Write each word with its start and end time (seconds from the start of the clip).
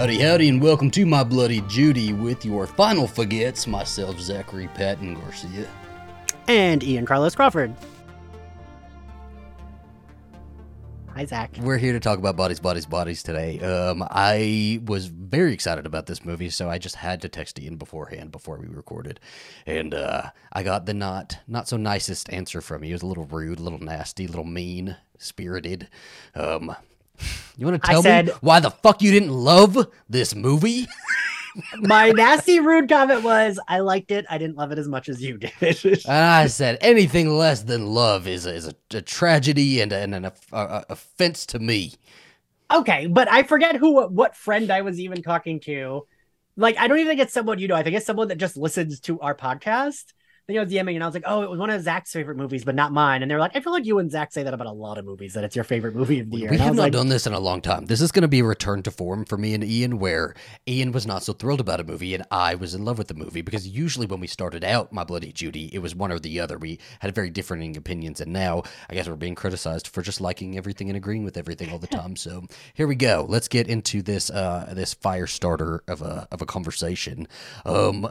Howdy, 0.00 0.18
howdy, 0.18 0.48
and 0.48 0.62
welcome 0.62 0.90
to 0.92 1.04
my 1.04 1.22
Bloody 1.22 1.60
Judy 1.68 2.14
with 2.14 2.42
your 2.42 2.66
final 2.66 3.06
forgets, 3.06 3.66
myself, 3.66 4.18
Zachary 4.18 4.66
Patton 4.68 5.12
Garcia. 5.12 5.68
And 6.48 6.82
Ian 6.82 7.04
Carlos 7.04 7.34
Crawford. 7.34 7.76
Hi, 11.14 11.26
Zach. 11.26 11.54
We're 11.60 11.76
here 11.76 11.92
to 11.92 12.00
talk 12.00 12.18
about 12.18 12.34
Bodies, 12.34 12.60
Bodies, 12.60 12.86
Bodies 12.86 13.22
today. 13.22 13.60
Um, 13.60 14.02
I 14.10 14.80
was 14.86 15.04
very 15.04 15.52
excited 15.52 15.84
about 15.84 16.06
this 16.06 16.24
movie, 16.24 16.48
so 16.48 16.70
I 16.70 16.78
just 16.78 16.96
had 16.96 17.20
to 17.20 17.28
text 17.28 17.60
Ian 17.60 17.76
beforehand 17.76 18.32
before 18.32 18.56
we 18.56 18.68
recorded, 18.68 19.20
and 19.66 19.92
uh, 19.92 20.30
I 20.50 20.62
got 20.62 20.86
the 20.86 20.94
not 20.94 21.40
not 21.46 21.68
so 21.68 21.76
nicest 21.76 22.32
answer 22.32 22.62
from 22.62 22.84
you. 22.84 22.92
It 22.92 22.94
was 22.94 23.02
a 23.02 23.06
little 23.06 23.26
rude, 23.26 23.58
a 23.58 23.62
little 23.62 23.78
nasty, 23.78 24.24
a 24.24 24.28
little 24.28 24.46
mean 24.46 24.96
spirited. 25.18 25.90
Um, 26.34 26.74
you 27.56 27.66
want 27.66 27.82
to 27.82 27.88
tell 27.88 28.02
said- 28.02 28.26
me 28.26 28.32
why 28.40 28.60
the 28.60 28.70
fuck 28.70 29.02
you 29.02 29.10
didn't 29.10 29.30
love 29.32 29.88
this 30.08 30.34
movie? 30.34 30.86
My 31.78 32.10
nasty, 32.12 32.60
rude 32.60 32.88
comment 32.88 33.24
was 33.24 33.58
I 33.66 33.80
liked 33.80 34.12
it. 34.12 34.24
I 34.30 34.38
didn't 34.38 34.56
love 34.56 34.70
it 34.70 34.78
as 34.78 34.86
much 34.86 35.08
as 35.08 35.20
you 35.20 35.36
did. 35.36 35.52
And 36.06 36.24
I 36.24 36.46
said 36.46 36.78
anything 36.80 37.28
less 37.36 37.62
than 37.62 37.86
love 37.86 38.28
is 38.28 38.46
a, 38.46 38.54
is 38.54 38.68
a, 38.68 38.74
a 38.96 39.02
tragedy 39.02 39.80
and, 39.80 39.92
and 39.92 40.14
an 40.14 40.26
off- 40.26 40.52
uh, 40.52 40.82
offense 40.88 41.44
to 41.46 41.58
me. 41.58 41.94
okay, 42.72 43.08
but 43.08 43.28
I 43.28 43.42
forget 43.42 43.74
who, 43.76 44.06
what 44.06 44.36
friend 44.36 44.70
I 44.70 44.82
was 44.82 45.00
even 45.00 45.22
talking 45.22 45.58
to. 45.60 46.06
Like, 46.56 46.78
I 46.78 46.86
don't 46.86 46.98
even 46.98 47.10
think 47.10 47.20
it's 47.20 47.32
someone 47.34 47.58
you 47.58 47.66
know. 47.66 47.74
I 47.74 47.82
think 47.82 47.96
it's 47.96 48.06
someone 48.06 48.28
that 48.28 48.38
just 48.38 48.56
listens 48.56 49.00
to 49.00 49.18
our 49.20 49.34
podcast. 49.34 50.12
I 50.58 50.62
was 50.64 50.72
DMing 50.72 50.94
and 50.94 51.02
I 51.02 51.06
was 51.06 51.14
like, 51.14 51.24
oh, 51.26 51.42
it 51.42 51.50
was 51.50 51.58
one 51.58 51.70
of 51.70 51.82
Zach's 51.82 52.12
favorite 52.12 52.36
movies, 52.36 52.64
but 52.64 52.74
not 52.74 52.92
mine. 52.92 53.22
And 53.22 53.30
they're 53.30 53.38
like, 53.38 53.52
I 53.54 53.60
feel 53.60 53.72
like 53.72 53.86
you 53.86 53.98
and 53.98 54.10
Zach 54.10 54.32
say 54.32 54.42
that 54.42 54.54
about 54.54 54.66
a 54.66 54.72
lot 54.72 54.98
of 54.98 55.04
movies, 55.04 55.34
that 55.34 55.44
it's 55.44 55.54
your 55.54 55.64
favorite 55.64 55.94
movie 55.94 56.20
of 56.20 56.30
the 56.30 56.36
year. 56.38 56.50
We 56.50 56.56
And 56.56 56.62
I 56.62 56.66
have 56.66 56.76
not 56.76 56.82
like, 56.82 56.92
done 56.92 57.08
this 57.08 57.26
in 57.26 57.32
a 57.32 57.40
long 57.40 57.60
time. 57.60 57.86
This 57.86 58.00
is 58.00 58.12
going 58.12 58.22
to 58.22 58.28
be 58.28 58.40
a 58.40 58.44
return 58.44 58.82
to 58.84 58.90
form 58.90 59.24
for 59.24 59.36
me 59.36 59.54
and 59.54 59.64
Ian, 59.64 59.98
where 59.98 60.34
Ian 60.68 60.92
was 60.92 61.06
not 61.06 61.22
so 61.22 61.32
thrilled 61.32 61.60
about 61.60 61.80
a 61.80 61.84
movie 61.84 62.14
and 62.14 62.24
I 62.30 62.54
was 62.54 62.74
in 62.74 62.84
love 62.84 62.98
with 62.98 63.08
the 63.08 63.14
movie. 63.14 63.42
Because 63.42 63.66
usually 63.66 64.06
when 64.06 64.20
we 64.20 64.26
started 64.26 64.64
out 64.64 64.92
My 64.92 65.04
Bloody 65.04 65.32
Judy, 65.32 65.74
it 65.74 65.78
was 65.80 65.94
one 65.94 66.12
or 66.12 66.18
the 66.18 66.40
other. 66.40 66.58
We 66.58 66.78
had 67.00 67.14
very 67.14 67.30
differing 67.30 67.76
opinions, 67.76 68.20
and 68.20 68.32
now 68.32 68.62
I 68.88 68.94
guess 68.94 69.08
we're 69.08 69.16
being 69.16 69.34
criticized 69.34 69.88
for 69.88 70.02
just 70.02 70.20
liking 70.20 70.56
everything 70.56 70.88
and 70.88 70.96
agreeing 70.96 71.24
with 71.24 71.36
everything 71.36 71.70
all 71.70 71.78
the 71.78 71.86
time. 72.00 72.16
so 72.16 72.44
here 72.74 72.86
we 72.86 72.94
go. 72.94 73.26
Let's 73.28 73.48
get 73.48 73.68
into 73.68 74.02
this 74.02 74.30
uh, 74.30 74.72
this 74.74 74.94
fire 74.94 75.26
starter 75.26 75.82
of 75.86 76.02
a 76.02 76.26
of 76.30 76.42
a 76.42 76.46
conversation. 76.46 77.26
Um, 77.64 78.08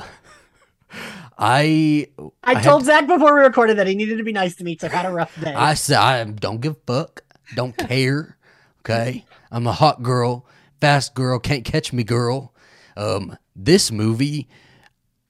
I 1.37 2.07
I, 2.43 2.55
had- 2.55 2.63
told 2.63 2.85
Zach 2.85 3.07
before 3.07 3.35
we 3.35 3.41
recorded 3.41 3.77
that 3.77 3.87
he 3.87 3.95
needed 3.95 4.17
to 4.17 4.23
be 4.23 4.31
nice 4.33 4.55
to 4.57 4.63
me 4.63 4.73
because 4.73 4.85
I've 4.85 4.91
had 4.91 5.05
a 5.05 5.11
rough 5.13 5.39
day. 5.41 5.53
I 5.53 5.73
said 5.73 5.97
I 5.97 6.23
don't 6.25 6.59
give 6.61 6.73
a 6.73 6.93
fuck, 6.93 7.21
don't 7.55 7.75
care. 7.77 8.37
Okay, 8.81 9.25
I'm 9.51 9.67
a 9.67 9.73
hot 9.73 10.01
girl, 10.03 10.45
fast 10.81 11.13
girl, 11.13 11.37
can't 11.39 11.63
catch 11.65 11.91
me, 11.93 12.03
girl. 12.03 12.53
Um, 12.97 13.37
this 13.55 13.91
movie, 13.91 14.47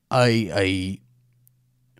I 0.09 0.51
I 0.53 0.99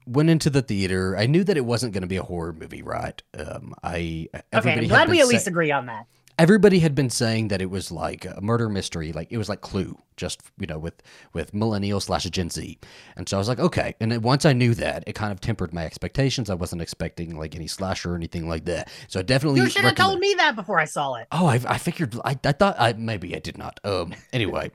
went 0.05 0.29
into 0.29 0.49
the 0.49 0.61
theater. 0.61 1.15
I 1.17 1.25
knew 1.27 1.43
that 1.43 1.57
it 1.57 1.65
wasn't 1.65 1.93
going 1.93 2.01
to 2.01 2.07
be 2.07 2.17
a 2.17 2.23
horror 2.23 2.53
movie, 2.53 2.81
right? 2.81 3.21
Um, 3.37 3.73
I 3.83 4.27
okay, 4.33 4.43
everybody 4.53 4.85
I'm 4.85 4.89
glad 4.89 5.09
we 5.09 5.19
at 5.19 5.25
sa- 5.25 5.31
least 5.33 5.47
agree 5.47 5.71
on 5.71 5.85
that. 5.87 6.05
everybody 6.37 6.79
had 6.79 6.95
been 6.95 7.09
saying 7.09 7.49
that 7.49 7.61
it 7.61 7.69
was 7.69 7.91
like 7.91 8.25
a 8.25 8.39
murder 8.41 8.69
mystery, 8.69 9.11
like 9.11 9.27
it 9.31 9.37
was 9.37 9.49
like 9.49 9.61
Clue, 9.61 9.97
just 10.19 10.41
you 10.59 10.67
know, 10.67 10.77
with 10.77 11.01
with 11.33 11.53
millennial 11.53 11.99
slash 11.99 12.25
Gen 12.25 12.49
Z. 12.49 12.77
And 13.15 13.27
so 13.27 13.37
I 13.37 13.39
was 13.39 13.47
like, 13.47 13.59
okay. 13.59 13.95
And 13.99 14.11
then 14.11 14.21
once 14.21 14.45
I 14.45 14.53
knew 14.53 14.75
that, 14.75 15.03
it 15.07 15.13
kind 15.15 15.31
of 15.31 15.39
tempered 15.41 15.73
my 15.73 15.85
expectations. 15.85 16.49
I 16.49 16.53
wasn't 16.53 16.81
expecting 16.81 17.37
like 17.37 17.55
any 17.55 17.67
slasher 17.67 18.13
or 18.13 18.15
anything 18.15 18.47
like 18.47 18.65
that. 18.65 18.91
So 19.07 19.19
I 19.19 19.23
definitely 19.23 19.61
You 19.61 19.69
should 19.69 19.85
have 19.85 19.95
told 19.95 20.19
me 20.19 20.35
that 20.37 20.55
before 20.55 20.79
I 20.79 20.85
saw 20.85 21.15
it. 21.15 21.27
Oh, 21.31 21.47
I, 21.47 21.59
I 21.67 21.77
figured. 21.77 22.15
I, 22.23 22.37
I 22.43 22.51
thought 22.51 22.75
I 22.77 22.93
maybe 22.93 23.35
I 23.35 23.39
did 23.39 23.57
not. 23.57 23.79
Um. 23.83 24.13
Anyway, 24.33 24.71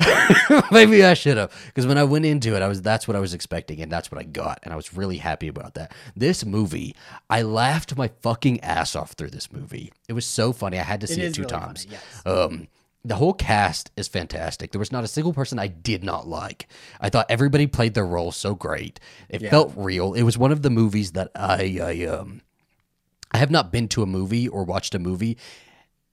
maybe 0.70 1.04
I 1.04 1.14
should 1.14 1.36
have 1.36 1.52
because 1.66 1.86
when 1.86 1.98
I 1.98 2.04
went 2.04 2.24
into 2.24 2.54
it, 2.54 2.62
I 2.62 2.68
was 2.68 2.80
that's 2.80 3.08
what 3.08 3.16
I 3.16 3.20
was 3.20 3.34
expecting, 3.34 3.80
and 3.80 3.90
that's 3.90 4.10
what 4.10 4.20
I 4.20 4.24
got, 4.24 4.60
and 4.62 4.72
I 4.72 4.76
was 4.76 4.94
really 4.94 5.18
happy 5.18 5.48
about 5.48 5.74
that. 5.74 5.92
This 6.16 6.44
movie, 6.44 6.94
I 7.28 7.42
laughed 7.42 7.96
my 7.96 8.08
fucking 8.22 8.60
ass 8.60 8.94
off 8.94 9.12
through 9.12 9.30
this 9.30 9.52
movie. 9.52 9.92
It 10.08 10.12
was 10.12 10.26
so 10.26 10.52
funny. 10.52 10.78
I 10.78 10.82
had 10.82 11.00
to 11.00 11.06
see 11.06 11.20
it 11.22 11.34
two 11.34 11.42
really 11.42 11.52
funny, 11.52 11.64
times. 11.66 11.86
yes. 11.90 12.22
Um. 12.24 12.68
The 13.06 13.16
whole 13.16 13.34
cast 13.34 13.90
is 13.96 14.08
fantastic. 14.08 14.72
There 14.72 14.78
was 14.78 14.90
not 14.92 15.04
a 15.04 15.08
single 15.08 15.34
person 15.34 15.58
I 15.58 15.66
did 15.66 16.02
not 16.02 16.26
like. 16.26 16.66
I 17.00 17.10
thought 17.10 17.26
everybody 17.28 17.66
played 17.66 17.92
their 17.94 18.06
role 18.06 18.32
so 18.32 18.54
great. 18.54 18.98
It 19.28 19.42
Yeah. 19.42 19.50
felt 19.50 19.72
real. 19.76 20.14
It 20.14 20.22
was 20.22 20.38
one 20.38 20.52
of 20.52 20.62
the 20.62 20.70
movies 20.70 21.12
that 21.12 21.30
I, 21.34 21.78
I 21.82 22.06
um 22.06 22.40
I 23.30 23.38
have 23.38 23.50
not 23.50 23.70
been 23.72 23.88
to 23.88 24.02
a 24.02 24.06
movie 24.06 24.48
or 24.48 24.64
watched 24.64 24.94
a 24.94 24.98
movie 24.98 25.36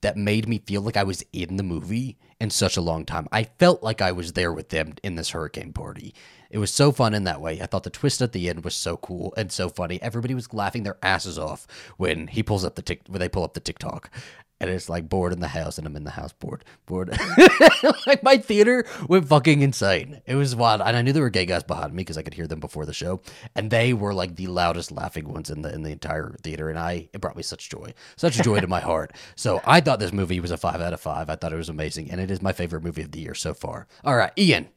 that 0.02 0.18
made 0.18 0.48
me 0.50 0.58
feel 0.66 0.82
like 0.82 0.98
I 0.98 1.04
was 1.04 1.24
in 1.32 1.56
the 1.58 1.64
movie 1.64 2.18
in 2.40 2.50
such 2.50 2.76
a 2.76 2.82
long 2.82 3.06
time. 3.06 3.28
I 3.32 3.44
felt 3.44 3.84
like 3.84 4.02
I 4.02 4.12
was 4.12 4.34
there 4.34 4.52
with 4.52 4.70
them 4.70 4.96
in 5.04 5.16
this 5.16 5.30
hurricane 5.30 5.72
party. 5.74 6.14
It 6.52 6.58
was 6.58 6.70
so 6.72 6.92
fun 6.92 7.14
in 7.14 7.24
that 7.24 7.40
way. 7.42 7.62
I 7.62 7.66
thought 7.66 7.84
the 7.84 7.90
twist 7.90 8.22
at 8.22 8.34
the 8.34 8.50
end 8.50 8.64
was 8.66 8.76
so 8.76 8.98
cool 8.98 9.34
and 9.38 9.52
so 9.52 9.70
funny. 9.70 10.02
Everybody 10.02 10.34
was 10.34 10.54
laughing 10.54 10.84
their 10.84 10.98
asses 11.02 11.40
off 11.40 11.66
when 11.98 12.28
he 12.28 12.44
pulls 12.44 12.66
up 12.66 12.76
the 12.76 12.82
tick 12.82 13.02
when 13.08 13.20
they 13.20 13.30
pull 13.30 13.44
up 13.44 13.54
the 13.54 13.62
TikTok. 13.62 14.12
And 14.60 14.70
it's 14.70 14.90
like 14.90 15.10
bored 15.10 15.34
in 15.34 15.40
the 15.40 15.48
house, 15.48 15.80
and 15.80 15.88
I'm 15.88 15.96
in 15.96 16.04
the 16.04 16.12
house 16.12 16.34
bored, 16.34 16.64
bored. 16.86 17.18
like 18.06 18.22
my 18.22 18.38
theater 18.38 18.86
went 19.08 19.28
fucking 19.28 19.64
insane. 19.64 20.22
It 20.28 20.36
was 20.36 20.56
wild, 20.56 20.82
and 20.82 20.96
I 20.96 21.02
knew 21.02 21.14
there 21.14 21.24
were 21.24 21.32
gay 21.32 21.48
guys 21.48 21.64
behind 21.64 21.94
me 21.94 22.02
because 22.02 22.16
I 22.16 22.22
could 22.22 22.36
hear 22.36 22.46
them 22.46 22.60
before 22.60 22.86
the 22.86 22.94
show, 22.94 23.22
and 23.56 23.72
they 23.72 23.92
were 23.92 24.14
like 24.14 24.36
the 24.36 24.46
loudest 24.46 24.92
laughing 24.92 25.34
ones 25.34 25.50
in 25.50 25.64
the 25.64 25.74
in 25.74 25.82
the 25.82 25.90
entire 25.90 26.36
theater. 26.44 26.70
And 26.70 26.78
I 26.78 27.10
it 27.12 27.22
brought 27.22 27.36
me 27.38 27.42
such 27.42 27.70
joy, 27.70 27.96
such 28.18 28.36
joy 28.44 28.60
to 28.60 28.68
my 28.68 28.80
heart. 28.92 29.14
So 29.36 29.62
I 29.66 29.82
thought 29.82 30.00
this 30.00 30.14
movie 30.14 30.40
was 30.40 30.52
a 30.52 30.58
five 30.58 30.80
out 30.80 30.94
of 30.94 31.02
five. 31.02 31.32
I 31.32 31.38
thought 31.38 31.54
it 31.54 31.58
was 31.58 31.70
amazing, 31.70 32.12
and 32.12 32.22
it 32.22 32.30
is 32.30 32.44
my 32.44 32.54
favorite 32.54 32.84
movie 32.84 33.02
of 33.02 33.14
the 33.14 33.20
year 33.22 33.34
so 33.34 33.56
far. 33.56 33.88
All 34.04 34.16
right, 34.16 34.32
Ian, 34.38 34.68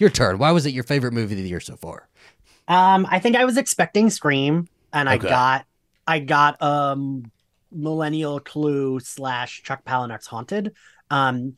your 0.00 0.10
turn. 0.10 0.38
Why 0.38 0.50
was 0.52 0.66
it 0.66 0.74
your 0.74 0.84
favorite 0.84 1.12
movie 1.12 1.34
of 1.34 1.42
the 1.42 1.48
year 1.48 1.60
so 1.60 1.76
far? 1.76 2.08
Um, 2.68 3.06
I 3.10 3.18
think 3.18 3.36
I 3.36 3.44
was 3.44 3.56
expecting 3.56 4.10
Scream, 4.10 4.68
and 4.92 5.08
I 5.08 5.18
got, 5.18 5.64
I 6.06 6.20
got 6.20 6.60
um, 6.62 7.30
Millennial 7.72 8.40
Clue 8.40 9.00
slash 9.00 9.62
Chuck 9.62 9.84
Palahniuk's 9.84 10.26
Haunted. 10.26 10.72
Um, 11.10 11.54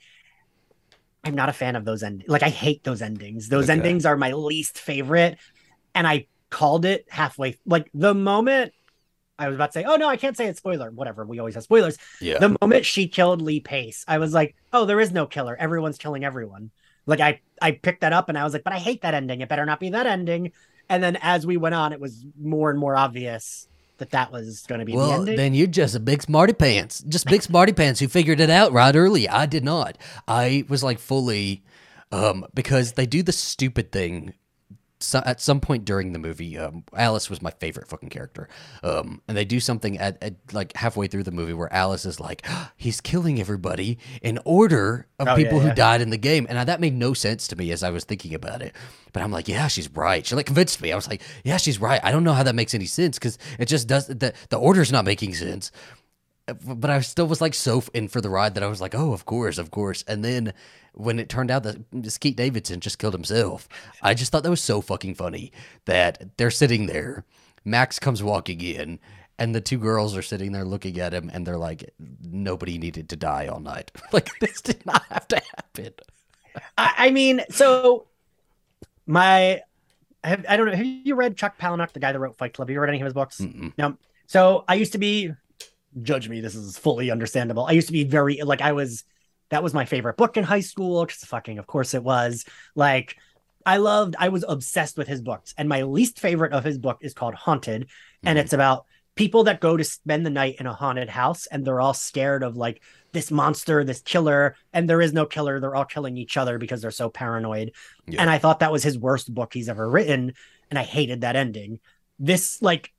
I'm 1.24 1.34
not 1.34 1.48
a 1.48 1.52
fan 1.52 1.76
of 1.76 1.84
those 1.84 2.02
endings. 2.02 2.28
Like 2.28 2.42
I 2.42 2.48
hate 2.48 2.82
those 2.82 3.00
endings. 3.02 3.48
Those 3.48 3.64
Okay. 3.64 3.78
endings 3.78 4.06
are 4.06 4.16
my 4.16 4.32
least 4.32 4.78
favorite, 4.78 5.38
and 5.94 6.06
I 6.06 6.26
called 6.50 6.84
it 6.84 7.06
halfway. 7.08 7.58
Like 7.64 7.88
the 7.94 8.14
moment 8.14 8.72
I 9.38 9.48
was 9.48 9.56
about 9.56 9.68
to 9.68 9.72
say, 9.72 9.84
"Oh 9.84 9.96
no, 9.96 10.08
I 10.08 10.16
can't 10.16 10.36
say 10.36 10.46
it's 10.46 10.58
spoiler." 10.58 10.90
Whatever. 10.90 11.24
We 11.26 11.38
always 11.38 11.54
have 11.54 11.64
spoilers. 11.64 11.98
Yeah, 12.20 12.38
The 12.40 12.56
moment 12.60 12.86
she 12.86 13.08
killed 13.08 13.42
Lee 13.42 13.60
Pace, 13.60 14.04
I 14.08 14.18
was 14.18 14.34
like, 14.34 14.56
"Oh, 14.72 14.84
there 14.84 15.00
is 15.00 15.12
no 15.12 15.26
killer. 15.26 15.56
Everyone's 15.56 15.98
killing 15.98 16.24
everyone." 16.24 16.70
Like 17.06 17.20
I, 17.20 17.40
I 17.60 17.72
picked 17.72 18.00
that 18.02 18.12
up 18.12 18.28
and 18.28 18.38
I 18.38 18.44
was 18.44 18.52
like, 18.52 18.64
"But 18.64 18.72
I 18.72 18.78
hate 18.78 19.02
that 19.02 19.14
ending. 19.14 19.40
It 19.40 19.48
better 19.48 19.66
not 19.66 19.80
be 19.80 19.90
that 19.90 20.06
ending." 20.06 20.52
And 20.88 21.02
then 21.02 21.16
as 21.22 21.46
we 21.46 21.56
went 21.56 21.74
on, 21.74 21.92
it 21.92 22.00
was 22.00 22.24
more 22.40 22.70
and 22.70 22.78
more 22.78 22.96
obvious 22.96 23.68
that 23.98 24.10
that 24.10 24.32
was 24.32 24.64
going 24.66 24.80
to 24.80 24.84
be 24.84 24.92
the 24.92 24.98
Well, 24.98 25.12
ending. 25.20 25.36
then 25.36 25.54
you're 25.54 25.66
just 25.68 25.94
a 25.94 26.00
big 26.00 26.22
smarty 26.22 26.52
pants. 26.52 27.02
Just 27.08 27.26
big 27.26 27.42
smarty 27.42 27.72
pants 27.72 28.00
who 28.00 28.08
figured 28.08 28.40
it 28.40 28.50
out 28.50 28.72
right 28.72 28.94
early. 28.94 29.28
I 29.28 29.46
did 29.46 29.64
not. 29.64 29.96
I 30.26 30.64
was 30.68 30.82
like 30.82 30.98
fully, 30.98 31.62
um, 32.10 32.44
because 32.52 32.92
they 32.92 33.06
do 33.06 33.22
the 33.22 33.32
stupid 33.32 33.92
thing. 33.92 34.34
So 35.02 35.22
at 35.24 35.40
some 35.40 35.60
point 35.60 35.84
during 35.84 36.12
the 36.12 36.18
movie, 36.18 36.58
um, 36.58 36.84
Alice 36.96 37.28
was 37.28 37.42
my 37.42 37.50
favorite 37.50 37.88
fucking 37.88 38.08
character. 38.08 38.48
Um, 38.82 39.22
and 39.28 39.36
they 39.36 39.44
do 39.44 39.60
something 39.60 39.98
at, 39.98 40.22
at 40.22 40.34
like 40.52 40.76
halfway 40.76 41.06
through 41.06 41.24
the 41.24 41.30
movie 41.30 41.52
where 41.52 41.72
Alice 41.72 42.04
is 42.04 42.20
like, 42.20 42.46
he's 42.76 43.00
killing 43.00 43.40
everybody 43.40 43.98
in 44.22 44.38
order 44.44 45.06
of 45.18 45.28
Oh, 45.28 45.30
yeah, 45.30 45.36
people 45.36 45.60
who 45.60 45.72
died 45.74 46.00
in 46.00 46.10
the 46.10 46.16
game. 46.18 46.46
And 46.48 46.68
that 46.68 46.80
made 46.80 46.94
no 46.94 47.14
sense 47.14 47.48
to 47.48 47.56
me 47.56 47.70
as 47.72 47.82
I 47.82 47.90
was 47.90 48.04
thinking 48.04 48.34
about 48.34 48.62
it. 48.62 48.74
But 49.12 49.22
I'm 49.22 49.30
like, 49.30 49.48
yeah, 49.48 49.68
she's 49.68 49.90
right. 49.90 50.24
She 50.26 50.34
like 50.34 50.46
convinced 50.46 50.80
me. 50.80 50.92
I 50.92 50.96
was 50.96 51.08
like, 51.08 51.22
yeah, 51.44 51.58
she's 51.58 51.80
right. 51.80 52.00
I 52.02 52.10
don't 52.10 52.24
know 52.24 52.32
how 52.32 52.42
that 52.42 52.54
makes 52.54 52.74
any 52.74 52.86
sense 52.86 53.18
because 53.18 53.38
it 53.58 53.66
just 53.66 53.86
does. 53.86 54.06
The 54.06 54.32
the 54.48 54.56
order's 54.56 54.90
not 54.90 55.04
making 55.04 55.34
sense. 55.34 55.70
But 56.46 56.90
I 56.90 57.00
still 57.00 57.28
was 57.28 57.40
like 57.40 57.54
so 57.54 57.82
in 57.94 58.08
for 58.08 58.20
the 58.20 58.30
ride 58.30 58.54
that 58.54 58.64
I 58.64 58.68
was 58.68 58.80
like, 58.80 58.94
oh, 58.94 59.12
of 59.12 59.24
course, 59.24 59.58
of 59.58 59.70
course. 59.70 60.04
And 60.08 60.24
then 60.24 60.52
when 60.92 61.18
it 61.18 61.28
turned 61.28 61.50
out 61.50 61.62
that 61.62 62.20
Pete 62.20 62.36
Davidson 62.36 62.80
just 62.80 62.98
killed 62.98 63.14
himself, 63.14 63.68
I 64.02 64.14
just 64.14 64.32
thought 64.32 64.42
that 64.42 64.50
was 64.50 64.60
so 64.60 64.80
fucking 64.80 65.14
funny 65.14 65.52
that 65.84 66.36
they're 66.36 66.50
sitting 66.50 66.86
there. 66.86 67.24
Max 67.64 67.98
comes 67.98 68.22
walking 68.22 68.60
in, 68.60 68.98
and 69.38 69.54
the 69.54 69.60
two 69.60 69.78
girls 69.78 70.16
are 70.16 70.22
sitting 70.22 70.52
there 70.52 70.64
looking 70.64 70.98
at 70.98 71.14
him, 71.14 71.30
and 71.32 71.46
they're 71.46 71.58
like, 71.58 71.92
nobody 72.22 72.76
needed 72.76 73.08
to 73.10 73.16
die 73.16 73.46
all 73.46 73.60
night. 73.60 73.92
like 74.12 74.28
this 74.40 74.60
did 74.60 74.84
not 74.84 75.04
have 75.10 75.28
to 75.28 75.40
happen. 75.56 75.92
I, 76.76 76.94
I 76.98 77.10
mean, 77.10 77.42
so 77.50 78.06
my, 79.06 79.62
have, 80.24 80.44
I 80.48 80.56
don't 80.56 80.66
know. 80.66 80.76
Have 80.76 80.86
you 80.86 81.14
read 81.14 81.36
Chuck 81.36 81.58
Palahniuk, 81.58 81.92
the 81.92 82.00
guy 82.00 82.12
that 82.12 82.18
wrote 82.18 82.36
Fight 82.36 82.54
Club? 82.54 82.68
Have 82.68 82.74
you 82.74 82.80
read 82.80 82.90
any 82.90 83.00
of 83.00 83.04
his 83.04 83.14
books? 83.14 83.40
Mm-mm. 83.40 83.72
No. 83.78 83.96
So 84.26 84.64
I 84.68 84.74
used 84.74 84.92
to 84.92 84.98
be, 84.98 85.32
judge 86.00 86.28
me, 86.28 86.40
this 86.40 86.54
is 86.54 86.78
fully 86.78 87.10
understandable. 87.10 87.66
I 87.66 87.72
used 87.72 87.88
to 87.88 87.92
be 87.92 88.04
very, 88.04 88.40
like, 88.42 88.62
I 88.62 88.72
was, 88.72 89.04
that 89.50 89.62
was 89.62 89.74
my 89.74 89.84
favorite 89.84 90.16
book 90.16 90.36
in 90.36 90.44
high 90.44 90.60
school, 90.60 91.04
because 91.04 91.24
fucking, 91.24 91.58
of 91.58 91.66
course 91.66 91.92
it 91.92 92.02
was. 92.02 92.46
Like, 92.74 93.16
I 93.66 93.76
loved, 93.76 94.16
I 94.18 94.30
was 94.30 94.44
obsessed 94.48 94.96
with 94.96 95.08
his 95.08 95.20
books. 95.20 95.54
And 95.58 95.68
my 95.68 95.82
least 95.82 96.18
favorite 96.18 96.52
of 96.52 96.64
his 96.64 96.78
book 96.78 96.98
is 97.02 97.14
called 97.14 97.34
Haunted. 97.34 97.88
And 98.24 98.38
Mhm. 98.38 98.42
it's 98.42 98.52
about 98.52 98.86
people 99.14 99.44
that 99.44 99.60
go 99.60 99.76
to 99.76 99.84
spend 99.84 100.24
the 100.24 100.30
night 100.30 100.56
in 100.58 100.66
a 100.66 100.72
haunted 100.72 101.10
house 101.10 101.46
and 101.46 101.64
they're 101.66 101.82
all 101.82 101.92
scared 101.92 102.42
of 102.42 102.56
like 102.56 102.82
this 103.12 103.30
monster, 103.30 103.84
this 103.84 104.00
killer, 104.00 104.56
and 104.72 104.88
there 104.88 105.02
is 105.02 105.12
no 105.12 105.26
killer. 105.26 105.60
They're 105.60 105.74
all 105.74 105.84
killing 105.84 106.16
each 106.16 106.38
other 106.38 106.56
because 106.56 106.80
they're 106.80 106.90
so 106.90 107.10
paranoid. 107.10 107.72
Yeah. 108.06 108.22
And 108.22 108.30
I 108.30 108.38
thought 108.38 108.60
that 108.60 108.72
was 108.72 108.82
his 108.82 108.98
worst 108.98 109.32
book 109.32 109.52
he's 109.52 109.68
ever 109.68 109.88
written. 109.88 110.32
And 110.70 110.78
I 110.78 110.82
hated 110.82 111.20
that 111.20 111.36
ending. 111.36 111.78
This, 112.18 112.62
like, 112.62 112.90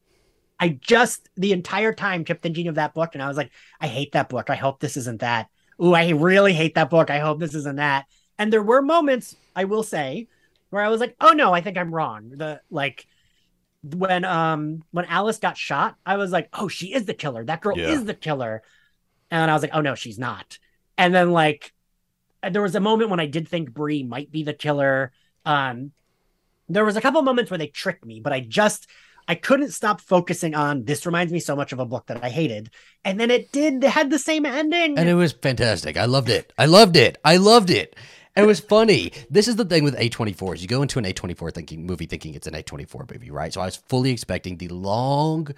I 0.59 0.69
just 0.69 1.29
the 1.35 1.51
entire 1.51 1.93
time 1.93 2.23
kept 2.23 2.41
thinking 2.41 2.67
of 2.67 2.75
that 2.75 2.93
book, 2.93 3.11
and 3.13 3.21
I 3.23 3.27
was 3.27 3.37
like, 3.37 3.51
I 3.81 3.87
hate 3.87 4.13
that 4.13 4.29
book. 4.29 4.49
I 4.49 4.55
hope 4.55 4.79
this 4.79 4.97
isn't 4.97 5.21
that. 5.21 5.47
Ooh, 5.83 5.93
I 5.93 6.09
really 6.09 6.53
hate 6.53 6.75
that 6.75 6.89
book. 6.89 7.09
I 7.09 7.19
hope 7.19 7.39
this 7.39 7.55
isn't 7.55 7.77
that. 7.77 8.05
And 8.37 8.51
there 8.53 8.63
were 8.63 8.81
moments, 8.81 9.35
I 9.55 9.65
will 9.65 9.83
say, 9.83 10.27
where 10.69 10.83
I 10.83 10.89
was 10.89 10.99
like, 11.01 11.15
oh 11.19 11.31
no, 11.31 11.53
I 11.53 11.61
think 11.61 11.77
I'm 11.77 11.93
wrong. 11.93 12.31
The 12.35 12.61
like 12.69 13.05
when 13.83 14.23
um 14.23 14.83
when 14.91 15.05
Alice 15.05 15.39
got 15.39 15.57
shot, 15.57 15.95
I 16.05 16.17
was 16.17 16.31
like, 16.31 16.49
oh, 16.53 16.67
she 16.67 16.93
is 16.93 17.05
the 17.05 17.13
killer. 17.13 17.43
That 17.43 17.61
girl 17.61 17.77
Yeah. 17.77 17.89
is 17.89 18.05
the 18.05 18.13
killer. 18.13 18.63
And 19.29 19.49
I 19.49 19.53
was 19.53 19.61
like, 19.63 19.73
oh 19.73 19.81
no, 19.81 19.95
she's 19.95 20.19
not. 20.19 20.57
And 20.97 21.13
then 21.13 21.31
like 21.31 21.73
there 22.49 22.61
was 22.61 22.75
a 22.75 22.79
moment 22.79 23.09
when 23.09 23.19
I 23.19 23.25
did 23.25 23.47
think 23.47 23.73
Bree 23.73 24.03
might 24.03 24.31
be 24.31 24.43
the 24.43 24.53
killer. 24.53 25.11
Um 25.45 25.91
there 26.69 26.85
was 26.85 26.95
a 26.95 27.01
couple 27.01 27.21
moments 27.21 27.51
where 27.51 27.57
they 27.57 27.67
tricked 27.67 28.05
me, 28.05 28.19
but 28.21 28.33
I 28.33 28.39
just 28.39 28.87
I 29.27 29.35
couldn't 29.35 29.71
stop 29.71 30.01
focusing 30.01 30.55
on 30.55 30.85
this 30.85 31.05
reminds 31.05 31.31
me 31.33 31.39
so 31.39 31.55
much 31.55 31.71
of 31.71 31.79
a 31.79 31.85
book 31.85 32.07
that 32.07 32.23
I 32.23 32.29
hated. 32.29 32.69
And 33.05 33.19
then 33.19 33.31
it 33.31 33.51
did 33.51 33.83
it 33.83 33.89
had 33.89 34.09
the 34.09 34.19
same 34.19 34.45
ending. 34.45 34.97
And 34.97 35.09
it 35.09 35.15
was 35.15 35.33
fantastic. 35.33 35.97
I 35.97 36.05
loved 36.05 36.29
it. 36.29 36.53
I 36.57 36.65
loved 36.65 36.95
it. 36.95 37.17
I 37.23 37.37
loved 37.37 37.69
it. 37.69 37.95
It 38.35 38.45
was 38.45 38.59
funny. 38.59 39.11
This 39.29 39.47
is 39.47 39.55
the 39.57 39.65
thing 39.65 39.83
with 39.83 39.95
A24 39.95 40.55
is 40.55 40.61
you 40.61 40.67
go 40.67 40.81
into 40.81 40.97
an 40.99 41.05
A24 41.05 41.53
thinking 41.53 41.85
movie 41.85 42.07
thinking 42.07 42.33
it's 42.33 42.47
an 42.47 42.53
A24 42.55 43.11
movie, 43.11 43.29
right? 43.31 43.53
So 43.53 43.61
I 43.61 43.65
was 43.65 43.75
fully 43.75 44.11
expecting 44.11 44.57
the 44.57 44.69
long 44.69 45.49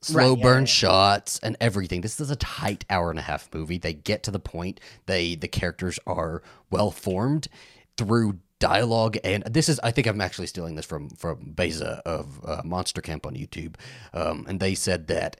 slow 0.00 0.30
Right, 0.30 0.38
yeah, 0.38 0.42
burn 0.42 0.62
yeah. 0.62 0.66
shots 0.66 1.38
and 1.42 1.56
everything. 1.60 2.00
This 2.00 2.20
is 2.20 2.30
a 2.30 2.36
tight 2.36 2.84
hour 2.88 3.10
and 3.10 3.18
a 3.18 3.22
half 3.22 3.52
movie. 3.52 3.78
They 3.78 3.92
get 3.94 4.22
to 4.24 4.30
the 4.30 4.38
point. 4.40 4.80
They 5.06 5.34
the 5.34 5.48
characters 5.48 5.98
are 6.06 6.42
well 6.70 6.90
formed 6.90 7.48
through 7.96 8.38
dialogue 8.58 9.16
and 9.22 9.44
this 9.44 9.68
is 9.68 9.78
I 9.80 9.90
think 9.90 10.06
I'm 10.06 10.20
actually 10.20 10.48
stealing 10.48 10.74
this 10.74 10.86
from 10.86 11.10
from 11.10 11.52
Beza 11.54 12.02
of 12.04 12.40
uh, 12.44 12.62
Monster 12.64 13.00
Camp 13.00 13.26
on 13.26 13.34
YouTube. 13.34 13.76
Um, 14.12 14.46
and 14.48 14.60
they 14.60 14.74
said 14.74 15.06
that 15.08 15.36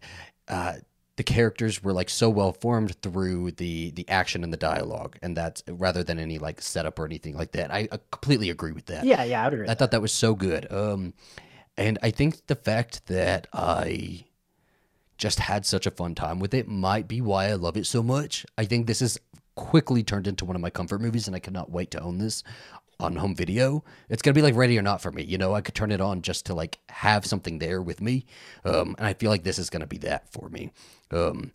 uh, 0.46 0.74
the 1.16 1.24
characters 1.24 1.82
were 1.82 1.92
like 1.92 2.08
so 2.08 2.30
well 2.30 2.52
formed 2.52 3.00
through 3.02 3.52
the 3.52 3.90
the 3.90 4.08
action 4.08 4.44
and 4.44 4.52
the 4.52 4.58
dialogue 4.58 5.18
and 5.20 5.36
that's 5.36 5.62
rather 5.68 6.04
than 6.04 6.18
any 6.18 6.38
like 6.38 6.60
setup 6.60 6.98
or 6.98 7.06
anything 7.06 7.36
like 7.36 7.52
that. 7.52 7.72
I, 7.72 7.88
I 7.90 7.98
completely 8.10 8.50
agree 8.50 8.72
with 8.72 8.86
that. 8.86 9.04
yeah, 9.04 9.24
yeah, 9.24 9.42
I 9.42 9.44
would 9.44 9.54
agree. 9.54 9.68
I 9.68 9.74
thought 9.74 9.90
that 9.90 10.02
was 10.02 10.12
so 10.12 10.34
good. 10.34 10.70
Um, 10.72 11.14
and 11.76 11.98
I 12.02 12.10
think 12.10 12.46
the 12.46 12.56
fact 12.56 13.06
that 13.06 13.46
I 13.52 14.24
just 15.16 15.40
had 15.40 15.66
such 15.66 15.86
a 15.86 15.90
fun 15.90 16.14
time 16.14 16.38
with 16.38 16.54
it 16.54 16.68
might 16.68 17.08
be 17.08 17.20
why 17.20 17.46
I 17.46 17.54
love 17.54 17.76
it 17.76 17.86
so 17.86 18.02
much. 18.02 18.46
I 18.56 18.64
think 18.64 18.86
this 18.86 19.02
is 19.02 19.18
quickly 19.56 20.04
turned 20.04 20.28
into 20.28 20.44
one 20.44 20.54
of 20.54 20.62
my 20.62 20.70
comfort 20.70 21.00
movies, 21.00 21.26
and 21.26 21.34
I 21.34 21.40
cannot 21.40 21.70
wait 21.70 21.90
to 21.90 22.00
own 22.00 22.18
this 22.18 22.44
on 23.00 23.16
home 23.16 23.34
video. 23.34 23.84
It's 24.08 24.22
gonna 24.22 24.34
be 24.34 24.42
like 24.42 24.54
Ready 24.54 24.78
or 24.78 24.82
Not 24.82 25.00
for 25.00 25.12
me. 25.12 25.22
You 25.22 25.38
know, 25.38 25.54
I 25.54 25.60
could 25.60 25.74
turn 25.74 25.92
it 25.92 26.00
on 26.00 26.22
just 26.22 26.46
to 26.46 26.54
like 26.54 26.78
have 26.88 27.24
something 27.24 27.58
there 27.58 27.80
with 27.80 28.00
me, 28.00 28.26
um, 28.64 28.94
and 28.98 29.06
I 29.06 29.14
feel 29.14 29.30
like 29.30 29.44
this 29.44 29.58
is 29.58 29.70
gonna 29.70 29.86
be 29.86 29.98
that 29.98 30.30
for 30.32 30.48
me. 30.48 30.72
Um, 31.10 31.52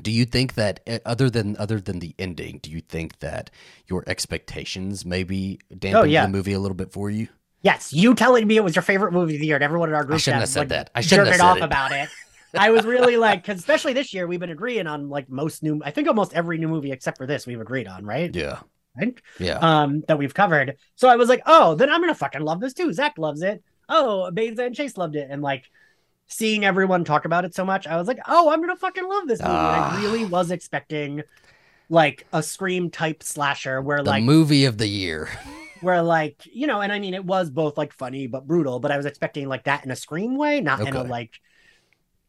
do 0.00 0.10
you 0.10 0.24
think 0.24 0.54
that 0.54 0.80
uh, 0.86 0.98
other 1.04 1.28
than 1.28 1.56
other 1.56 1.80
than 1.80 1.98
the 1.98 2.14
ending, 2.18 2.60
do 2.62 2.70
you 2.70 2.80
think 2.80 3.18
that 3.18 3.50
your 3.86 4.04
expectations 4.06 5.04
maybe 5.04 5.58
dampened 5.76 6.12
yeah. 6.12 6.26
the 6.26 6.32
movie 6.32 6.52
a 6.52 6.60
little 6.60 6.76
bit 6.76 6.92
for 6.92 7.10
you? 7.10 7.28
Yes, 7.62 7.92
you 7.92 8.14
telling 8.14 8.46
me 8.46 8.56
it 8.56 8.64
was 8.64 8.74
your 8.74 8.82
favorite 8.82 9.12
movie 9.12 9.34
of 9.34 9.40
the 9.40 9.46
year, 9.46 9.56
and 9.56 9.64
everyone 9.64 9.88
in 9.88 9.94
our 9.94 10.04
group 10.04 10.18
shouldn't 10.20 10.40
chat 10.40 10.48
have 10.48 10.48
said 10.48 10.68
that. 10.70 10.90
I 10.94 11.00
shouldn't 11.00 11.28
have 11.28 11.36
said 11.36 11.44
off 11.44 11.58
it. 11.58 11.62
about 11.62 11.92
it. 11.92 12.08
I 12.54 12.70
was 12.70 12.84
really 12.84 13.16
like, 13.16 13.42
because 13.42 13.58
especially 13.58 13.92
this 13.94 14.12
year, 14.12 14.26
we've 14.26 14.40
been 14.40 14.50
agreeing 14.50 14.86
on 14.86 15.08
like 15.08 15.30
most 15.30 15.62
new. 15.62 15.80
I 15.84 15.90
think 15.90 16.08
almost 16.08 16.34
every 16.34 16.58
new 16.58 16.68
movie 16.68 16.92
except 16.92 17.16
for 17.18 17.26
this, 17.26 17.46
we've 17.46 17.60
agreed 17.60 17.86
on, 17.86 18.04
right? 18.04 18.34
Yeah, 18.34 18.60
Right? 18.96 19.18
yeah. 19.38 19.58
Um, 19.58 20.02
that 20.08 20.18
we've 20.18 20.34
covered. 20.34 20.76
So 20.96 21.08
I 21.08 21.16
was 21.16 21.28
like, 21.28 21.42
oh, 21.46 21.74
then 21.74 21.88
I'm 21.90 22.00
gonna 22.00 22.14
fucking 22.14 22.42
love 22.42 22.60
this 22.60 22.74
too. 22.74 22.92
Zach 22.92 23.16
loves 23.18 23.42
it. 23.42 23.62
Oh, 23.88 24.30
Beza 24.30 24.64
and 24.64 24.74
Chase 24.74 24.96
loved 24.96 25.16
it, 25.16 25.28
and 25.30 25.42
like 25.42 25.64
seeing 26.26 26.64
everyone 26.64 27.04
talk 27.04 27.24
about 27.24 27.44
it 27.44 27.54
so 27.54 27.64
much, 27.64 27.86
I 27.86 27.96
was 27.96 28.06
like, 28.08 28.18
oh, 28.26 28.50
I'm 28.50 28.60
gonna 28.60 28.76
fucking 28.76 29.08
love 29.08 29.26
this 29.28 29.40
movie. 29.40 29.50
And 29.50 29.58
Ah. 29.58 29.98
I 29.98 30.02
really 30.02 30.24
was 30.24 30.50
expecting 30.50 31.22
like 31.88 32.26
a 32.32 32.42
scream 32.42 32.90
type 32.90 33.22
slasher 33.22 33.82
where 33.82 33.98
the 34.02 34.10
like 34.10 34.24
movie 34.24 34.64
of 34.64 34.78
the 34.78 34.86
year. 34.86 35.28
where 35.82 36.00
like 36.00 36.36
you 36.50 36.66
know 36.66 36.80
and 36.80 36.90
i 36.92 36.98
mean 36.98 37.12
it 37.12 37.24
was 37.24 37.50
both 37.50 37.76
like 37.76 37.92
funny 37.92 38.26
but 38.28 38.46
brutal 38.46 38.78
but 38.80 38.90
i 38.90 38.96
was 38.96 39.04
expecting 39.04 39.46
like 39.48 39.64
that 39.64 39.84
in 39.84 39.90
a 39.90 39.96
scream 39.96 40.36
way 40.38 40.60
not 40.62 40.80
in 40.80 40.94
a 40.94 41.02
like 41.02 41.32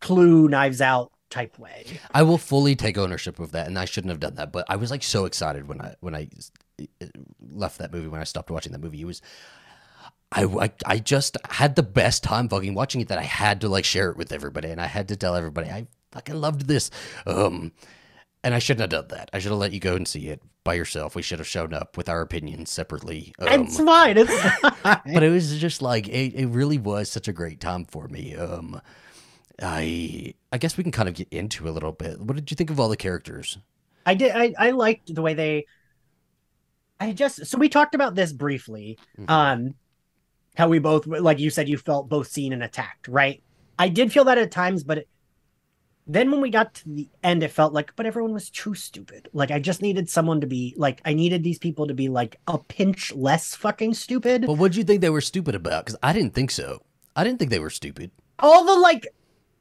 clue 0.01 0.49
knives 0.49 0.81
out 0.81 1.12
type 1.33 1.57
way 1.57 1.83
I 2.13 2.21
will 2.21 2.37
fully 2.37 2.75
take 2.75 2.97
ownership 2.97 3.39
of 3.39 3.51
that, 3.53 3.67
and 3.67 3.79
I 3.79 3.85
shouldn't 3.85 4.11
have 4.11 4.19
done 4.19 4.35
that. 4.35 4.51
But 4.51 4.65
I 4.69 4.75
was 4.75 4.91
like 4.91 5.01
so 5.01 5.25
excited 5.25 5.67
when 5.67 5.81
I 5.81 5.95
when 5.99 6.15
I 6.15 6.29
uh, 6.79 7.05
left 7.51 7.79
that 7.79 7.91
movie 7.91 8.07
when 8.07 8.21
I 8.21 8.23
stopped 8.23 8.51
watching 8.51 8.71
that 8.71 8.81
movie. 8.81 9.01
It 9.01 9.05
was. 9.05 9.21
I, 10.35 10.45
I, 10.45 10.71
I 10.87 10.97
just 10.97 11.37
had 11.47 11.75
the 11.75 11.83
best 11.83 12.23
time 12.23 12.49
fucking 12.49 12.73
watching 12.73 13.01
it 13.01 13.09
that 13.09 13.19
I 13.19 13.23
had 13.23 13.61
to 13.61 13.69
like 13.69 13.85
share 13.85 14.09
it 14.09 14.17
with 14.17 14.31
everybody 14.31 14.71
and 14.71 14.81
I 14.81 14.87
had 14.87 15.09
to 15.09 15.15
tell 15.15 15.35
everybody 15.35 15.69
I 15.69 15.85
fucking 16.11 16.33
loved 16.33 16.67
this. 16.67 16.89
Um 17.27 17.71
and 18.43 18.55
I 18.55 18.57
shouldn't 18.57 18.81
have 18.81 18.89
done 18.89 19.15
that. 19.15 19.29
I 19.31 19.37
should 19.37 19.51
have 19.51 19.59
let 19.59 19.73
you 19.73 19.79
go 19.79 19.95
and 19.95 20.07
see 20.07 20.29
it 20.29 20.41
by 20.63 20.73
yourself. 20.73 21.15
We 21.15 21.21
should 21.21 21.37
have 21.37 21.47
shown 21.47 21.71
up 21.71 21.97
with 21.97 22.09
our 22.09 22.21
opinions 22.21 22.71
separately. 22.71 23.35
Um, 23.37 23.61
it's 23.61 23.77
fine 23.77 24.17
it's 24.17 24.33
fine. 24.33 24.73
but 25.13 25.21
it 25.21 25.29
was 25.29 25.59
just 25.59 25.83
like 25.83 26.07
it, 26.07 26.33
it 26.33 26.47
really 26.47 26.79
was 26.79 27.11
such 27.11 27.27
a 27.27 27.33
great 27.33 27.59
time 27.59 27.85
for 27.85 28.07
me 28.07 28.35
um 28.35 28.81
i 29.61 30.33
i 30.51 30.57
guess 30.57 30.77
we 30.77 30.83
can 30.83 30.91
kind 30.91 31.07
of 31.09 31.15
get 31.15 31.27
into 31.31 31.67
a 31.67 31.71
little 31.71 31.91
bit. 31.91 32.19
What 32.19 32.35
did 32.35 32.49
you 32.51 32.55
think 32.55 32.69
of 32.69 32.79
all 32.79 32.89
the 32.89 32.97
characters? 32.97 33.57
I 34.05 34.15
did 34.15 34.31
I, 34.35 34.53
I 34.57 34.71
liked 34.71 35.13
the 35.13 35.21
way 35.21 35.33
they 35.33 35.65
i 36.99 37.11
just 37.11 37.45
so 37.45 37.57
we 37.57 37.69
talked 37.69 37.95
about 37.95 38.15
this 38.15 38.31
briefly 38.33 38.97
Mhm. 39.17 39.29
um 39.29 39.75
how 40.55 40.67
we 40.69 40.79
both 40.79 41.05
like 41.07 41.39
you 41.39 41.49
said 41.49 41.67
you 41.69 41.77
felt 41.77 42.09
both 42.09 42.27
seen 42.27 42.53
and 42.53 42.63
attacked 42.63 43.07
right? 43.07 43.41
I 43.79 43.89
did 43.89 44.11
feel 44.11 44.23
that 44.25 44.37
at 44.37 44.51
times 44.51 44.83
but 44.83 44.99
it, 44.99 45.07
then 46.05 46.29
when 46.31 46.41
we 46.41 46.49
got 46.49 46.73
to 46.75 46.89
the 46.89 47.09
end 47.23 47.43
it 47.43 47.51
felt 47.51 47.73
like 47.73 47.95
but 47.95 48.05
everyone 48.05 48.33
was 48.33 48.49
too 48.49 48.75
stupid. 48.75 49.29
Like 49.33 49.51
i 49.51 49.59
just 49.59 49.81
needed 49.81 50.09
someone 50.09 50.41
to 50.41 50.47
be 50.47 50.73
like 50.77 51.01
i 51.05 51.13
needed 51.13 51.43
these 51.43 51.59
people 51.59 51.87
to 51.87 51.93
be 51.93 52.09
like 52.09 52.39
a 52.47 52.57
pinch 52.57 53.13
less 53.13 53.55
fucking 53.55 53.93
stupid. 53.93 54.45
But 54.45 54.57
what 54.57 54.71
did 54.73 54.77
you 54.77 54.83
think 54.83 55.01
they 55.01 55.09
were 55.09 55.21
stupid 55.21 55.55
about? 55.55 55.85
Because 55.85 55.99
i 56.03 56.11
didn't 56.13 56.33
think 56.33 56.51
so. 56.51 56.81
I 57.15 57.23
didn't 57.23 57.39
think 57.39 57.51
they 57.51 57.59
were 57.59 57.69
stupid. 57.69 58.11
All 58.39 58.65
the 58.65 58.75
like 58.75 59.07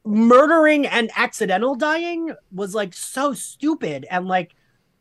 murdering 0.05 0.87
and 0.87 1.11
accidental 1.17 1.75
dying 1.75 2.35
was 2.51 2.75
like 2.75 2.93
so 2.93 3.33
stupid 3.33 4.07
and 4.11 4.27
like 4.27 4.55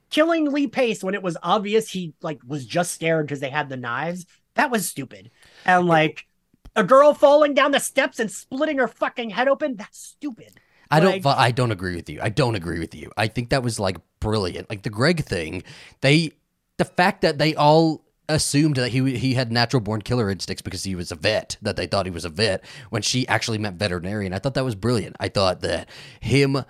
killing 0.09 0.51
Lee 0.51 0.67
Pace 0.67 1.03
when 1.03 1.15
it 1.15 1.23
was 1.23 1.37
obvious 1.41 1.89
he 1.89 2.13
like 2.21 2.39
was 2.45 2.65
just 2.65 2.93
scared 2.93 3.25
because 3.25 3.39
they 3.39 3.49
had 3.49 3.69
the 3.69 3.77
knives 3.77 4.25
that 4.55 4.69
was 4.69 4.87
stupid 4.87 5.31
and 5.65 5.87
like 5.87 6.27
a 6.75 6.83
girl 6.83 7.13
falling 7.13 7.53
down 7.53 7.71
the 7.71 7.79
steps 7.79 8.19
and 8.19 8.29
splitting 8.29 8.77
her 8.77 8.87
fucking 8.87 9.31
head 9.31 9.47
open 9.47 9.75
that's 9.75 9.97
stupid 9.97 10.59
I 10.91 10.99
don't. 10.99 11.25
I 11.25 11.51
don't 11.51 11.71
agree 11.71 11.95
with 11.95 12.09
you. 12.09 12.19
I 12.21 12.27
don't 12.27 12.55
agree 12.55 12.77
with 12.77 12.93
you. 12.93 13.11
I 13.15 13.27
think 13.27 13.49
that 13.49 13.63
was 13.63 13.79
like 13.79 13.95
brilliant. 14.19 14.69
Like 14.69 14.83
the 14.83 14.89
Greg 14.89 15.23
thing. 15.23 15.63
They, 16.01 16.33
the 16.77 16.83
fact 16.83 17.21
that 17.21 17.37
they 17.37 17.55
all 17.55 18.03
assumed 18.33 18.75
that 18.75 18.89
he 18.89 19.17
he 19.17 19.33
had 19.33 19.51
natural 19.51 19.81
born 19.81 20.01
killer 20.01 20.29
instincts 20.29 20.61
because 20.61 20.83
he 20.83 20.95
was 20.95 21.11
a 21.11 21.15
vet. 21.15 21.57
That 21.61 21.75
they 21.75 21.87
thought 21.87 22.05
he 22.05 22.11
was 22.11 22.25
a 22.25 22.29
vet 22.29 22.63
when 22.89 23.01
she 23.01 23.27
actually 23.27 23.57
meant 23.57 23.77
veterinarian. 23.77 24.33
I 24.33 24.39
thought 24.39 24.53
that 24.55 24.65
was 24.65 24.75
brilliant. 24.75 25.15
I 25.19 25.29
thought 25.29 25.61
that 25.61 25.89
him. 26.19 26.63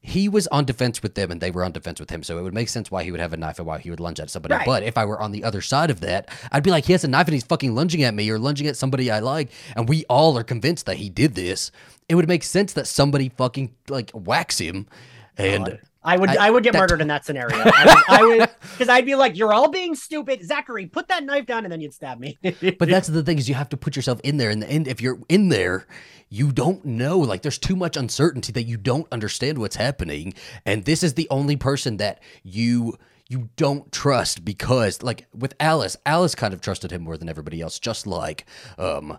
He 0.00 0.28
was 0.28 0.46
on 0.48 0.64
defense 0.64 1.02
with 1.02 1.16
them 1.16 1.32
and 1.32 1.40
they 1.40 1.50
were 1.50 1.64
on 1.64 1.72
defense 1.72 1.98
with 1.98 2.10
him. 2.10 2.22
So 2.22 2.38
it 2.38 2.42
would 2.42 2.54
make 2.54 2.68
sense 2.68 2.92
why 2.92 3.02
he 3.02 3.10
would 3.10 3.18
have 3.18 3.32
a 3.32 3.36
knife 3.36 3.58
and 3.58 3.66
why 3.66 3.78
he 3.78 3.90
would 3.90 3.98
lunge 3.98 4.20
at 4.20 4.30
somebody. 4.30 4.54
Right. 4.54 4.64
But 4.64 4.84
if 4.84 4.96
I 4.96 5.04
were 5.04 5.20
on 5.20 5.32
the 5.32 5.42
other 5.42 5.60
side 5.60 5.90
of 5.90 5.98
that, 6.02 6.28
I'd 6.52 6.62
be 6.62 6.70
like, 6.70 6.84
he 6.84 6.92
has 6.92 7.02
a 7.02 7.08
knife 7.08 7.26
and 7.26 7.34
he's 7.34 7.42
fucking 7.42 7.74
lunging 7.74 8.04
at 8.04 8.14
me 8.14 8.30
or 8.30 8.38
lunging 8.38 8.68
at 8.68 8.76
somebody 8.76 9.10
I 9.10 9.18
like. 9.18 9.50
And 9.74 9.88
we 9.88 10.04
all 10.04 10.38
are 10.38 10.44
convinced 10.44 10.86
that 10.86 10.98
he 10.98 11.08
did 11.08 11.34
this. 11.34 11.72
It 12.08 12.14
would 12.14 12.28
make 12.28 12.44
sense 12.44 12.72
that 12.74 12.86
somebody 12.86 13.30
fucking 13.30 13.74
like 13.88 14.12
whacks 14.12 14.58
him. 14.58 14.86
And 15.36 15.64
God. 15.64 15.80
I 16.06 16.16
would 16.16 16.30
I- 16.30 16.46
I, 16.46 16.50
would 16.50 16.62
get 16.62 16.72
murdered 16.74 17.00
in 17.00 17.08
that 17.08 17.24
scenario. 17.24 17.56
I 17.64 17.84
would, 17.84 18.04
I 18.08 18.22
would 18.24 18.50
because 18.72 18.88
I'd 18.88 19.04
be 19.04 19.14
like, 19.16 19.36
"You're 19.36 19.52
all 19.52 19.68
being 19.70 19.94
stupid, 19.94 20.42
Zachary. 20.44 20.86
Put 20.86 21.08
that 21.08 21.24
knife 21.24 21.46
down," 21.46 21.64
and 21.64 21.72
then 21.72 21.80
you'd 21.80 21.92
stab 21.94 22.18
me. 22.18 22.38
But 22.78 22.88
that's 22.88 23.08
the 23.08 23.22
thing 23.22 23.38
is 23.38 23.48
you 23.48 23.54
have 23.56 23.68
to 23.70 23.76
put 23.76 23.96
yourself 23.96 24.20
in 24.22 24.36
there, 24.36 24.50
and 24.50 24.62
and 24.64 24.86
if 24.86 25.00
you're 25.00 25.18
in 25.28 25.48
there, 25.48 25.86
you 26.28 26.52
don't 26.52 26.84
know. 26.84 27.18
Like 27.18 27.42
there's 27.42 27.58
too 27.58 27.76
much 27.76 27.96
uncertainty 27.96 28.52
that 28.52 28.62
you 28.64 28.76
don't 28.76 29.06
understand 29.10 29.58
what's 29.58 29.76
happening, 29.76 30.32
and 30.64 30.84
this 30.84 31.02
is 31.02 31.14
the 31.14 31.26
only 31.30 31.56
person 31.56 31.96
that 31.98 32.22
you 32.44 32.96
you 33.28 33.50
don't 33.56 33.90
trust 33.90 34.44
because 34.44 35.02
like 35.02 35.26
with 35.34 35.54
Alice, 35.58 35.96
Alice 36.06 36.36
kind 36.36 36.54
of 36.54 36.60
trusted 36.60 36.92
him 36.92 37.02
more 37.02 37.16
than 37.16 37.28
everybody 37.28 37.60
else, 37.60 37.78
just 37.78 38.06
like 38.06 38.46
um. 38.78 39.18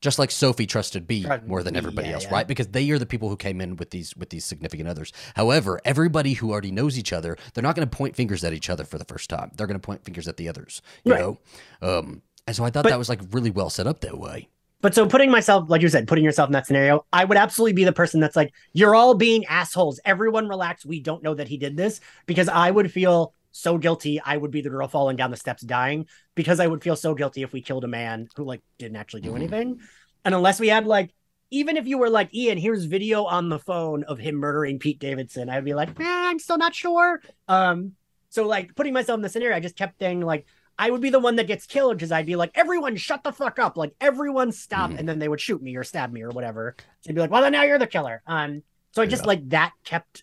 Just 0.00 0.18
like 0.18 0.30
Sophie 0.30 0.66
trusted 0.66 1.06
B 1.06 1.26
more 1.46 1.62
than 1.62 1.76
everybody 1.76 2.08
yeah, 2.08 2.14
else, 2.14 2.24
yeah. 2.24 2.32
right? 2.32 2.48
Because 2.48 2.68
they 2.68 2.90
are 2.90 2.98
the 2.98 3.04
people 3.04 3.28
who 3.28 3.36
came 3.36 3.60
in 3.60 3.76
with 3.76 3.90
these 3.90 4.16
with 4.16 4.30
these 4.30 4.44
significant 4.46 4.88
others. 4.88 5.12
However, 5.36 5.78
everybody 5.84 6.32
who 6.32 6.50
already 6.52 6.70
knows 6.70 6.98
each 6.98 7.12
other, 7.12 7.36
they're 7.52 7.62
not 7.62 7.76
going 7.76 7.88
to 7.88 7.96
point 7.96 8.16
fingers 8.16 8.42
at 8.42 8.54
each 8.54 8.70
other 8.70 8.84
for 8.84 8.96
the 8.96 9.04
first 9.04 9.28
time. 9.28 9.50
They're 9.56 9.66
going 9.66 9.78
to 9.78 9.84
point 9.86 10.04
fingers 10.04 10.26
at 10.26 10.38
the 10.38 10.48
others, 10.48 10.80
you 11.04 11.12
Right. 11.12 11.20
know. 11.20 11.38
Um, 11.82 12.22
and 12.46 12.56
so 12.56 12.64
I 12.64 12.70
thought 12.70 12.84
But- 12.84 12.90
that 12.90 12.98
was 12.98 13.08
like 13.10 13.20
really 13.30 13.50
well 13.50 13.68
set 13.68 13.86
up 13.86 14.00
that 14.00 14.18
way. 14.18 14.48
But 14.82 14.94
so 14.94 15.06
putting 15.06 15.30
myself, 15.30 15.68
like 15.68 15.82
you 15.82 15.90
said, 15.90 16.08
putting 16.08 16.24
yourself 16.24 16.48
in 16.48 16.54
that 16.54 16.66
scenario, 16.66 17.04
I 17.12 17.26
would 17.26 17.36
absolutely 17.36 17.74
be 17.74 17.84
the 17.84 17.92
person 17.92 18.18
that's 18.18 18.34
like, 18.34 18.54
you're 18.72 18.94
all 18.94 19.12
being 19.12 19.44
assholes. 19.44 20.00
Everyone 20.06 20.48
relax. 20.48 20.86
We 20.86 21.00
don't 21.00 21.22
know 21.22 21.34
that 21.34 21.48
he 21.48 21.58
did 21.58 21.76
this 21.76 22.00
because 22.24 22.48
I 22.48 22.70
would 22.70 22.90
feel 22.90 23.34
so 23.52 23.78
guilty. 23.78 24.20
I 24.20 24.36
would 24.36 24.50
be 24.50 24.60
the 24.60 24.70
girl 24.70 24.88
falling 24.88 25.16
down 25.16 25.30
the 25.30 25.36
steps 25.36 25.62
dying 25.62 26.06
because 26.34 26.60
I 26.60 26.66
would 26.66 26.82
feel 26.82 26.96
so 26.96 27.14
guilty 27.14 27.42
if 27.42 27.52
we 27.52 27.60
killed 27.60 27.84
a 27.84 27.88
man 27.88 28.28
who 28.36 28.44
like 28.44 28.62
didn't 28.78 28.96
actually 28.96 29.22
do 29.22 29.32
Mhm. 29.32 29.36
anything. 29.36 29.80
And 30.24 30.34
unless 30.34 30.60
we 30.60 30.68
had 30.68 30.86
like, 30.86 31.12
even 31.50 31.76
if 31.76 31.86
you 31.88 31.98
were 31.98 32.10
like, 32.10 32.32
Ian, 32.34 32.58
here's 32.58 32.84
video 32.84 33.24
on 33.24 33.48
the 33.48 33.58
phone 33.58 34.04
of 34.04 34.18
him 34.18 34.36
murdering 34.36 34.78
Pete 34.78 35.00
Davidson, 35.00 35.48
I'd 35.48 35.64
be 35.64 35.74
like, 35.74 35.88
eh, 35.98 36.04
I'm 36.06 36.38
still 36.38 36.58
not 36.58 36.74
sure. 36.74 37.20
Um, 37.48 37.92
so 38.28 38.46
like 38.46 38.76
putting 38.76 38.92
myself 38.92 39.16
in 39.18 39.22
the 39.22 39.28
scenario, 39.28 39.56
I 39.56 39.60
just 39.60 39.76
kept 39.76 39.98
thinking 39.98 40.20
like, 40.24 40.46
I 40.78 40.88
would 40.90 41.00
be 41.00 41.10
the 41.10 41.18
one 41.18 41.36
that 41.36 41.46
gets 41.48 41.66
killed 41.66 41.96
because 41.96 42.12
I'd 42.12 42.24
be 42.26 42.36
like, 42.36 42.52
everyone 42.54 42.96
shut 42.96 43.24
the 43.24 43.32
fuck 43.32 43.58
up. 43.58 43.76
Like 43.76 43.92
everyone 44.00 44.52
stop. 44.52 44.90
Mhm. 44.92 45.00
And 45.00 45.08
then 45.08 45.18
they 45.18 45.28
would 45.28 45.40
shoot 45.40 45.60
me 45.60 45.74
or 45.76 45.82
stab 45.84 46.12
me 46.12 46.22
or 46.22 46.30
whatever. 46.30 46.76
So 47.00 47.10
I'd 47.10 47.14
be 47.16 47.20
like, 47.20 47.30
well, 47.30 47.42
then 47.42 47.52
now 47.52 47.64
you're 47.64 47.78
the 47.78 47.86
killer. 47.88 48.22
Um, 48.26 48.62
so 48.92 49.02
I 49.02 49.06
just 49.06 49.24
Yeah. 49.24 49.28
like 49.28 49.48
that 49.50 49.72
kept 49.84 50.22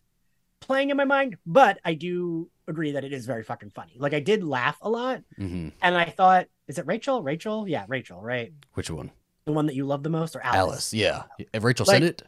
playing 0.62 0.90
in 0.90 0.98
my 0.98 1.06
mind. 1.06 1.38
But 1.46 1.80
I 1.86 1.94
do 1.94 2.50
agree 2.68 2.92
that 2.92 3.04
it 3.04 3.14
is 3.14 3.26
very 3.26 3.44
fucking 3.44 3.72
funny. 3.72 3.94
Like 3.98 4.14
I 4.14 4.20
did 4.20 4.44
laugh 4.44 4.78
a 4.82 4.90
lot. 4.90 5.22
hmm 5.38 5.70
And 5.82 5.98
I 5.98 6.06
thought, 6.06 6.48
is 6.68 6.78
it 6.78 6.86
Rachel? 6.86 7.24
Rachel? 7.24 7.68
Yeah, 7.68 7.86
Rachel, 7.88 8.22
right? 8.22 8.52
Which 8.74 8.90
one? 8.90 9.12
The 9.46 9.54
one 9.54 9.66
that 9.68 9.76
you 9.76 9.86
love 9.86 10.04
the 10.04 10.10
most 10.10 10.36
or 10.36 10.42
Alice? 10.42 10.58
Alice. 10.58 10.94
Yeah. 10.94 11.24
If 11.54 11.64
Rachel 11.64 11.86
Like- 11.86 11.96
said 11.96 12.04
it. 12.04 12.24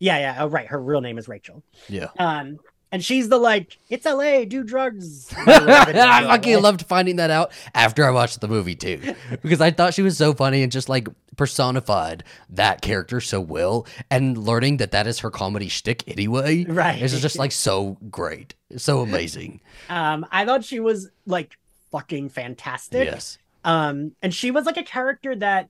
Yeah, 0.00 0.18
yeah. 0.18 0.36
Oh, 0.40 0.48
right. 0.48 0.66
Her 0.66 0.82
real 0.82 1.00
name 1.00 1.16
is 1.18 1.28
Rachel. 1.28 1.62
Yeah. 1.88 2.08
Um, 2.18 2.58
and 2.94 3.04
she's 3.04 3.28
the 3.28 3.38
like, 3.38 3.76
it's 3.90 4.06
LA, 4.06 4.44
do 4.44 4.62
drugs. 4.62 5.34
I 5.36 6.26
fucking 6.28 6.62
loved 6.62 6.86
finding 6.86 7.16
that 7.16 7.28
out 7.28 7.50
after 7.74 8.04
I 8.04 8.12
watched 8.12 8.40
the 8.40 8.46
movie 8.46 8.76
too, 8.76 9.16
because 9.42 9.60
I 9.60 9.72
thought 9.72 9.94
she 9.94 10.02
was 10.02 10.16
so 10.16 10.32
funny 10.32 10.62
and 10.62 10.70
just 10.70 10.88
like 10.88 11.08
personified 11.34 12.22
that 12.50 12.82
character 12.82 13.20
so 13.20 13.40
well, 13.40 13.88
and 14.12 14.38
learning 14.38 14.76
that 14.76 14.92
that 14.92 15.08
is 15.08 15.18
her 15.18 15.30
comedy 15.32 15.66
shtick 15.66 16.04
anyway. 16.06 16.66
Right. 16.66 17.02
It's 17.02 17.20
just 17.20 17.36
like 17.36 17.50
so 17.50 17.98
great, 18.12 18.54
so 18.76 19.00
amazing. 19.00 19.60
Um, 19.88 20.24
I 20.30 20.46
thought 20.46 20.62
she 20.62 20.78
was 20.78 21.10
like 21.26 21.58
fucking 21.90 22.28
fantastic. 22.28 23.06
Yes. 23.06 23.38
Um, 23.64 24.12
and 24.22 24.32
she 24.32 24.52
was 24.52 24.66
like 24.66 24.76
a 24.76 24.84
character 24.84 25.34
that 25.34 25.68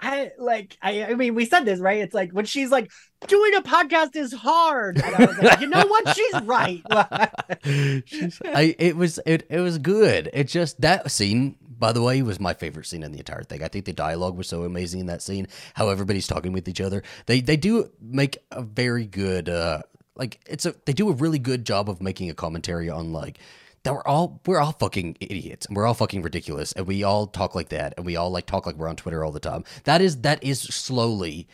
I 0.00 0.30
like. 0.38 0.76
I, 0.82 1.04
I 1.04 1.14
mean, 1.14 1.34
we 1.34 1.44
said 1.44 1.64
this 1.64 1.78
right. 1.80 1.98
It's 1.98 2.14
like 2.14 2.32
when 2.32 2.44
she's 2.46 2.70
like 2.70 2.90
doing 3.28 3.54
a 3.54 3.60
podcast 3.62 4.16
is 4.16 4.32
hard. 4.32 4.98
And 4.98 5.14
I 5.14 5.24
was 5.26 5.38
like, 5.38 5.60
you 5.60 5.66
know 5.66 5.86
what? 5.86 6.16
She's 6.16 6.40
right. 6.42 6.82
She's- 8.06 8.40
I 8.44 8.74
it 8.78 8.96
was 8.96 9.18
it 9.26 9.46
it 9.50 9.60
was 9.60 9.78
good. 9.78 10.30
It 10.32 10.48
just 10.48 10.80
that 10.80 11.10
scene, 11.10 11.56
by 11.78 11.92
the 11.92 12.02
way, 12.02 12.22
was 12.22 12.40
my 12.40 12.54
favorite 12.54 12.86
scene 12.86 13.02
in 13.02 13.12
the 13.12 13.18
entire 13.18 13.42
thing. 13.42 13.62
I 13.62 13.68
think 13.68 13.84
the 13.84 13.92
dialogue 13.92 14.36
was 14.36 14.48
so 14.48 14.64
amazing 14.64 15.00
in 15.00 15.06
that 15.06 15.22
scene. 15.22 15.46
How 15.74 15.88
everybody's 15.88 16.26
talking 16.26 16.52
with 16.52 16.68
each 16.68 16.80
other. 16.80 17.02
They 17.26 17.40
they 17.40 17.56
do 17.56 17.90
make 18.00 18.38
a 18.50 18.62
very 18.62 19.06
good 19.06 19.48
uh 19.48 19.82
like 20.16 20.40
it's 20.46 20.66
a 20.66 20.74
they 20.86 20.92
do 20.92 21.08
a 21.10 21.14
really 21.14 21.38
good 21.38 21.64
job 21.64 21.88
of 21.88 22.00
making 22.02 22.30
a 22.30 22.34
commentary 22.34 22.88
on 22.90 23.12
like 23.12 23.38
that 23.82 23.94
we're 23.94 24.06
all 24.06 24.40
we're 24.46 24.60
all 24.60 24.72
fucking 24.72 25.16
idiots 25.20 25.66
and 25.66 25.76
we're 25.76 25.86
all 25.86 25.94
fucking 25.94 26.22
ridiculous 26.22 26.72
and 26.72 26.86
we 26.86 27.02
all 27.02 27.26
talk 27.26 27.54
like 27.54 27.70
that 27.70 27.94
and 27.96 28.04
we 28.04 28.16
all 28.16 28.30
like 28.30 28.46
talk 28.46 28.66
like 28.66 28.76
we're 28.76 28.88
on 28.88 28.96
Twitter 28.96 29.24
all 29.24 29.32
the 29.32 29.40
time. 29.40 29.64
That 29.84 30.00
is 30.00 30.20
that 30.22 30.42
is 30.42 30.60
slowly 30.60 31.48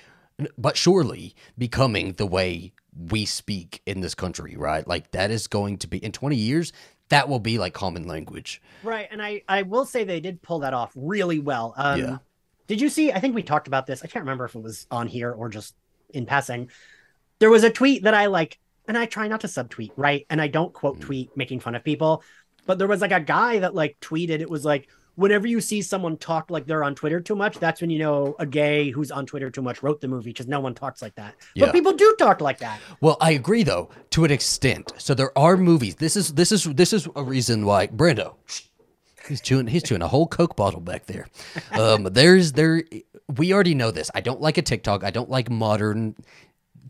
but 0.58 0.76
surely 0.76 1.34
becoming 1.56 2.12
the 2.14 2.26
way 2.26 2.72
we 3.10 3.24
speak 3.24 3.80
in 3.86 4.00
this 4.00 4.14
country, 4.14 4.54
right? 4.56 4.86
Like 4.86 5.12
that 5.12 5.30
is 5.30 5.46
going 5.46 5.78
to 5.78 5.86
be 5.86 5.98
in 5.98 6.12
20 6.12 6.36
years 6.36 6.72
that 7.08 7.28
will 7.28 7.38
be 7.38 7.58
like 7.58 7.72
common 7.72 8.06
language. 8.06 8.60
right. 8.82 9.06
And 9.10 9.22
I 9.22 9.42
I 9.48 9.62
will 9.62 9.84
say 9.84 10.04
they 10.04 10.20
did 10.20 10.42
pull 10.42 10.60
that 10.60 10.74
off 10.74 10.92
really 10.96 11.38
well. 11.38 11.74
Um, 11.76 12.00
Yeah. 12.00 12.18
Did 12.66 12.80
you 12.80 12.88
see? 12.88 13.12
I 13.12 13.20
think 13.20 13.34
we 13.36 13.44
talked 13.44 13.68
about 13.68 13.86
this. 13.86 14.02
I 14.02 14.08
can't 14.08 14.24
remember 14.24 14.44
if 14.44 14.56
it 14.56 14.62
was 14.62 14.88
on 14.90 15.06
here 15.06 15.30
or 15.30 15.48
just 15.48 15.76
in 16.12 16.26
passing. 16.26 16.68
There 17.38 17.50
was 17.50 17.62
a 17.62 17.70
tweet 17.70 18.02
that 18.02 18.14
I 18.14 18.26
like, 18.26 18.58
and 18.88 18.96
I 18.96 19.06
try 19.06 19.28
not 19.28 19.40
to 19.42 19.46
subtweet, 19.46 19.92
right? 19.96 20.26
And 20.30 20.40
I 20.40 20.48
don't 20.48 20.72
quote 20.72 20.98
Mm. 20.98 21.02
tweet 21.02 21.36
making 21.36 21.60
fun 21.60 21.74
of 21.74 21.84
people, 21.84 22.22
but 22.66 22.78
there 22.78 22.88
was 22.88 23.00
like 23.00 23.12
a 23.12 23.20
guy 23.20 23.58
that 23.60 23.74
like 23.74 23.96
tweeted. 24.00 24.40
It 24.40 24.50
was 24.50 24.64
like, 24.64 24.88
whenever 25.14 25.46
you 25.46 25.60
see 25.62 25.80
someone 25.80 26.16
talk 26.18 26.50
like 26.50 26.66
they're 26.66 26.84
on 26.84 26.94
Twitter 26.94 27.20
too 27.20 27.34
much, 27.34 27.58
that's 27.58 27.80
when 27.80 27.88
you 27.90 27.98
know 27.98 28.36
a 28.38 28.44
gay 28.44 28.90
who's 28.90 29.10
on 29.10 29.24
Twitter 29.24 29.50
too 29.50 29.62
much 29.62 29.82
wrote 29.82 30.00
the 30.00 30.08
movie 30.08 30.30
because 30.30 30.46
no 30.46 30.60
one 30.60 30.74
talks 30.74 31.00
like 31.00 31.14
that. 31.14 31.34
Yeah. 31.54 31.66
But 31.66 31.72
people 31.72 31.92
do 31.92 32.14
talk 32.18 32.40
like 32.40 32.58
that. 32.58 32.78
Well, 33.00 33.16
I 33.20 33.30
agree 33.32 33.62
though 33.62 33.88
to 34.10 34.24
an 34.24 34.30
extent. 34.30 34.92
So 34.98 35.14
there 35.14 35.36
are 35.38 35.56
movies. 35.56 35.94
This 35.96 36.16
is 36.16 36.34
this 36.34 36.52
is 36.52 36.64
this 36.64 36.92
is 36.92 37.08
a 37.16 37.22
reason 37.24 37.64
why 37.64 37.86
Brando. 37.86 38.34
He's 39.28 39.40
chewing. 39.40 39.66
He's 39.66 39.82
chewing 39.82 40.02
a 40.02 40.06
whole 40.08 40.28
Coke 40.28 40.54
bottle 40.54 40.80
back 40.80 41.06
there. 41.06 41.26
Um, 41.72 42.04
there's 42.04 42.52
there. 42.52 42.84
We 43.36 43.52
already 43.52 43.74
know 43.74 43.90
this. 43.90 44.08
I 44.14 44.20
don't 44.20 44.40
like 44.40 44.56
a 44.56 44.62
TikTok. 44.62 45.02
I 45.02 45.10
don't 45.10 45.28
like 45.28 45.50
modern 45.50 46.14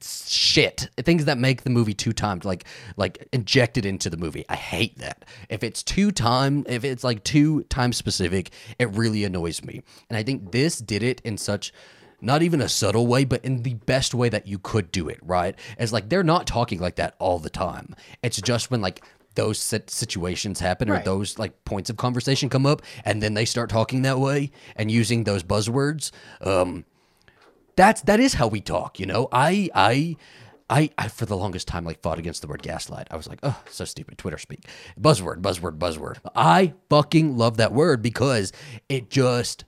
shit. 0.02 0.88
Things 0.98 1.24
that 1.26 1.38
make 1.38 1.62
the 1.62 1.70
movie 1.70 1.94
two 1.94 2.12
times, 2.12 2.44
like 2.44 2.64
like 2.96 3.28
injected 3.32 3.84
into 3.86 4.10
the 4.10 4.16
movie. 4.16 4.44
I 4.48 4.56
hate 4.56 4.98
that. 4.98 5.24
If 5.48 5.62
it's 5.62 5.82
two 5.82 6.10
time, 6.10 6.64
if 6.68 6.84
it's 6.84 7.04
like 7.04 7.24
two 7.24 7.62
time 7.64 7.92
specific, 7.92 8.50
it 8.78 8.90
really 8.90 9.24
annoys 9.24 9.62
me. 9.64 9.82
And 10.08 10.16
I 10.16 10.22
think 10.22 10.52
this 10.52 10.78
did 10.78 11.02
it 11.02 11.20
in 11.24 11.38
such 11.38 11.72
not 12.20 12.42
even 12.42 12.60
a 12.62 12.68
subtle 12.68 13.06
way, 13.06 13.24
but 13.24 13.44
in 13.44 13.62
the 13.62 13.74
best 13.74 14.14
way 14.14 14.28
that 14.30 14.46
you 14.46 14.58
could 14.58 14.90
do 14.90 15.08
it, 15.08 15.18
right? 15.22 15.54
As 15.78 15.92
like 15.92 16.08
they're 16.08 16.24
not 16.24 16.46
talking 16.46 16.80
like 16.80 16.96
that 16.96 17.14
all 17.18 17.38
the 17.38 17.50
time. 17.50 17.94
It's 18.22 18.40
just 18.40 18.70
when 18.70 18.80
like 18.80 19.04
those 19.34 19.58
situations 19.58 20.60
happen 20.60 20.88
or 20.88 20.94
Right. 20.94 21.04
those 21.04 21.38
like 21.38 21.64
points 21.66 21.90
of 21.90 21.98
conversation 21.98 22.48
come 22.48 22.64
up 22.64 22.80
and 23.04 23.22
then 23.22 23.34
they 23.34 23.44
start 23.44 23.68
talking 23.68 24.00
that 24.02 24.18
way 24.18 24.50
and 24.76 24.90
using 24.90 25.24
those 25.24 25.42
buzzwords. 25.42 26.10
Um 26.40 26.84
that's 27.76 28.02
that 28.02 28.20
is 28.20 28.34
how 28.34 28.48
we 28.48 28.60
talk, 28.60 28.98
you 28.98 29.06
know. 29.06 29.28
I 29.32 29.70
I 29.74 30.16
I, 30.68 30.90
I 30.98 31.08
for 31.08 31.26
the 31.26 31.36
longest 31.36 31.68
time 31.68 31.84
like 31.84 32.00
fought 32.00 32.18
against 32.18 32.42
the 32.42 32.48
word 32.48 32.62
gaslight. 32.62 33.06
I 33.10 33.16
was 33.16 33.28
like, 33.28 33.38
oh, 33.42 33.62
so 33.70 33.84
stupid. 33.84 34.18
Twitter 34.18 34.38
speak. 34.38 34.66
Buzzword, 35.00 35.40
buzzword, 35.40 35.78
buzzword. 35.78 36.18
I 36.34 36.74
fucking 36.90 37.36
love 37.36 37.58
that 37.58 37.72
word 37.72 38.02
because 38.02 38.52
it 38.88 39.08
just 39.10 39.64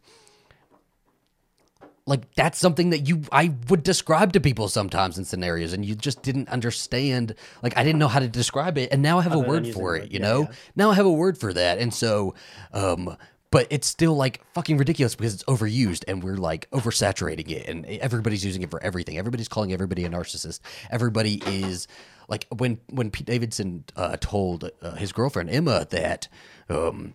like 2.07 2.35
that's 2.35 2.59
something 2.59 2.91
that 2.91 3.07
you 3.07 3.23
I 3.31 3.55
would 3.69 3.83
describe 3.83 4.33
to 4.33 4.41
people 4.41 4.69
sometimes 4.69 5.19
in 5.19 5.25
scenarios 5.25 5.73
and 5.73 5.85
you 5.85 5.95
just 5.95 6.23
didn't 6.23 6.49
understand 6.49 7.35
like 7.63 7.77
I 7.77 7.85
didn't 7.85 7.99
know 7.99 8.09
how 8.09 8.21
to 8.21 8.29
describe 8.29 8.79
it 8.79 8.91
and 8.91 9.03
now 9.03 9.19
I 9.19 9.23
have 9.23 9.33
Other 9.33 9.45
a 9.45 9.49
word 9.49 9.69
for 9.69 9.95
it, 9.95 10.11
you 10.11 10.19
yeah, 10.19 10.27
know? 10.27 10.41
yeah. 10.43 10.53
Now 10.75 10.91
I 10.91 10.95
have 10.95 11.07
a 11.07 11.13
word 11.13 11.39
for 11.39 11.53
that. 11.53 11.79
And 11.79 11.93
so 11.93 12.35
um 12.73 13.17
but 13.51 13.67
it's 13.71 13.87
still 13.87 14.15
like 14.15 14.43
fucking 14.55 14.77
ridiculous 14.77 15.15
because 15.15 15.35
it's 15.35 15.45
overused 15.45 16.05
and 16.07 16.23
we're 16.23 16.37
like 16.37 16.71
oversaturating 16.71 17.51
it 17.51 17.69
and 17.69 17.87
everybody's 17.87 18.45
using 18.45 18.63
it 18.63 18.71
for 18.71 18.83
everything. 18.83 19.19
Everybody's 19.19 19.49
calling 19.49 19.73
everybody 19.73 20.05
a 20.05 20.11
narcissist. 20.11 20.61
Everybody 20.91 21.43
is 21.47 21.89
like 22.29 22.47
when 22.57 22.81
when 22.91 23.11
Pete 23.11 23.27
Davidson 23.27 23.85
uh, 23.97 24.17
told 24.21 24.71
uh, 24.83 24.95
his 24.97 25.13
girlfriend 25.13 25.51
Emma 25.51 25.87
that 25.91 26.29
um 26.69 27.15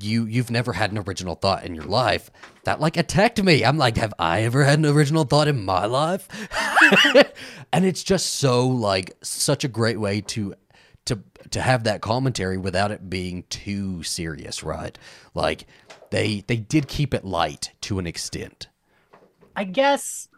you 0.00 0.26
you've 0.26 0.50
never 0.50 0.72
had 0.72 0.92
an 0.92 0.98
original 0.98 1.34
thought 1.34 1.64
in 1.64 1.74
your 1.74 1.84
life 1.84 2.30
that 2.64 2.80
like 2.80 2.96
attacked 2.96 3.42
me 3.42 3.64
i'm 3.64 3.76
like 3.78 3.96
have 3.96 4.14
i 4.16 4.42
ever 4.42 4.62
had 4.62 4.78
an 4.78 4.86
original 4.86 5.24
thought 5.24 5.48
in 5.48 5.64
my 5.64 5.86
life 5.86 6.28
and 7.72 7.84
it's 7.84 8.04
just 8.04 8.36
so 8.36 8.64
like 8.68 9.16
such 9.22 9.64
a 9.64 9.68
great 9.68 9.98
way 9.98 10.20
to 10.20 10.54
to 11.06 11.20
to 11.50 11.60
have 11.60 11.84
that 11.84 12.00
commentary 12.00 12.56
without 12.56 12.90
it 12.90 13.10
being 13.10 13.44
too 13.44 14.02
serious 14.02 14.62
right? 14.62 14.96
Like 15.34 15.66
they 16.10 16.44
they 16.46 16.56
did 16.56 16.88
keep 16.88 17.14
it 17.14 17.24
light 17.24 17.72
to 17.82 17.98
an 17.98 18.06
extent. 18.06 18.68
I 19.56 19.64
guess. 19.64 20.28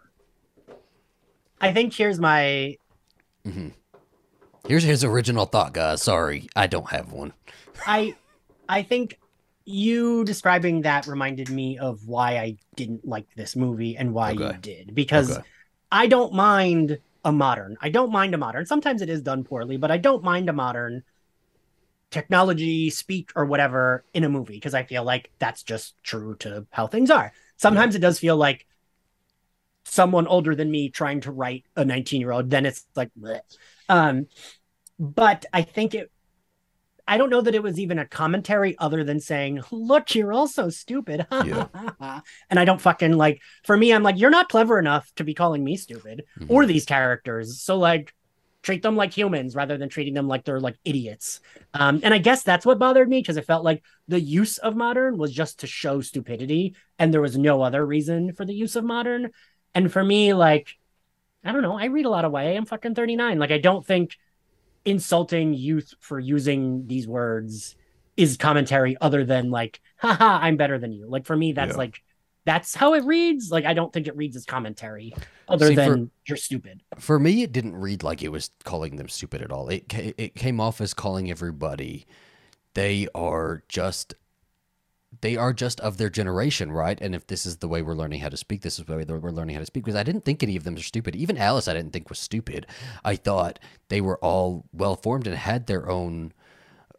I 1.61 1.73
think 1.73 1.94
here's 1.94 2.18
my 2.18 2.76
mm-hmm. 3.47 3.68
here's 4.66 4.83
his 4.83 5.04
original 5.04 5.47
thought 5.47 5.73
guys. 5.73 6.02
Sorry 6.02 6.49
i 6.56 6.66
don't 6.66 6.90
have 6.90 7.12
one. 7.12 7.33
I 7.87 8.14
I 8.68 8.83
think 8.83 9.18
you 9.64 10.25
describing 10.25 10.83
that 10.83 11.06
reminded 11.06 11.49
me 11.49 11.78
of 11.78 12.06
why 12.06 12.37
I 12.37 12.56
didn't 12.76 13.06
like 13.06 13.26
this 13.35 13.56
movie 13.56 13.97
and 13.97 14.12
why 14.12 14.33
you 14.33 14.52
did 14.61 14.94
because 14.94 15.38
Okay. 15.38 15.47
I 15.90 16.06
don't 16.06 16.35
mind 16.35 16.99
a 17.25 17.33
modern. 17.33 17.76
I 17.81 17.88
don't 17.88 18.12
mind 18.12 18.35
a 18.35 18.38
modern. 18.38 18.66
Sometimes 18.66 19.02
it 19.02 19.09
is 19.11 19.23
done 19.23 19.45
poorly, 19.45 19.76
but 19.76 19.90
I 19.90 19.97
don't 19.99 20.23
mind 20.23 20.49
a 20.49 20.52
modern 20.52 21.02
technology, 22.11 22.90
speak 22.90 23.33
or 23.35 23.45
whatever 23.45 24.04
in 24.14 24.25
a 24.25 24.28
movie 24.28 24.54
because 24.54 24.75
I 24.75 24.85
feel 24.85 25.02
like 25.04 25.31
that's 25.38 25.62
just 25.62 25.95
true 26.02 26.37
to 26.37 26.66
how 26.71 26.87
things 26.87 27.11
are. 27.11 27.33
Sometimes 27.57 27.95
it 27.95 28.00
does 28.00 28.19
feel 28.19 28.37
like 28.37 28.66
someone 29.85 30.26
older 30.26 30.54
than 30.54 30.71
me 30.71 30.88
trying 30.88 31.21
to 31.21 31.31
write 31.33 31.64
a 31.76 31.85
19 31.85 32.21
year 32.21 32.33
old 32.33 32.50
then 32.50 32.66
it's 32.66 32.87
like 32.97 33.11
bleh. 33.19 33.40
um 33.88 34.26
but 34.99 35.45
I 35.52 35.62
think 35.62 35.95
it 35.95 36.11
I 37.07 37.19
don't 37.19 37.31
know 37.31 37.43
that 37.43 37.55
it 37.55 37.63
was 37.63 37.79
even 37.79 37.99
a 37.99 38.07
commentary 38.07 38.77
other 38.79 39.05
than 39.05 39.21
saying, 39.21 39.61
"Look, 39.71 40.15
you're 40.15 40.33
also 40.33 40.69
stupid." 40.71 41.27
Yeah. 41.31 41.67
and 42.51 42.59
I 42.59 42.65
don't 42.65 42.81
fucking 42.81 43.13
like. 43.13 43.41
For 43.65 43.77
me, 43.77 43.93
I'm 43.93 44.03
like, 44.03 44.19
you're 44.19 44.31
not 44.31 44.49
clever 44.49 44.79
enough 44.79 45.13
to 45.17 45.25
be 45.25 45.35
calling 45.35 45.63
me 45.63 45.77
stupid 45.77 46.25
Mhm. 46.39 46.47
or 46.49 46.65
these 46.67 46.85
characters. 46.87 47.61
So 47.61 47.77
like, 47.79 48.15
treat 48.63 48.83
them 48.83 48.97
like 48.97 49.13
humans 49.13 49.55
rather 49.55 49.77
than 49.77 49.91
treating 49.91 50.15
them 50.15 50.27
like 50.27 50.45
they're 50.45 50.61
like 50.61 50.77
idiots. 50.87 51.41
Um, 51.75 52.01
and 52.03 52.15
I 52.15 52.19
guess 52.19 52.43
that's 52.43 52.65
what 52.65 52.79
bothered 52.79 53.09
me 53.11 53.21
because 53.21 53.37
it 53.37 53.45
felt 53.45 53.63
like 53.65 53.83
the 54.09 54.19
use 54.21 54.57
of 54.57 54.75
modern 54.75 55.19
was 55.19 55.33
just 55.33 55.61
to 55.61 55.67
show 55.67 56.01
stupidity, 56.01 56.75
and 56.99 57.13
there 57.13 57.21
was 57.21 57.37
no 57.37 57.61
other 57.61 57.85
reason 57.85 58.33
for 58.33 58.47
the 58.47 58.55
use 58.55 58.77
of 58.77 58.85
modern. 58.85 59.31
And 59.75 59.93
for 59.93 60.03
me, 60.03 60.33
like, 60.33 60.77
I 61.45 61.53
don't 61.53 61.61
know, 61.61 61.79
I 61.79 61.87
read 61.87 62.07
a 62.07 62.11
lot 62.11 62.25
of 62.25 62.33
YA. 62.33 62.57
I'm 62.57 62.65
fucking 62.65 62.95
39. 62.95 63.39
Like, 63.39 63.51
I 63.51 63.59
don't 63.59 63.85
think 63.85 64.17
insulting 64.85 65.55
youth 65.55 65.95
for 66.00 66.19
using 66.19 66.87
these 66.87 67.07
words 67.09 67.76
is 68.17 68.37
commentary 68.37 68.97
other 69.00 69.25
than 69.25 69.50
like, 69.50 69.81
haha, 69.97 70.38
I'm 70.43 70.57
better 70.57 70.79
than 70.79 70.93
you. 70.93 71.07
Like 71.09 71.26
for 71.26 71.37
me, 71.37 71.53
that's 71.53 71.73
Yeah. 71.73 71.79
like 71.79 72.03
that's 72.47 72.75
how 72.75 72.93
it 72.95 73.05
reads. 73.05 73.50
Like 73.50 73.64
I 73.64 73.73
don't 73.75 73.93
think 73.93 74.07
it 74.07 74.17
reads 74.17 74.37
as 74.37 74.45
commentary 74.45 75.14
other 75.49 75.69
See, 75.69 75.75
for- 75.75 75.81
than 75.81 76.11
you're 76.29 76.37
stupid. 76.37 76.83
For 76.99 77.19
me, 77.19 77.43
it 77.43 77.53
didn't 77.53 77.76
read 77.76 78.03
like 78.03 78.23
it 78.23 78.31
was 78.31 78.50
calling 78.64 78.97
them 78.97 79.09
stupid 79.09 79.41
at 79.43 79.50
all. 79.50 79.69
It 79.69 79.85
it 80.19 80.35
came 80.35 80.61
off 80.61 80.81
as 80.81 80.93
calling 80.95 81.31
everybody 81.31 82.07
they 82.75 83.07
are 83.14 83.62
just 83.69 84.14
they 85.25 85.38
are 85.38 85.54
just 85.54 85.81
of 85.81 85.97
their 85.97 86.11
generation, 86.11 86.71
right? 86.71 87.00
And 87.00 87.14
if 87.14 87.26
this 87.26 87.47
is 87.47 87.57
the 87.57 87.66
way 87.66 87.81
we're 87.81 87.95
learning 87.95 88.21
how 88.21 88.28
to 88.28 88.37
speak, 88.37 88.61
this 88.61 88.78
is 88.78 88.85
the 88.85 88.95
way 88.95 89.04
we're 89.09 89.31
learning 89.31 89.54
how 89.54 89.61
to 89.61 89.66
speak. 89.66 89.83
Because 89.83 89.99
I 89.99 90.02
didn't 90.02 90.23
think 90.23 90.43
any 90.43 90.54
of 90.54 90.64
them 90.64 90.76
are 90.76 90.81
stupid. 90.81 91.16
Even 91.16 91.38
Alice, 91.38 91.66
I 91.66 91.73
didn't 91.73 91.95
think 91.95 92.11
was 92.11 92.19
stupid. 92.19 92.66
I 93.07 93.16
thought 93.16 93.59
they 93.88 94.02
were 94.02 94.19
all 94.19 94.66
well 94.71 94.97
formed 94.97 95.26
and 95.26 95.35
had 95.35 95.66
their 95.66 95.88
own 95.88 96.35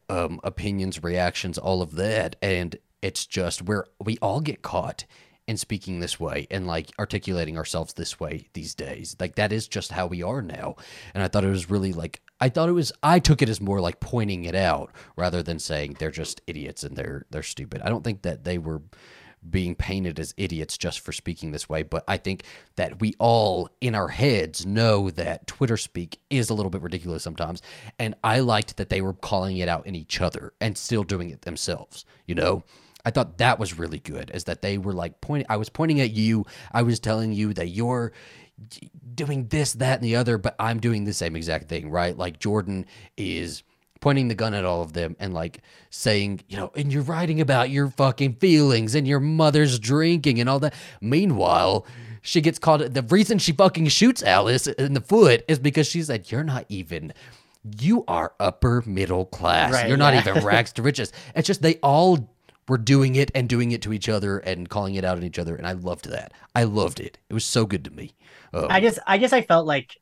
um, 0.10 0.40
opinions, 0.44 1.04
reactions, 1.04 1.60
all 1.60 1.84
of 1.84 1.98
that. 1.98 2.36
And 2.42 2.78
it's 3.04 3.28
just 3.28 3.62
where 3.62 3.86
we 4.04 4.18
all 4.24 4.42
get 4.42 4.64
caught 4.64 5.06
in 5.46 5.58
speaking 5.58 6.00
this 6.00 6.20
way 6.20 6.48
and 6.50 6.66
like 6.66 6.90
articulating 6.98 7.60
ourselves 7.60 7.94
this 7.94 8.20
way 8.20 8.48
these 8.54 8.74
days. 8.74 9.16
Like 9.20 9.36
that 9.36 9.52
is 9.52 9.68
just 9.68 9.92
how 9.92 10.08
we 10.08 10.24
are 10.24 10.42
now. 10.42 10.78
And 11.14 11.22
I 11.22 11.28
thought 11.28 11.44
it 11.44 11.50
was 11.50 11.70
really 11.70 11.94
like 11.94 12.24
I 12.40 12.50
thought 12.50 12.70
it 12.70 12.74
was 12.74 12.92
I 13.02 13.20
took 13.20 13.42
it 13.42 13.50
as 13.50 13.62
more 13.62 13.80
like 13.80 14.00
pointing 14.00 14.46
it 14.46 14.56
out 14.56 14.92
rather 15.16 15.42
than 15.42 15.60
saying 15.60 15.98
they're 16.00 16.12
just 16.12 16.42
idiots 16.48 16.84
and 16.84 16.96
they're 16.96 17.26
they're 17.30 17.44
stupid. 17.44 17.82
I 17.82 17.90
don't 17.90 18.04
think 18.04 18.24
that 18.24 18.44
they 18.44 18.58
were 18.58 18.82
being 19.50 19.76
painted 19.76 20.20
as 20.20 20.34
idiots 20.38 20.78
just 20.78 21.00
for 21.00 21.12
speaking 21.12 21.52
this 21.52 21.70
way, 21.70 21.84
but 21.84 22.04
I 22.08 22.18
think 22.18 22.44
that 22.78 23.00
we 23.00 23.14
all 23.20 23.70
in 23.80 23.96
our 23.96 24.08
heads 24.08 24.66
know 24.66 25.10
that 25.12 25.48
Twitter 25.48 25.78
speak 25.78 26.20
is 26.30 26.50
a 26.50 26.54
little 26.54 26.70
bit 26.70 26.82
ridiculous 26.82 27.24
sometimes. 27.24 27.62
And 28.00 28.16
I 28.24 28.40
liked 28.40 28.78
that 28.78 28.90
they 28.90 29.02
were 29.02 29.14
calling 29.14 29.58
it 29.58 29.70
out 29.70 29.86
in 29.86 29.96
each 29.96 30.20
other 30.20 30.54
and 30.60 30.78
still 30.78 31.04
doing 31.04 31.30
it 31.30 31.44
themselves, 31.44 32.06
you 32.26 32.36
know? 32.36 32.64
I 33.08 33.12
thought 33.12 33.38
that 33.38 33.60
was 33.60 33.78
really 33.78 34.00
good, 34.00 34.32
is 34.34 34.46
that 34.46 34.64
they 34.64 34.80
were 34.80 34.94
like 34.94 35.22
pointing, 35.22 35.46
I 35.48 35.58
was 35.58 35.70
pointing 35.70 36.02
at 36.02 36.12
you, 36.12 36.46
I 36.72 36.82
was 36.82 37.00
telling 37.00 37.34
you 37.34 37.54
that 37.54 37.68
you're 37.68 38.14
doing 39.14 39.48
this, 39.48 39.74
that, 39.74 40.00
and 40.00 40.04
the 40.04 40.16
other, 40.16 40.38
but 40.38 40.56
I'm 40.60 40.80
doing 40.80 41.06
the 41.06 41.14
same 41.14 41.36
exact 41.36 41.70
thing, 41.70 41.90
right? 41.90 42.18
Like 42.18 42.40
Jordan 42.40 42.86
is 43.18 43.64
pointing 44.02 44.28
the 44.28 44.36
gun 44.36 44.54
at 44.54 44.66
all 44.66 44.82
of 44.82 44.94
them 44.94 45.16
and 45.20 45.34
like 45.34 45.62
saying, 45.90 46.42
you 46.48 46.58
know, 46.58 46.72
and 46.76 46.92
you're 46.92 47.02
writing 47.02 47.42
about 47.42 47.70
your 47.70 47.90
fucking 47.90 48.36
feelings 48.36 48.94
and 48.94 49.08
your 49.08 49.20
mother's 49.20 49.80
drinking 49.80 50.40
and 50.40 50.50
all 50.50 50.60
that. 50.60 50.74
Meanwhile, 51.02 51.86
she 52.22 52.42
gets 52.42 52.60
called. 52.60 52.82
The 52.82 53.04
reason 53.04 53.38
she 53.38 53.52
fucking 53.52 53.88
shoots 53.88 54.24
Alice 54.24 54.68
in 54.68 54.94
the 54.94 55.02
foot 55.02 55.44
is 55.48 55.60
because 55.60 55.88
she 55.88 56.02
said, 56.04 56.32
You're 56.32 56.44
not 56.44 56.66
even. 56.70 57.14
You 57.80 58.04
are 58.08 58.34
upper 58.40 58.84
middle 58.86 59.26
class. 59.26 59.74
Right, 59.74 59.88
You're 59.88 59.98
not 59.98 60.14
yeah. 60.14 60.22
even 60.30 60.44
rags 60.46 60.74
to 60.74 60.84
riches. 60.84 61.12
It's 61.36 61.48
just 61.48 61.62
they 61.62 61.76
all 61.76 62.30
were 62.68 62.78
doing 62.78 63.16
it 63.16 63.30
and 63.36 63.48
doing 63.48 63.72
it 63.72 63.82
to 63.84 63.94
each 63.94 64.10
other 64.10 64.40
and 64.40 64.70
calling 64.70 64.96
it 64.96 65.04
out 65.04 65.18
on 65.18 65.24
each 65.24 65.38
other. 65.40 65.56
And 65.56 65.68
I 65.68 65.74
loved 65.74 66.10
that. 66.10 66.32
I 66.56 66.64
loved 66.64 67.00
it. 67.00 67.18
It 67.30 67.34
was 67.34 67.46
so 67.46 67.66
good 67.66 67.84
to 67.86 67.92
me. 67.92 68.14
Um, 68.54 68.68
I 68.70 68.80
just 68.82 69.00
I 69.06 69.18
guess 69.18 69.34
I 69.34 69.42
felt 69.42 69.66
like 69.68 69.98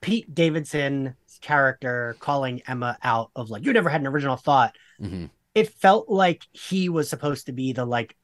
Pete 0.00 0.32
Davidson's 0.34 1.14
character 1.40 2.16
calling 2.20 2.62
Emma 2.66 2.96
out 3.02 3.30
of 3.34 3.50
like 3.50 3.64
you 3.64 3.72
never 3.72 3.88
had 3.88 4.00
an 4.00 4.06
original 4.06 4.36
thought. 4.36 4.76
mhm. 5.00 5.30
It 5.54 5.68
felt 5.68 6.08
like 6.08 6.42
he 6.52 6.88
was 6.88 7.08
supposed 7.08 7.46
to 7.46 7.52
be 7.52 7.72
the 7.72 7.84
like 7.84 8.16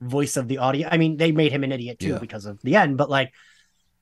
voice 0.00 0.36
of 0.36 0.48
the 0.48 0.58
audience. 0.58 0.90
I 0.92 0.98
mean, 0.98 1.16
they 1.16 1.32
made 1.32 1.50
him 1.50 1.64
an 1.64 1.72
idiot 1.72 1.98
too 1.98 2.10
Yeah. 2.10 2.18
because 2.18 2.44
of 2.46 2.60
the 2.62 2.76
end, 2.76 2.96
but 2.98 3.10
like 3.10 3.32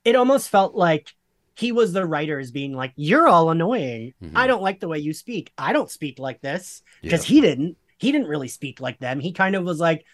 it 0.05 0.15
almost 0.17 0.49
felt 0.51 0.75
like 0.75 1.13
he 1.55 1.73
was 1.73 1.93
the 1.93 2.05
writers 2.07 2.51
being 2.51 2.75
like, 2.75 2.93
"You're 2.97 3.27
all 3.27 3.51
annoying. 3.51 4.13
Mhm. 4.23 4.33
I 4.35 4.47
don't 4.47 4.63
like 4.63 4.79
the 4.81 4.89
way 4.89 4.99
you 4.99 5.13
speak. 5.15 5.53
I 5.57 5.73
don't 5.73 5.91
speak 5.91 6.19
like 6.19 6.41
this." 6.43 6.83
because 7.03 7.29
Yeah. 7.29 7.35
he 7.35 7.41
didn't 7.41 7.77
he 7.99 8.13
didn't 8.13 8.29
really 8.29 8.49
speak 8.49 8.81
like 8.81 8.99
them. 8.99 9.21
He 9.21 9.33
kind 9.33 9.57
of 9.57 9.65
was 9.65 9.81
like 9.81 10.05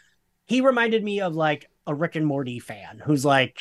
he 0.47 0.61
reminded 0.61 1.03
me 1.03 1.21
of 1.21 1.35
like 1.35 1.69
a 1.87 1.95
rick 1.95 2.17
and 2.17 2.27
morty 2.27 2.59
fan 2.59 3.03
who's 3.05 3.25
like 3.25 3.59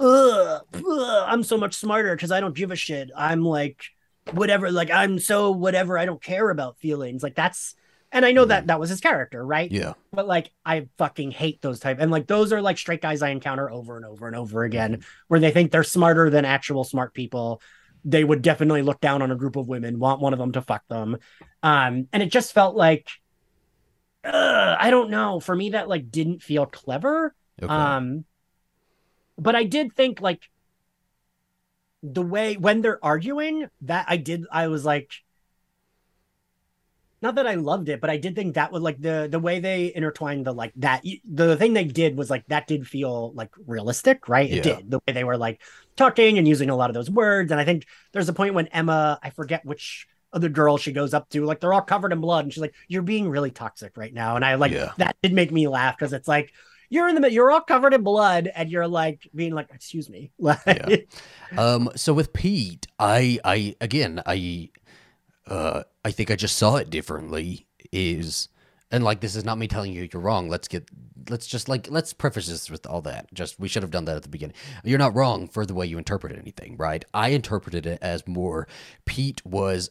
ugh, 0.00 0.62
ugh, 0.74 1.24
i'm 1.26 1.42
so 1.42 1.56
much 1.56 1.74
smarter 1.74 2.14
because 2.14 2.32
i 2.32 2.40
don't 2.40 2.56
give 2.56 2.70
a 2.70 2.76
shit. 2.76 3.10
I'm 3.16 3.42
like 3.42 3.84
whatever 4.32 4.70
like 4.70 4.90
i'm 4.90 5.18
so 5.18 5.50
whatever 5.50 5.98
i 5.98 6.06
don't 6.06 6.22
care 6.22 6.50
about 6.50 6.78
feelings. 6.78 7.22
Like 7.22 7.34
that's 7.34 7.74
and 8.12 8.24
i 8.24 8.32
know 8.32 8.44
that 8.44 8.60
mm-hmm. 8.60 8.66
that 8.68 8.80
was 8.80 8.90
his 8.90 9.00
character 9.00 9.44
right? 9.44 9.70
Yeah. 9.70 9.94
but 10.12 10.26
like 10.26 10.50
i 10.64 10.88
fucking 10.98 11.30
hate 11.30 11.62
those 11.62 11.80
type 11.80 11.98
and 12.00 12.10
like 12.10 12.26
those 12.26 12.52
are 12.52 12.62
like 12.62 12.78
straight 12.78 13.02
guys 13.02 13.22
i 13.22 13.30
encounter 13.30 13.70
over 13.70 13.96
and 13.96 14.04
over 14.04 14.26
and 14.26 14.36
over 14.36 14.64
again 14.64 14.94
mm-hmm. 14.94 15.02
where 15.28 15.40
they 15.40 15.50
think 15.50 15.70
they're 15.70 15.82
smarter 15.82 16.30
than 16.30 16.44
actual 16.44 16.84
smart 16.84 17.12
people 17.14 17.60
they 18.04 18.22
would 18.22 18.42
definitely 18.42 18.82
look 18.82 19.00
down 19.00 19.22
on 19.22 19.30
a 19.30 19.36
group 19.36 19.56
of 19.56 19.68
women 19.68 19.98
want 19.98 20.20
one 20.20 20.32
of 20.32 20.38
them 20.38 20.52
to 20.52 20.62
fuck 20.62 20.86
them. 20.88 21.16
Um 21.62 22.08
and 22.12 22.22
it 22.22 22.30
just 22.30 22.52
felt 22.52 22.76
like 22.76 23.08
uh, 24.24 24.76
i 24.78 24.90
don't 24.90 25.10
know. 25.10 25.40
For 25.40 25.54
me 25.54 25.70
that 25.70 25.88
like 25.88 26.10
didn't 26.10 26.42
feel 26.42 26.66
clever. 26.66 27.34
Okay. 27.62 27.72
um 27.72 28.24
but 29.38 29.54
i 29.54 29.64
did 29.64 29.94
think 29.94 30.20
like 30.20 30.42
the 32.02 32.22
way 32.22 32.56
when 32.56 32.82
they're 32.82 33.02
arguing 33.04 33.68
that 33.82 34.04
i 34.08 34.16
did 34.16 34.44
i 34.52 34.68
was 34.68 34.84
like 34.84 35.10
not 37.24 37.36
that 37.36 37.46
I 37.48 37.56
loved 37.56 37.88
it, 37.88 38.00
but 38.00 38.10
I 38.10 38.18
did 38.18 38.36
think 38.36 38.54
that 38.54 38.70
was 38.72 38.82
like 38.82 39.00
the 39.00 39.28
the 39.30 39.40
way 39.40 39.60
they 39.60 39.92
intertwined 39.94 40.46
the 40.46 40.52
like 40.52 40.72
that 40.76 41.02
the 41.24 41.56
thing 41.56 41.72
they 41.72 41.84
did 41.84 42.16
was 42.16 42.30
like 42.30 42.46
that 42.48 42.68
did 42.68 42.86
feel 42.86 43.32
like 43.34 43.50
realistic, 43.66 44.28
right? 44.28 44.48
It 44.50 44.56
Yeah. 44.56 44.62
did 44.62 44.90
the 44.90 45.00
way 45.06 45.14
they 45.14 45.24
were 45.24 45.36
like 45.38 45.60
talking 45.96 46.38
and 46.38 46.46
using 46.48 46.70
a 46.70 46.76
lot 46.76 46.90
of 46.90 46.94
those 46.94 47.10
words. 47.10 47.50
And 47.52 47.60
I 47.60 47.64
think 47.64 47.86
there's 48.12 48.28
a 48.28 48.32
point 48.34 48.54
when 48.54 48.68
Emma, 48.68 49.18
I 49.22 49.30
forget 49.30 49.64
which 49.64 50.06
other 50.32 50.48
girl 50.48 50.76
she 50.78 50.92
goes 50.92 51.14
up 51.14 51.28
to, 51.30 51.44
like 51.44 51.60
they're 51.60 51.72
all 51.72 51.82
covered 51.82 52.12
in 52.12 52.20
blood, 52.20 52.44
and 52.44 52.52
she's 52.52 52.60
like, 52.60 52.74
"You're 52.88 53.02
being 53.02 53.28
really 53.28 53.50
toxic 53.50 53.96
right 53.96 54.14
now." 54.14 54.36
And 54.36 54.44
I 54.44 54.56
like 54.56 54.72
Yeah. 54.72 54.92
that 54.98 55.16
did 55.22 55.32
make 55.32 55.52
me 55.52 55.68
laugh 55.68 55.96
because 55.98 56.12
it's 56.12 56.28
like 56.28 56.52
you're 56.90 57.08
in 57.08 57.20
the 57.20 57.30
you're 57.32 57.50
all 57.50 57.60
covered 57.60 57.94
in 57.94 58.02
blood, 58.02 58.50
and 58.54 58.70
you're 58.70 58.88
like 58.88 59.28
being 59.34 59.54
like, 59.54 59.70
"Excuse 59.72 60.08
me." 60.10 60.32
Like, 60.38 60.58
Yeah. 60.66 60.96
Um, 61.56 61.90
so 61.96 62.12
with 62.12 62.32
Pete, 62.32 62.86
I, 62.98 63.38
I 63.44 63.76
again, 63.80 64.22
I, 64.26 64.70
uh, 65.46 65.84
I 66.04 66.10
think 66.10 66.30
I 66.30 66.36
just 66.36 66.56
saw 66.56 66.76
it 66.76 66.90
differently. 66.90 67.66
Is 67.92 68.48
and 68.90 69.04
like 69.04 69.20
this 69.20 69.36
is 69.36 69.44
not 69.44 69.58
me 69.58 69.68
telling 69.68 69.92
you 69.92 70.08
you're 70.12 70.22
wrong. 70.22 70.48
Let's 70.48 70.68
get, 70.68 70.88
let's 71.28 71.46
just 71.46 71.68
like 71.68 71.90
let's 71.90 72.12
preface 72.12 72.48
this 72.48 72.70
with 72.70 72.86
all 72.86 73.02
that. 73.02 73.32
Just 73.34 73.58
we 73.58 73.68
should 73.68 73.82
have 73.82 73.90
done 73.90 74.04
that 74.06 74.16
at 74.16 74.22
the 74.22 74.28
beginning. 74.28 74.56
You're 74.84 74.98
not 74.98 75.14
wrong 75.14 75.48
for 75.48 75.66
the 75.66 75.74
way 75.74 75.86
you 75.86 75.98
interpret 75.98 76.36
anything, 76.36 76.76
right? 76.76 77.04
I 77.12 77.30
interpreted 77.30 77.86
it 77.86 77.98
as 78.02 78.26
more 78.26 78.68
Pete 79.04 79.44
was 79.44 79.90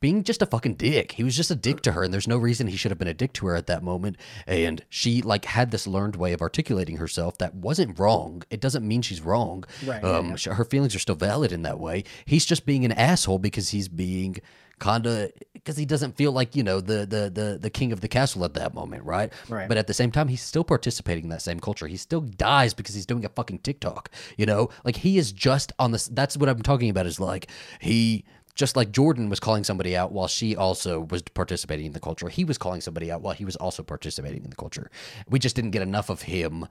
being 0.00 0.24
just 0.24 0.42
a 0.42 0.46
fucking 0.46 0.74
dick. 0.74 1.12
He 1.12 1.24
was 1.24 1.34
just 1.36 1.50
a 1.50 1.54
dick 1.54 1.80
to 1.82 1.92
her, 1.92 2.02
and 2.04 2.12
there's 2.12 2.28
no 2.28 2.36
reason 2.36 2.66
he 2.66 2.76
should 2.76 2.90
have 2.90 2.98
been 2.98 3.08
a 3.08 3.14
dick 3.14 3.32
to 3.34 3.46
her 3.46 3.54
at 3.56 3.66
that 3.66 3.82
moment. 3.82 4.16
And 4.46 4.84
she 4.90 5.22
like 5.22 5.46
had 5.46 5.70
this 5.70 5.86
learned 5.86 6.16
way 6.16 6.32
of 6.32 6.42
articulating 6.42 6.98
herself 6.98 7.38
that 7.38 7.54
wasn't 7.54 7.98
wrong. 7.98 8.42
It 8.50 8.60
doesn't 8.60 8.86
mean 8.86 9.02
she's 9.02 9.20
wrong. 9.22 9.64
Right, 9.86 10.04
Um, 10.04 10.36
yeah. 10.44 10.54
her 10.54 10.64
feelings 10.64 10.94
are 10.94 10.98
still 11.00 11.14
valid 11.14 11.50
in 11.52 11.62
that 11.62 11.78
way. 11.80 12.04
He's 12.26 12.44
just 12.44 12.66
being 12.66 12.84
an 12.84 12.92
asshole 12.92 13.38
because 13.38 13.70
he's 13.70 13.88
being 13.88 14.36
kind 14.78 15.06
of 15.06 15.32
because 15.54 15.78
he 15.78 15.86
doesn't 15.86 16.14
feel 16.18 16.32
like 16.32 16.54
you 16.54 16.62
know 16.62 16.82
the, 16.82 17.06
the 17.06 17.30
the 17.30 17.58
the 17.58 17.70
king 17.70 17.92
of 17.92 18.02
the 18.02 18.08
castle 18.08 18.44
at 18.44 18.52
that 18.52 18.74
moment, 18.74 19.02
right? 19.04 19.32
Right. 19.48 19.66
But 19.68 19.78
at 19.78 19.86
the 19.86 19.94
same 19.94 20.12
time, 20.12 20.28
he's 20.28 20.42
still 20.42 20.64
participating 20.64 21.24
in 21.24 21.30
that 21.30 21.40
same 21.40 21.60
culture. 21.60 21.86
He 21.86 21.96
still 21.96 22.20
dies 22.20 22.74
because 22.74 22.94
he's 22.94 23.06
doing 23.06 23.24
a 23.24 23.30
fucking 23.30 23.60
TikTok. 23.60 24.10
You 24.36 24.44
know, 24.44 24.68
like 24.84 24.96
he 24.96 25.16
is 25.16 25.32
just 25.32 25.72
on 25.78 25.92
this. 25.92 26.08
That's 26.08 26.36
what 26.36 26.50
I'm 26.50 26.60
talking 26.60 26.90
about. 26.90 27.06
Is 27.06 27.18
like 27.18 27.48
he 27.80 28.26
just 28.56 28.74
like 28.74 28.90
Jordan 28.90 29.28
was 29.28 29.38
calling 29.38 29.62
somebody 29.62 29.96
out 29.96 30.10
while 30.10 30.26
she 30.26 30.56
also 30.56 31.00
was 31.10 31.22
participating 31.22 31.86
in 31.86 31.92
the 31.92 32.00
culture. 32.00 32.28
He 32.28 32.44
was 32.44 32.58
calling 32.58 32.80
somebody 32.80 33.12
out 33.12 33.20
while 33.20 33.34
he 33.34 33.44
was 33.44 33.56
also 33.56 33.82
participating 33.82 34.42
in 34.42 34.50
the 34.50 34.56
culture. 34.56 34.90
We 35.28 35.38
just 35.38 35.54
didn't 35.54 35.70
get 35.70 35.82
enough 35.82 36.10
of 36.10 36.22
him 36.22 36.66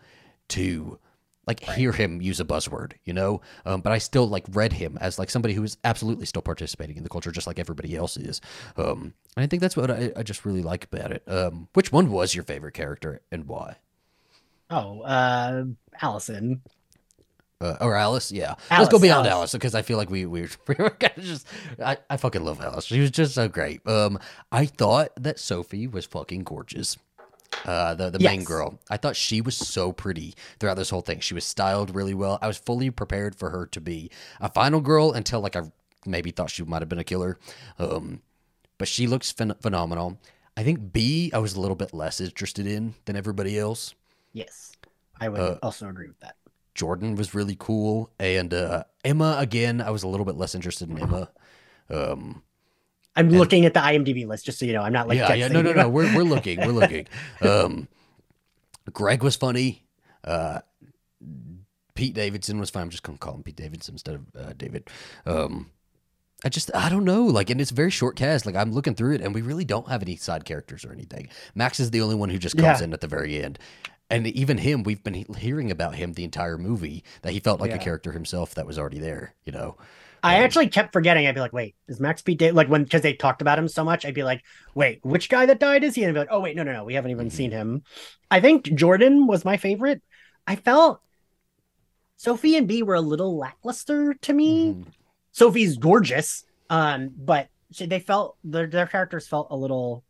to 0.49 0.99
like 1.47 1.59
hear 1.59 1.91
him 1.91 2.21
use 2.21 2.39
a 2.39 2.45
buzzword, 2.45 2.93
you 3.05 3.13
know. 3.13 3.39
Um, 3.65 3.81
but 3.81 3.93
I 3.93 3.99
still 3.99 4.27
like 4.27 4.45
read 4.49 4.73
him 4.73 4.97
as 4.99 5.19
like 5.19 5.29
somebody 5.29 5.53
who 5.53 5.63
is 5.63 5.77
absolutely 5.83 6.25
still 6.25 6.41
participating 6.41 6.97
in 6.97 7.03
the 7.03 7.09
culture, 7.09 7.31
just 7.31 7.47
like 7.47 7.59
everybody 7.59 7.95
else 7.95 8.17
is. 8.17 8.41
Um, 8.77 9.13
and 9.37 9.43
I 9.43 9.47
think 9.47 9.61
that's 9.61 9.77
what 9.77 9.91
I, 9.91 10.11
I 10.17 10.23
just 10.23 10.43
really 10.43 10.63
like 10.63 10.85
about 10.85 11.11
it. 11.11 11.23
Um, 11.27 11.69
which 11.73 11.91
one 11.91 12.11
was 12.11 12.33
your 12.33 12.43
favorite 12.43 12.73
character 12.73 13.21
and 13.31 13.45
why? 13.45 13.77
oh, 14.69 15.01
uh, 15.01 15.65
Allison. 16.01 16.61
Uh, 17.61 17.77
or 17.79 17.95
Alice, 17.95 18.31
yeah. 18.31 18.49
Let's 18.49 18.71
Alice, 18.71 18.89
go 18.89 18.99
beyond 18.99 19.27
Alice. 19.27 19.33
Alice 19.33 19.51
because 19.53 19.75
I 19.75 19.81
feel 19.81 19.97
like 19.97 20.09
we 20.09 20.25
we, 20.25 20.41
we 20.67 20.75
were 20.77 20.89
kind 20.89 21.13
of 21.17 21.23
just. 21.23 21.47
I, 21.83 21.97
I 22.09 22.17
fucking 22.17 22.43
love 22.43 22.61
Alice. 22.61 22.85
She 22.85 22.99
was 22.99 23.11
just 23.11 23.33
so 23.33 23.47
great. 23.47 23.85
Um, 23.87 24.19
I 24.51 24.65
thought 24.65 25.11
that 25.17 25.39
Sophie 25.39 25.87
was 25.87 26.05
fucking 26.05 26.43
gorgeous. 26.43 26.97
Uh, 27.63 27.93
the 27.95 28.09
the 28.09 28.19
main 28.19 28.43
girl. 28.43 28.79
I 28.89 28.97
thought 28.97 29.15
she 29.15 29.39
was 29.39 29.55
so 29.55 29.93
pretty 29.93 30.35
throughout 30.59 30.75
this 30.75 30.89
whole 30.89 31.01
thing. 31.01 31.21
She 31.21 31.33
was 31.33 31.45
styled 31.45 31.95
really 31.95 32.13
well. 32.13 32.37
I 32.41 32.47
was 32.47 32.57
fully 32.57 32.89
prepared 32.89 33.35
for 33.35 33.49
her 33.51 33.65
to 33.67 33.79
be 33.79 34.11
a 34.41 34.49
final 34.49 34.81
girl 34.81 35.13
until 35.13 35.39
like 35.39 35.55
I 35.55 35.61
maybe 36.05 36.31
thought 36.31 36.49
she 36.49 36.63
might 36.63 36.81
have 36.81 36.89
been 36.89 36.99
a 36.99 37.03
killer. 37.05 37.39
Um, 37.79 38.21
but 38.77 38.89
she 38.89 39.07
looks 39.07 39.31
phen- 39.31 39.59
phenomenal. 39.61 40.19
I 40.57 40.63
think 40.63 40.91
B, 40.91 41.31
I 41.33 41.37
was 41.37 41.55
a 41.55 41.61
little 41.61 41.75
bit 41.77 41.93
less 41.93 42.19
interested 42.19 42.67
in 42.67 42.95
than 43.05 43.15
everybody 43.15 43.57
else. 43.57 43.93
Yes, 44.33 44.73
I 45.21 45.29
would 45.29 45.39
Uh, 45.39 45.57
also 45.63 45.87
agree 45.87 46.07
with 46.07 46.19
that. 46.19 46.35
Jordan 46.75 47.15
was 47.15 47.33
really 47.33 47.55
cool, 47.57 48.11
and 48.19 48.53
uh, 48.53 48.83
Emma 49.03 49.37
again, 49.39 49.81
I 49.81 49.89
was 49.89 50.03
a 50.03 50.07
little 50.07 50.25
bit 50.25 50.35
less 50.35 50.53
interested 50.53 50.89
in 50.89 50.99
Emma. 50.99 51.31
Um, 51.89 52.43
I'm 53.15 53.29
looking 53.29 53.65
at 53.65 53.73
the 53.73 53.79
IMDb 53.79 54.27
list 54.27 54.45
just 54.45 54.59
so 54.59 54.65
you 54.65 54.73
know. 54.73 54.81
I'm 54.81 54.91
not 54.93 55.07
like 55.07 55.17
yeah, 55.17 55.33
yeah, 55.33 55.47
no, 55.47 55.61
no, 55.61 55.71
no. 55.71 55.87
We're 55.89 56.13
we're 56.15 56.23
looking, 56.23 56.59
we're 56.59 56.73
looking. 56.73 57.07
Um, 57.41 57.87
Greg 58.91 59.23
was 59.23 59.35
funny. 59.35 59.85
Uh, 60.23 60.59
Pete 61.95 62.13
Davidson 62.13 62.59
was 62.59 62.69
fine. 62.69 62.83
I'm 62.83 62.89
just 62.89 63.03
gonna 63.03 63.17
call 63.17 63.35
him 63.35 63.43
Pete 63.43 63.55
Davidson 63.55 63.95
instead 63.95 64.15
of 64.15 64.21
uh, 64.37 64.53
David. 64.57 64.89
Um, 65.25 65.71
I 66.43 66.49
just 66.49 66.69
I 66.75 66.89
don't 66.89 67.05
know. 67.05 67.23
Like, 67.23 67.49
and 67.49 67.61
it's 67.61 67.71
very 67.71 67.89
short 67.89 68.17
cast. 68.17 68.45
Like 68.45 68.55
I'm 68.55 68.73
looking 68.73 68.95
through 68.95 69.15
it, 69.15 69.21
and 69.21 69.33
we 69.33 69.41
really 69.41 69.63
don't 69.63 69.87
have 69.87 70.01
any 70.01 70.17
side 70.17 70.43
characters 70.43 70.83
or 70.83 70.91
anything. 70.91 71.29
Max 71.55 71.79
is 71.79 71.91
the 71.91 72.01
only 72.01 72.15
one 72.15 72.29
who 72.29 72.37
just 72.37 72.57
comes 72.57 72.79
Yeah. 72.81 72.83
in 72.83 72.93
at 72.93 72.99
the 72.99 73.07
very 73.07 73.41
end. 73.41 73.57
And 74.09 74.27
even 74.27 74.59
him, 74.59 74.83
we've 74.83 75.03
been 75.03 75.25
hearing 75.37 75.71
about 75.71 75.95
him 75.95 76.13
the 76.13 76.23
entire 76.23 76.57
movie. 76.57 77.03
That 77.23 77.33
he 77.33 77.39
felt 77.39 77.59
like 77.59 77.73
a 77.73 77.79
character 77.79 78.11
himself 78.11 78.53
that 78.55 78.67
was 78.67 78.77
already 78.77 78.99
there. 78.99 79.33
You 79.45 79.51
know, 79.51 79.77
I 80.21 80.37
Um, 80.37 80.43
actually 80.43 80.67
kept 80.69 80.93
forgetting. 80.93 81.25
I'd 81.25 81.33
be 81.35 81.41
like, 81.41 81.53
wait, 81.53 81.75
is 81.87 81.99
Max 81.99 82.21
Pete 82.21 82.37
David 82.37 82.55
like 82.55 82.67
when 82.67 82.83
because 82.83 83.01
they 83.01 83.13
talked 83.13 83.41
about 83.41 83.57
him 83.57 83.67
so 83.67 83.83
much? 83.83 84.05
I'd 84.05 84.13
be 84.13 84.23
like, 84.23 84.43
wait, 84.75 84.99
which 85.03 85.27
guy 85.29 85.47
that 85.47 85.59
died 85.59 85.83
is 85.83 85.95
he? 85.95 86.03
And 86.03 86.09
I'd 86.09 86.13
be 86.13 86.19
like, 86.19 86.29
oh 86.31 86.39
wait, 86.39 86.55
no, 86.55 86.63
no, 86.63 86.71
no, 86.73 86.83
we 86.83 86.93
haven't 86.93 87.11
even 87.11 87.27
Mhm. 87.29 87.31
seen 87.31 87.51
him. 87.51 87.83
I 88.29 88.41
think 88.41 88.73
Jordan 88.75 89.25
was 89.27 89.43
my 89.43 89.57
favorite. 89.57 90.01
I 90.45 90.55
felt 90.55 91.01
Sophie 92.17 92.55
and 92.57 92.67
B 92.67 92.83
were 92.83 92.95
a 92.95 93.01
little 93.01 93.37
lackluster 93.37 94.13
to 94.13 94.33
me. 94.33 94.73
Mhm. 94.73 94.85
Sophie's 95.31 95.77
gorgeous, 95.77 96.45
um, 96.69 97.09
but 97.17 97.49
she, 97.71 97.85
they 97.87 97.99
felt 97.99 98.37
their 98.43 98.67
their 98.67 98.87
characters 98.87 99.27
felt 99.27 99.47
a 99.49 99.55
little. 99.55 100.03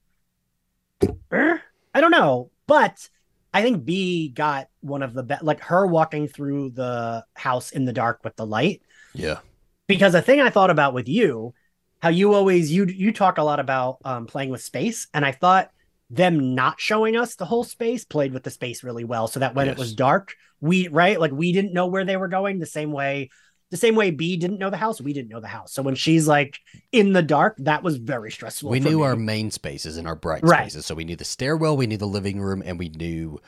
I 1.32 2.02
don't 2.02 2.12
know, 2.12 2.52
but 2.68 3.10
I 3.56 3.62
think 3.62 3.86
B 3.86 4.28
got 4.30 4.68
one 4.82 5.02
of 5.02 5.14
the 5.14 5.24
best. 5.24 5.42
Like 5.42 5.62
her 5.62 5.88
walking 5.88 6.28
through 6.28 6.72
the 6.72 7.24
house 7.36 7.72
in 7.72 7.86
the 7.86 7.94
dark 7.94 8.20
with 8.26 8.36
the 8.36 8.46
light 8.46 8.82
yeah, 9.14 9.40
because 9.88 10.12
the 10.12 10.22
thing 10.22 10.42
I 10.42 10.50
thought 10.50 10.70
about 10.70 10.94
with 10.94 11.08
you, 11.08 11.54
how 12.02 12.10
you 12.10 12.34
always 12.34 12.70
you 12.70 12.86
you 12.86 13.14
talk 13.14 13.38
a 13.38 13.44
lot 13.44 13.62
about 13.62 14.00
um, 14.04 14.26
playing 14.28 14.50
with 14.50 14.62
space, 14.62 15.08
and 15.14 15.26
I 15.26 15.32
thought 15.32 15.72
them 16.10 16.54
not 16.54 16.82
showing 16.82 17.16
us 17.16 17.36
the 17.36 17.46
whole 17.46 17.64
space 17.64 18.04
played 18.04 18.34
with 18.34 18.44
the 18.44 18.52
space 18.52 18.84
really 18.84 19.06
well, 19.06 19.28
so 19.30 19.40
that 19.40 19.56
when 19.56 19.70
it 19.70 19.78
was 19.78 19.94
dark, 19.94 20.36
we 20.60 20.90
right 20.90 21.18
like 21.18 21.32
we 21.32 21.54
didn't 21.54 21.74
know 21.74 21.88
where 21.88 22.04
they 22.04 22.18
were 22.18 22.28
going 22.28 22.60
the 22.60 22.66
same 22.66 22.92
way. 22.92 23.30
The 23.72 23.78
same 23.78 23.96
way 23.96 24.12
B 24.12 24.38
didn't 24.38 24.60
know 24.60 24.70
the 24.70 24.78
house, 24.78 25.02
we 25.02 25.12
didn't 25.12 25.30
know 25.30 25.40
the 25.40 25.48
house. 25.48 25.74
So 25.74 25.82
when 25.82 25.96
she's 25.96 26.28
like 26.28 26.60
in 26.92 27.14
the 27.14 27.22
dark, 27.24 27.56
that 27.60 27.84
was 27.84 27.98
very 27.98 28.32
stressful. 28.32 28.70
we 28.70 28.80
knew 28.80 29.00
me. 29.00 29.04
our 29.06 29.16
main 29.16 29.52
spaces 29.52 29.98
and 29.98 30.08
our 30.08 30.16
bright 30.16 30.44
Right. 30.44 30.62
spaces. 30.62 30.86
So 30.86 30.96
we 30.96 31.04
knew 31.04 31.16
the 31.16 31.26
stairwell, 31.26 31.76
we 31.76 31.88
knew 31.88 31.98
the 31.98 32.06
living 32.06 32.40
room, 32.40 32.62
and 32.66 32.78
we 32.78 32.90
knew 32.90 33.40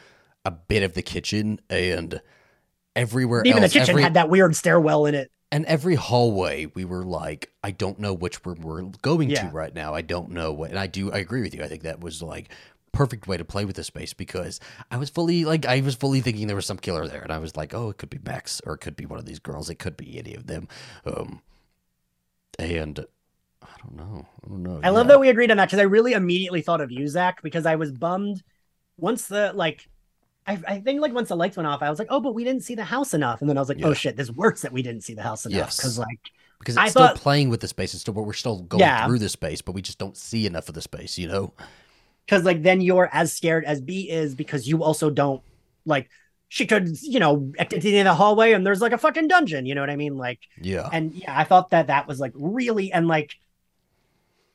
a 0.44 0.52
bit 0.52 0.82
of 0.84 0.94
the 0.94 1.02
kitchen 1.02 1.60
and 1.70 2.20
everywhere 2.96 3.44
even 3.46 3.62
the 3.62 3.70
kitchen 3.70 3.90
every, 3.92 4.02
had 4.04 4.16
that 4.16 4.30
weird 4.30 4.56
stairwell 4.56 5.06
in 5.06 5.14
it. 5.14 5.30
and 5.52 5.66
every 5.66 5.96
hallway, 5.96 6.66
we 6.74 6.84
were 6.84 7.04
like, 7.04 7.52
I 7.64 7.72
don't 7.72 8.00
know 8.00 8.14
which 8.14 8.44
room 8.46 8.62
we're 8.62 8.82
going 9.02 9.30
Yeah. 9.30 9.50
to 9.50 9.54
right 9.56 9.74
now. 9.74 9.94
I 9.94 10.02
don't 10.02 10.32
know 10.32 10.52
what. 10.52 10.72
And 10.72 10.80
I 10.80 10.88
do, 10.88 11.12
I 11.12 11.20
agree 11.20 11.42
with 11.42 11.54
you. 11.54 11.64
I 11.64 11.68
think 11.68 11.84
that 11.84 12.00
was 12.02 12.22
like 12.24 12.50
perfect 12.98 13.28
way 13.28 13.38
to 13.38 13.46
play 13.46 13.64
with 13.66 13.76
the 13.76 13.84
space 13.84 14.14
because 14.14 14.60
I 14.92 14.98
was 14.98 15.10
fully 15.10 15.46
like 15.46 15.66
I 15.66 15.82
was 15.82 15.96
fully 15.96 16.22
thinking 16.22 16.48
there 16.48 16.56
was 16.56 16.66
some 16.66 16.78
killer 16.78 17.08
there, 17.08 17.22
and 17.22 17.32
I 17.32 17.38
was 17.38 17.56
like, 17.56 17.74
oh, 17.74 17.90
it 17.90 17.98
could 17.98 18.10
be 18.10 18.20
Max 18.26 18.62
or 18.66 18.74
it 18.74 18.80
could 18.80 18.96
be 18.96 19.06
one 19.06 19.20
of 19.20 19.26
these 19.26 19.40
girls. 19.40 19.70
It 19.70 19.76
could 19.76 19.96
be 19.98 20.18
any 20.18 20.34
of 20.34 20.48
them. 20.48 20.68
Um, 21.06 21.42
and 22.60 23.06
I 23.62 23.68
don't 23.84 23.96
know. 23.96 24.28
I 24.44 24.48
don't 24.50 24.64
know. 24.64 24.80
I 24.84 24.90
love 24.90 25.08
that 25.08 25.20
we 25.20 25.30
agreed 25.30 25.52
on 25.52 25.58
that 25.58 25.66
because 25.68 25.80
I 25.80 25.84
really 25.84 26.14
immediately 26.14 26.62
thought 26.62 26.82
of 26.82 26.92
you, 26.92 27.08
Zach, 27.08 27.42
because 27.44 27.66
I 27.66 27.76
was 27.76 27.92
bummed 27.92 28.44
once 28.98 29.28
the 29.28 29.52
like 29.54 29.88
I, 30.48 30.60
I 30.68 30.80
think 30.80 31.02
like 31.02 31.14
once 31.14 31.30
the 31.30 31.36
lights 31.36 31.58
went 31.58 31.68
off, 31.68 31.82
I 31.82 31.90
was 31.90 32.00
like, 32.00 32.08
oh, 32.10 32.20
but 32.20 32.34
we 32.34 32.44
didn't 32.44 32.64
see 32.64 32.74
the 32.76 32.86
house 32.86 33.14
enough. 33.14 33.42
And 33.42 33.50
then 33.50 33.58
I 33.58 33.62
was 33.62 33.70
like, 33.70 33.80
Yeah. 33.80 33.88
oh 33.88 33.94
shit, 33.94 34.16
this 34.16 34.32
works 34.32 34.62
that 34.62 34.72
we 34.72 34.82
didn't 34.82 35.02
see 35.02 35.14
the 35.14 35.22
house 35.24 35.46
enough. 35.46 35.58
Yes. 35.58 35.78
Because 35.78 36.00
like 36.00 36.20
because 36.60 36.76
it's 36.76 36.84
I 36.86 36.88
still 36.90 37.08
thought- 37.08 37.18
playing 37.18 37.50
with 37.50 37.60
the 37.60 37.68
space. 37.68 37.94
It's 37.94 38.02
still, 38.02 38.14
we're 38.16 38.34
still 38.34 38.62
going 38.64 38.80
Yeah. 38.80 39.06
through 39.06 39.20
the 39.20 39.30
space, 39.30 39.62
but 39.62 39.74
we 39.74 39.82
just 39.82 40.00
don't 40.00 40.18
see 40.18 40.48
enough 40.48 40.68
of 40.70 40.76
the 40.76 40.82
space. 40.82 41.18
You 41.18 41.28
know? 41.28 41.54
Because 42.28 42.44
like 42.44 42.64
then 42.64 42.82
you're 42.82 43.10
as 43.14 43.34
scared 43.34 43.66
as 43.66 43.82
B 43.82 44.10
is 44.10 44.36
because 44.36 44.68
you 44.68 44.84
also 44.84 45.10
don't 45.10 45.44
like 45.86 46.10
she 46.50 46.66
could, 46.68 46.90
you 47.02 47.20
know, 47.20 47.52
at 47.60 47.70
the 47.72 47.80
the 47.80 48.14
hallway 48.14 48.54
and 48.54 48.66
there's 48.66 48.82
like 48.82 48.94
a 48.94 48.98
fucking 48.98 49.28
dungeon, 49.28 49.66
you 49.66 49.76
know 49.76 49.82
what 49.82 49.90
I 49.90 49.96
mean? 49.98 50.18
Like 50.18 50.40
Yeah. 50.62 50.90
and 50.92 51.14
yeah, 51.14 51.38
I 51.38 51.44
thought 51.44 51.72
that 51.72 51.88
that 51.88 52.08
was 52.08 52.20
like 52.20 52.34
really 52.36 52.92
and 52.94 53.08
like 53.08 53.36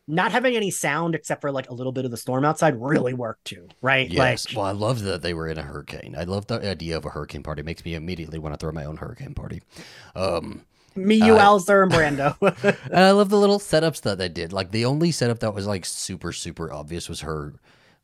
not 0.08 0.32
having 0.32 0.56
any 0.56 0.70
sound 0.70 1.14
except 1.14 1.40
for 1.40 1.52
like 1.52 1.70
a 1.70 1.74
little 1.74 1.92
bit 1.92 2.04
of 2.04 2.10
the 2.10 2.16
storm 2.16 2.44
outside 2.44 2.74
really 2.80 3.14
worked 3.14 3.44
too, 3.44 3.68
right? 3.80 4.10
Yes. 4.10 4.46
Like 4.48 4.56
well, 4.56 4.66
I 4.66 4.72
love 4.72 5.02
that 5.02 5.22
they 5.22 5.32
were 5.32 5.48
in 5.48 5.58
a 5.58 5.62
hurricane. 5.62 6.14
I 6.18 6.24
love 6.24 6.46
the 6.46 6.60
idea 6.68 6.96
of 6.96 7.04
a 7.04 7.10
hurricane 7.10 7.42
party. 7.42 7.60
It 7.60 7.66
makes 7.66 7.84
me 7.84 7.94
immediately 7.94 8.38
want 8.38 8.52
to 8.54 8.58
throw 8.58 8.72
my 8.72 8.84
own 8.84 8.96
hurricane 8.96 9.34
party. 9.34 9.62
Um, 10.16 10.64
me, 10.94 11.16
you, 11.16 11.36
Uh, 11.36 11.40
Alistair, 11.40 11.82
and 11.84 11.92
Brando. 11.92 12.36
and 12.86 12.98
I 12.98 13.10
love 13.12 13.28
the 13.28 13.38
little 13.38 13.58
setups 13.58 14.02
that 14.02 14.18
they 14.18 14.28
did. 14.28 14.52
Like 14.52 14.70
the 14.70 14.84
only 14.84 15.10
setup 15.10 15.40
that 15.40 15.54
was 15.54 15.66
like 15.66 15.84
super 15.84 16.32
super 16.32 16.72
obvious 16.72 17.08
was 17.08 17.20
her 17.20 17.54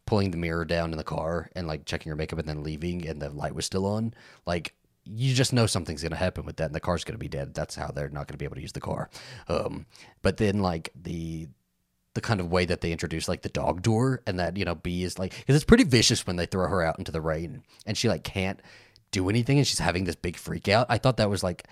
pulling 0.06 0.30
the 0.30 0.38
mirror 0.38 0.64
down 0.64 0.90
in 0.92 0.96
the 0.98 1.04
car 1.04 1.50
and 1.54 1.66
like 1.66 1.84
checking 1.84 2.10
her 2.10 2.16
makeup 2.16 2.38
and 2.38 2.48
then 2.48 2.62
leaving, 2.62 3.06
and 3.06 3.20
the 3.20 3.30
light 3.30 3.54
was 3.54 3.66
still 3.66 3.86
on. 3.86 4.14
Like 4.46 4.74
you 5.04 5.34
just 5.34 5.52
know 5.52 5.66
something's 5.66 6.02
gonna 6.02 6.16
happen 6.16 6.44
with 6.44 6.56
that, 6.56 6.66
and 6.66 6.74
the 6.74 6.80
car's 6.80 7.04
gonna 7.04 7.18
be 7.18 7.28
dead. 7.28 7.54
That's 7.54 7.74
how 7.74 7.88
they're 7.88 8.08
not 8.08 8.26
gonna 8.26 8.38
be 8.38 8.44
able 8.44 8.56
to 8.56 8.62
use 8.62 8.72
the 8.72 8.80
car. 8.80 9.10
Um, 9.48 9.86
but 10.22 10.36
then 10.36 10.60
like 10.60 10.90
the 10.94 11.48
the 12.14 12.20
kind 12.22 12.40
of 12.40 12.50
way 12.50 12.64
that 12.64 12.80
they 12.80 12.90
introduce 12.90 13.28
like 13.28 13.42
the 13.42 13.48
dog 13.48 13.82
door 13.82 14.22
and 14.26 14.40
that 14.40 14.56
you 14.56 14.64
know 14.64 14.74
B 14.74 15.04
is 15.04 15.18
like 15.18 15.36
because 15.36 15.54
it's 15.54 15.64
pretty 15.64 15.84
vicious 15.84 16.26
when 16.26 16.36
they 16.36 16.46
throw 16.46 16.66
her 16.66 16.82
out 16.82 16.98
into 16.98 17.12
the 17.12 17.20
rain 17.20 17.62
and 17.86 17.96
she 17.96 18.08
like 18.08 18.24
can't 18.24 18.60
do 19.12 19.28
anything 19.30 19.58
and 19.58 19.66
she's 19.66 19.78
having 19.78 20.04
this 20.04 20.16
big 20.16 20.36
freak 20.36 20.68
out. 20.68 20.86
I 20.88 20.98
thought 20.98 21.18
that 21.18 21.30
was 21.30 21.42
like 21.44 21.64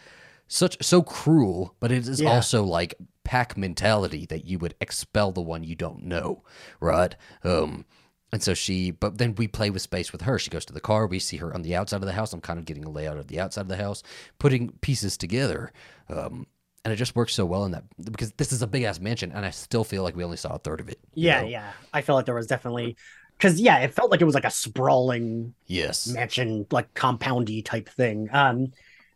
such 0.49 0.83
so 0.83 1.03
cruel, 1.03 1.75
but 1.81 1.91
it 1.93 2.07
is 2.09 2.21
Yeah. 2.21 2.31
also 2.31 2.63
like 2.65 2.95
pack 3.25 3.57
mentality 3.57 4.27
that 4.27 4.45
you 4.45 4.59
would 4.59 4.75
expel 4.81 5.33
the 5.33 5.41
one 5.43 5.65
you 5.65 5.75
don't 5.75 6.05
know, 6.05 6.43
right? 6.81 7.15
Um, 7.45 7.85
and 8.33 8.43
so 8.43 8.55
she, 8.55 8.91
but 8.91 9.19
then 9.19 9.35
we 9.37 9.49
play 9.49 9.71
with 9.71 9.83
space 9.83 10.13
with 10.13 10.23
her. 10.23 10.39
She 10.39 10.51
goes 10.51 10.65
to 10.67 10.73
the 10.73 10.81
car. 10.81 11.07
We 11.07 11.19
see 11.19 11.37
her 11.39 11.55
on 11.55 11.63
the 11.63 11.75
outside 11.77 11.99
of 12.03 12.07
the 12.07 12.13
house. 12.13 12.33
I'm 12.33 12.41
kind 12.41 12.59
of 12.59 12.65
getting 12.65 12.85
a 12.85 12.91
layout 12.91 13.19
of 13.19 13.29
the 13.29 13.41
outside 13.41 13.63
of 13.63 13.69
the 13.69 13.77
house, 13.77 14.03
putting 14.39 14.71
pieces 14.81 15.17
together. 15.17 15.73
Um, 16.09 16.47
and 16.85 16.93
it 16.93 16.97
just 16.97 17.17
works 17.17 17.35
so 17.35 17.45
well 17.47 17.65
in 17.65 17.73
that 17.73 17.85
because 18.13 18.33
this 18.33 18.53
is 18.53 18.63
a 18.63 18.67
big 18.67 18.85
ass 18.85 19.01
mansion, 19.01 19.33
and 19.33 19.45
I 19.45 19.51
still 19.51 19.85
feel 19.85 20.03
like 20.05 20.15
we 20.17 20.23
only 20.25 20.37
saw 20.37 20.55
a 20.55 20.59
third 20.59 20.81
of 20.81 20.89
it. 20.89 21.01
yeah, 21.15 21.41
know? 21.41 21.49
yeah. 21.49 21.73
I 21.93 22.03
feel 22.03 22.15
like 22.15 22.27
there 22.27 22.35
was 22.35 22.47
definitely 22.47 22.97
because 23.39 23.61
yeah, 23.61 23.79
it 23.79 23.95
felt 23.95 24.11
like 24.11 24.21
it 24.21 24.25
was 24.25 24.35
like 24.35 24.45
a 24.45 24.51
sprawling 24.51 25.55
Yes. 25.67 26.07
mansion, 26.15 26.67
like 26.71 26.93
compoundy 26.95 27.65
type 27.65 27.89
thing. 27.89 28.29
Um, 28.33 28.69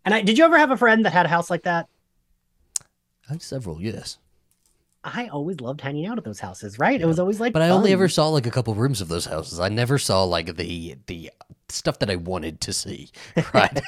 and 0.05 0.15
I 0.15 0.23
did 0.23 0.39
you 0.39 0.45
ever 0.45 0.59
have 0.59 0.71
a 0.71 0.77
friend 0.77 1.05
that 1.05 1.13
had 1.13 1.27
a 1.27 1.29
house 1.29 1.51
like 1.51 1.63
that? 1.63 1.89
I 3.29 3.35
had 3.35 3.43
several, 3.43 3.81
yes. 3.81 4.19
I 5.03 5.29
always 5.29 5.61
loved 5.61 5.81
hanging 5.81 6.07
out 6.07 6.19
at 6.19 6.25
those 6.25 6.41
houses, 6.41 6.79
right? 6.79 7.01
It 7.01 7.07
was 7.07 7.19
always 7.19 7.41
like, 7.41 7.55
But 7.55 7.63
I 7.63 7.71
only 7.71 7.93
ever 7.93 8.09
saw 8.09 8.29
like 8.29 8.47
a 8.47 8.51
couple 8.51 8.75
rooms 8.75 9.01
of 9.01 9.09
those 9.09 9.25
houses. 9.25 9.59
I 9.59 9.71
never 9.71 9.97
saw 9.97 10.25
like 10.25 10.57
the 10.57 10.97
the 11.07 11.31
stuff 11.71 12.01
that 12.01 12.11
I 12.11 12.17
wanted 12.17 12.61
to 12.63 12.73
see. 12.73 13.11
Right? 13.55 13.81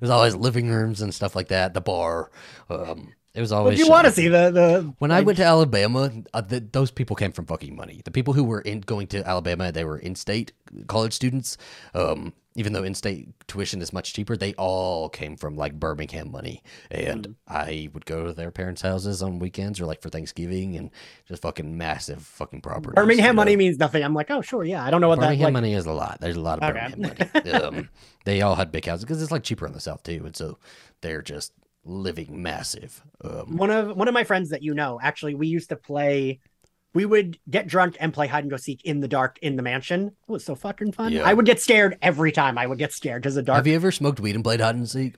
There's 0.00 0.10
always 0.10 0.34
living 0.34 0.70
rooms 0.70 1.02
and 1.02 1.12
stuff 1.12 1.36
like 1.36 1.48
that. 1.48 1.74
The 1.74 1.80
bar. 1.80 2.30
Um, 2.70 3.12
it 3.34 3.40
was 3.40 3.52
always. 3.52 3.78
if 3.78 3.84
you 3.84 3.90
want 3.90 4.06
to 4.06 4.12
see 4.12 4.28
the 4.28 4.50
the 4.50 4.94
When 4.98 5.10
I 5.10 5.20
went 5.20 5.36
to 5.38 5.44
Alabama, 5.44 6.10
uh, 6.32 6.40
the, 6.40 6.60
those 6.60 6.90
people 6.90 7.16
came 7.16 7.32
from 7.32 7.46
fucking 7.46 7.74
money. 7.76 8.00
The 8.04 8.10
people 8.10 8.32
who 8.32 8.44
were 8.44 8.60
in 8.60 8.80
going 8.80 9.08
to 9.08 9.28
Alabama, 9.28 9.72
they 9.72 9.84
were 9.84 9.98
in-state 9.98 10.52
college 10.86 11.12
students. 11.12 11.58
Um, 11.94 12.32
even 12.56 12.72
though 12.72 12.84
in-state 12.84 13.28
tuition 13.48 13.82
is 13.82 13.92
much 13.92 14.12
cheaper, 14.14 14.36
they 14.36 14.54
all 14.54 15.08
came 15.08 15.36
from 15.36 15.56
like 15.56 15.78
Birmingham 15.80 16.30
money. 16.30 16.62
And 16.90 17.28
Mm. 17.28 17.34
I 17.48 17.88
would 17.92 18.06
go 18.06 18.26
to 18.26 18.32
their 18.32 18.50
parents' 18.50 18.82
houses 18.82 19.22
on 19.22 19.38
weekends 19.40 19.80
or 19.80 19.86
like 19.86 20.00
for 20.00 20.08
Thanksgiving, 20.08 20.76
and 20.76 20.90
just 21.26 21.42
fucking 21.42 21.76
massive 21.76 22.22
fucking 22.22 22.60
property. 22.60 22.94
Birmingham 22.94 23.24
you 23.26 23.32
know? 23.32 23.36
money 23.36 23.56
means 23.56 23.78
nothing. 23.78 24.02
I'm 24.04 24.14
like, 24.14 24.30
oh 24.30 24.40
sure, 24.40 24.64
yeah. 24.64 24.84
I 24.84 24.90
don't 24.90 25.00
know 25.00 25.08
what 25.08 25.18
Birmingham 25.18 25.38
that 25.40 25.44
like. 25.46 25.52
money 25.52 25.74
is 25.74 25.86
a 25.86 25.92
lot. 25.92 26.18
There's 26.20 26.36
a 26.36 26.40
lot 26.40 26.62
of 26.62 26.70
Okay. 26.70 26.88
Birmingham 26.94 27.30
money. 27.34 27.50
Um, 27.64 27.88
they 28.24 28.40
all 28.42 28.54
had 28.54 28.70
big 28.72 28.86
houses 28.86 29.04
because 29.04 29.20
it's 29.22 29.30
like 29.32 29.42
cheaper 29.42 29.66
in 29.66 29.72
the 29.72 29.80
south 29.80 30.02
too, 30.02 30.22
and 30.24 30.34
so 30.36 30.58
they're 31.02 31.22
just 31.22 31.52
living 31.84 32.42
massive. 32.42 33.02
Um, 33.22 33.56
One 33.56 33.70
of 33.70 33.96
one 33.96 34.08
of 34.08 34.14
my 34.14 34.24
friends 34.24 34.50
that 34.50 34.62
you 34.62 34.74
know, 34.74 34.98
actually, 35.02 35.34
we 35.34 35.46
used 35.48 35.68
to 35.70 35.76
play. 35.76 36.40
We 36.94 37.04
would 37.04 37.38
get 37.50 37.66
drunk 37.66 37.96
and 38.00 38.14
play 38.14 38.26
hide 38.28 38.44
and 38.44 38.50
go 38.50 38.56
seek 38.56 38.84
in 38.84 39.00
the 39.00 39.08
dark 39.08 39.38
in 39.42 39.56
the 39.56 39.62
mansion. 39.62 40.06
It 40.06 40.32
was 40.32 40.44
so 40.44 40.54
fucking 40.54 40.92
fun. 40.92 41.12
Yeah. 41.12 41.24
I 41.24 41.34
would 41.34 41.44
get 41.46 41.60
scared 41.60 41.98
every 42.00 42.32
time. 42.32 42.56
I 42.56 42.66
would 42.66 42.78
get 42.78 42.92
scared 42.92 43.22
because 43.22 43.34
the 43.34 43.42
dark. 43.42 43.56
have 43.56 43.66
you 43.66 43.74
ever 43.74 43.90
smoked 43.92 44.20
weed 44.20 44.34
and 44.36 44.44
played 44.44 44.60
hide 44.60 44.76
and 44.76 44.88
seek? 44.88 45.14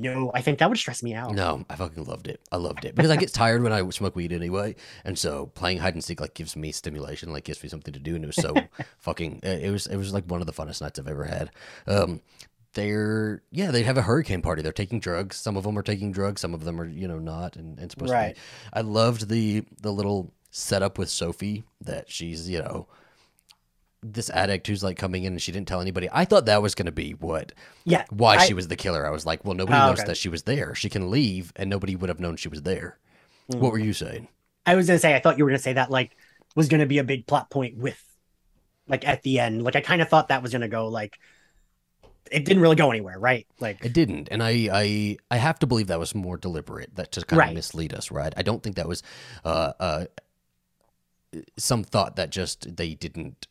no, 0.00 0.30
I 0.32 0.42
think 0.42 0.60
that 0.60 0.68
would 0.68 0.78
stress 0.78 1.02
me 1.02 1.12
out. 1.12 1.34
No, 1.34 1.64
I 1.68 1.74
fucking 1.74 2.04
loved 2.04 2.28
it. 2.28 2.40
I 2.52 2.56
loved 2.56 2.84
it 2.84 2.94
because 2.94 3.10
I 3.10 3.16
get 3.16 3.32
tired 3.34 3.62
when 3.64 3.72
I 3.72 3.86
smoke 3.90 4.14
weed 4.14 4.32
anyway, 4.32 4.76
and 5.04 5.18
so 5.18 5.46
playing 5.46 5.78
hide 5.78 5.94
and 5.94 6.04
seek 6.04 6.20
like 6.20 6.34
gives 6.34 6.54
me 6.54 6.70
stimulation, 6.70 7.32
like 7.32 7.42
gives 7.44 7.62
me 7.62 7.68
something 7.68 7.92
to 7.92 7.98
do, 7.98 8.14
and 8.14 8.22
it 8.22 8.28
was 8.28 8.36
so 8.36 8.54
fucking. 8.98 9.40
It 9.42 9.72
was 9.72 9.88
it 9.88 9.96
was 9.96 10.14
like 10.14 10.24
one 10.26 10.40
of 10.40 10.46
the 10.46 10.52
funnest 10.52 10.80
nights 10.80 11.00
I've 11.00 11.08
ever 11.08 11.24
had. 11.24 11.50
Um, 11.88 12.20
they're 12.74 13.42
yeah 13.50 13.70
they 13.70 13.82
have 13.82 13.96
a 13.96 14.02
hurricane 14.02 14.42
party 14.42 14.60
they're 14.60 14.72
taking 14.72 15.00
drugs 15.00 15.36
some 15.36 15.56
of 15.56 15.64
them 15.64 15.76
are 15.78 15.82
taking 15.82 16.12
drugs 16.12 16.42
some 16.42 16.52
of 16.52 16.64
them 16.64 16.78
are 16.78 16.84
you 16.84 17.08
know 17.08 17.18
not 17.18 17.56
and, 17.56 17.78
and 17.78 17.90
supposed 17.90 18.12
Right. 18.12 18.34
to 18.36 18.40
be 18.40 18.40
i 18.74 18.80
loved 18.82 19.28
the 19.30 19.64
the 19.80 19.90
little 19.90 20.32
setup 20.58 20.98
with 20.98 21.08
sophie 21.08 21.64
that 21.80 22.10
she's 22.10 22.48
you 22.48 22.58
know 22.58 22.86
this 24.02 24.30
addict 24.30 24.66
who's 24.66 24.82
like 24.84 24.96
coming 24.96 25.24
in 25.24 25.32
and 25.32 25.42
she 25.42 25.50
didn't 25.52 25.66
tell 25.68 25.80
anybody 25.80 26.08
i 26.12 26.24
thought 26.24 26.46
that 26.46 26.62
was 26.62 26.74
going 26.74 26.86
to 26.86 26.92
be 26.92 27.12
what 27.12 27.52
Yeah. 27.84 28.04
why 28.10 28.36
I- 28.36 28.46
she 28.46 28.54
was 28.54 28.68
the 28.68 28.76
killer 28.76 29.06
i 29.06 29.10
was 29.10 29.26
like 29.26 29.44
well 29.44 29.54
nobody 29.54 29.78
Oh, 29.78 29.88
knows 29.88 29.98
okay. 30.00 30.06
that 30.08 30.16
she 30.16 30.28
was 30.28 30.42
there 30.44 30.74
she 30.74 30.88
can 30.88 31.10
leave 31.10 31.52
and 31.56 31.68
nobody 31.68 31.96
would 31.96 32.08
have 32.08 32.20
known 32.20 32.36
she 32.36 32.48
was 32.48 32.62
there 32.62 32.98
Hmm. 33.50 33.60
what 33.60 33.72
were 33.72 33.78
you 33.78 33.92
saying 33.92 34.28
I 34.66 34.74
was 34.74 34.86
gonna 34.86 34.98
say 34.98 35.14
I 35.16 35.20
thought 35.20 35.38
you 35.38 35.44
were 35.44 35.50
gonna 35.50 35.58
say 35.58 35.72
that 35.72 35.90
like 35.90 36.16
was 36.54 36.68
gonna 36.68 36.84
be 36.86 36.98
a 36.98 37.04
big 37.04 37.26
plot 37.26 37.48
point 37.50 37.76
with 37.78 37.98
like 38.86 39.06
at 39.08 39.22
the 39.22 39.38
end. 39.40 39.62
Like 39.62 39.76
I 39.76 39.80
kind 39.80 40.02
of 40.02 40.08
thought 40.10 40.28
that 40.28 40.42
was 40.42 40.52
gonna 40.52 40.68
go 40.68 40.88
like 40.88 41.18
it 42.30 42.44
didn't 42.44 42.60
really 42.62 42.76
go 42.76 42.90
anywhere, 42.90 43.18
right? 43.18 43.46
Like 43.58 43.82
It 43.84 43.94
didn't, 43.94 44.28
and 44.30 44.42
I 44.42 44.68
I 44.70 45.16
I 45.30 45.36
have 45.38 45.58
to 45.60 45.66
believe 45.66 45.86
that 45.86 45.98
was 45.98 46.14
more 46.14 46.36
deliberate. 46.36 46.94
That 46.96 47.12
to 47.12 47.22
kind 47.24 47.38
Right. 47.38 47.48
of 47.48 47.54
mislead 47.54 47.94
us, 47.94 48.10
right? 48.10 48.34
I 48.36 48.42
don't 48.42 48.62
think 48.62 48.76
that 48.76 48.86
was 48.86 49.02
uh 49.46 49.72
uh 49.80 50.04
some 51.56 51.84
thought 51.84 52.16
that 52.16 52.30
just 52.30 52.76
they 52.76 52.94
didn't 52.94 53.46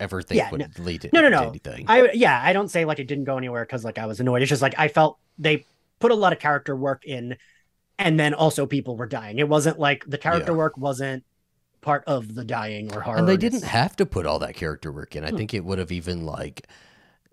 ever 0.00 0.22
think 0.22 0.38
Yeah, 0.38 0.50
would 0.50 0.78
lead 0.78 1.04
it 1.04 1.12
No, 1.12 1.20
no, 1.20 1.30
to 1.30 1.36
no. 1.36 1.48
anything. 1.48 1.84
I 1.88 2.10
yeah, 2.14 2.40
I 2.42 2.52
don't 2.52 2.68
say 2.68 2.84
like 2.84 2.98
it 2.98 3.08
didn't 3.08 3.24
go 3.24 3.36
anywhere 3.36 3.64
because 3.64 3.84
like 3.84 3.98
I 3.98 4.06
was 4.06 4.20
annoyed. 4.20 4.42
It's 4.42 4.48
just 4.48 4.62
like 4.62 4.74
I 4.78 4.88
felt 4.88 5.18
they 5.38 5.64
put 5.98 6.12
a 6.12 6.14
lot 6.14 6.32
of 6.32 6.38
character 6.38 6.76
work 6.76 7.04
in, 7.04 7.36
and 7.98 8.18
then 8.20 8.34
also 8.34 8.66
people 8.66 8.96
were 8.96 9.06
dying. 9.06 9.38
It 9.38 9.48
wasn't 9.48 9.78
like 9.78 10.04
the 10.06 10.18
character 10.18 10.52
Yeah. 10.52 10.58
work 10.58 10.78
wasn't 10.78 11.24
part 11.80 12.04
of 12.06 12.34
the 12.34 12.44
dying 12.44 12.92
or 12.94 13.00
horror. 13.00 13.18
and 13.18 13.28
they 13.28 13.36
didn't 13.36 13.62
have 13.64 13.96
to 13.96 14.06
put 14.06 14.26
all 14.26 14.38
that 14.40 14.54
character 14.54 14.90
work 14.92 15.16
in. 15.16 15.24
I 15.24 15.30
Hmm. 15.30 15.36
think 15.38 15.54
it 15.54 15.64
would 15.64 15.78
have 15.78 15.90
even 15.92 16.24
like 16.26 16.66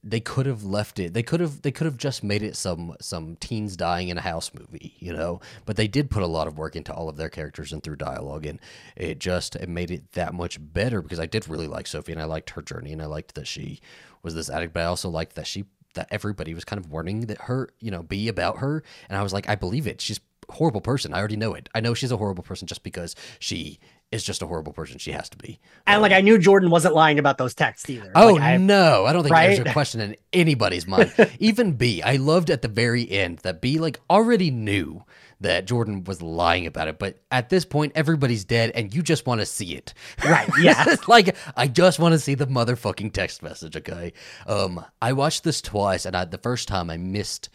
they 0.07 0.19
could 0.19 0.45
have 0.45 0.63
left 0.63 0.99
it. 0.99 1.13
They 1.15 1.23
could 1.23 1.39
have 1.39 1.63
they 1.63 1.71
could 1.71 1.85
have 1.85 1.97
just 1.97 2.23
made 2.23 2.43
it 2.43 2.55
some 2.55 2.95
some 3.01 3.35
teens 3.37 3.75
dying 3.75 4.09
in 4.09 4.19
a 4.19 4.21
house 4.21 4.51
movie, 4.53 4.93
you 4.99 5.11
know. 5.11 5.41
But 5.65 5.77
they 5.77 5.87
did 5.87 6.11
put 6.11 6.21
a 6.21 6.27
lot 6.27 6.47
of 6.47 6.59
work 6.59 6.75
into 6.75 6.93
all 6.93 7.09
of 7.09 7.17
their 7.17 7.29
characters 7.29 7.73
and 7.73 7.81
through 7.81 7.95
dialogue, 7.95 8.45
and 8.45 8.59
it 8.95 9.19
just 9.19 9.55
it 9.55 9.67
made 9.67 9.89
it 9.89 10.11
that 10.11 10.35
much 10.35 10.59
better 10.61 11.01
because 11.01 11.19
I 11.19 11.25
did 11.25 11.47
really 11.49 11.67
like 11.67 11.87
Sophie 11.87 12.11
and 12.11 12.21
I 12.21 12.25
liked 12.25 12.51
her 12.51 12.61
journey 12.61 12.93
and 12.93 13.01
I 13.01 13.07
liked 13.07 13.33
that 13.33 13.47
she 13.47 13.81
was 14.21 14.35
this 14.35 14.49
addict, 14.49 14.73
but 14.73 14.83
I 14.83 14.85
also 14.85 15.09
liked 15.09 15.35
that 15.35 15.47
she 15.47 15.65
that 15.95 16.07
everybody 16.11 16.53
was 16.53 16.65
kind 16.65 16.79
of 16.79 16.91
warning 16.91 17.21
that 17.21 17.41
her, 17.41 17.69
you 17.79 17.89
know, 17.89 18.03
be 18.03 18.27
about 18.27 18.59
her, 18.59 18.83
and 19.09 19.17
I 19.17 19.23
was 19.23 19.33
like, 19.33 19.49
I 19.49 19.55
believe 19.55 19.87
it. 19.87 20.01
She's 20.01 20.19
horrible 20.49 20.81
person. 20.81 21.13
I 21.13 21.17
already 21.17 21.35
know 21.35 21.55
it. 21.55 21.69
I 21.73 21.79
know 21.79 21.95
she's 21.95 22.11
a 22.11 22.17
horrible 22.17 22.43
person 22.43 22.67
just 22.67 22.83
because 22.83 23.15
she 23.39 23.79
is 24.11 24.23
just 24.23 24.41
a 24.41 24.47
horrible 24.47 24.71
person. 24.71 24.97
She 24.97 25.11
has 25.11 25.29
to 25.29 25.37
be. 25.37 25.59
And 25.87 26.01
like 26.01 26.11
I 26.11 26.21
knew 26.21 26.37
Jordan 26.37 26.69
wasn't 26.69 26.95
lying 26.95 27.19
about 27.19 27.37
those 27.37 27.53
texts 27.53 27.89
either. 27.89 28.11
Oh 28.15 28.33
Like, 28.33 28.41
I, 28.41 28.57
no, 28.57 29.05
I 29.05 29.11
don't 29.13 29.23
think 29.23 29.35
there's 29.35 29.59
Right? 29.59 29.67
a 29.67 29.73
question 29.73 29.99
in 30.01 30.15
anybody's 30.31 30.87
mind. 30.87 31.13
Even 31.39 31.73
B, 31.73 32.01
I 32.01 32.15
loved 32.17 32.49
at 32.49 32.61
the 32.61 32.67
very 32.67 33.09
end 33.09 33.39
that 33.39 33.61
B 33.61 33.77
like 33.79 33.99
already 34.09 34.51
knew 34.51 35.03
that 35.41 35.65
Jordan 35.65 36.05
was 36.05 36.21
lying 36.21 36.65
about 36.65 36.87
it, 36.87 36.97
but 36.97 37.19
at 37.29 37.49
this 37.49 37.65
point 37.65 37.91
everybody's 37.95 38.45
dead 38.45 38.71
and 38.73 38.93
you 38.95 39.01
just 39.01 39.25
want 39.27 39.41
to 39.41 39.45
see 39.45 39.75
it. 39.75 39.93
Right, 40.23 40.49
yeah. 40.61 40.95
Like 41.07 41.35
I 41.57 41.67
just 41.67 41.99
want 41.99 42.13
to 42.13 42.19
see 42.19 42.35
the 42.35 42.47
motherfucking 42.47 43.11
text 43.11 43.43
message, 43.43 43.75
okay? 43.75 44.13
Um 44.47 44.85
I 45.01 45.11
watched 45.13 45.43
this 45.43 45.61
twice 45.61 46.05
and 46.05 46.15
I 46.15 46.23
the 46.25 46.37
first 46.37 46.67
time 46.69 46.89
I 46.89 46.97
missed 46.97 47.49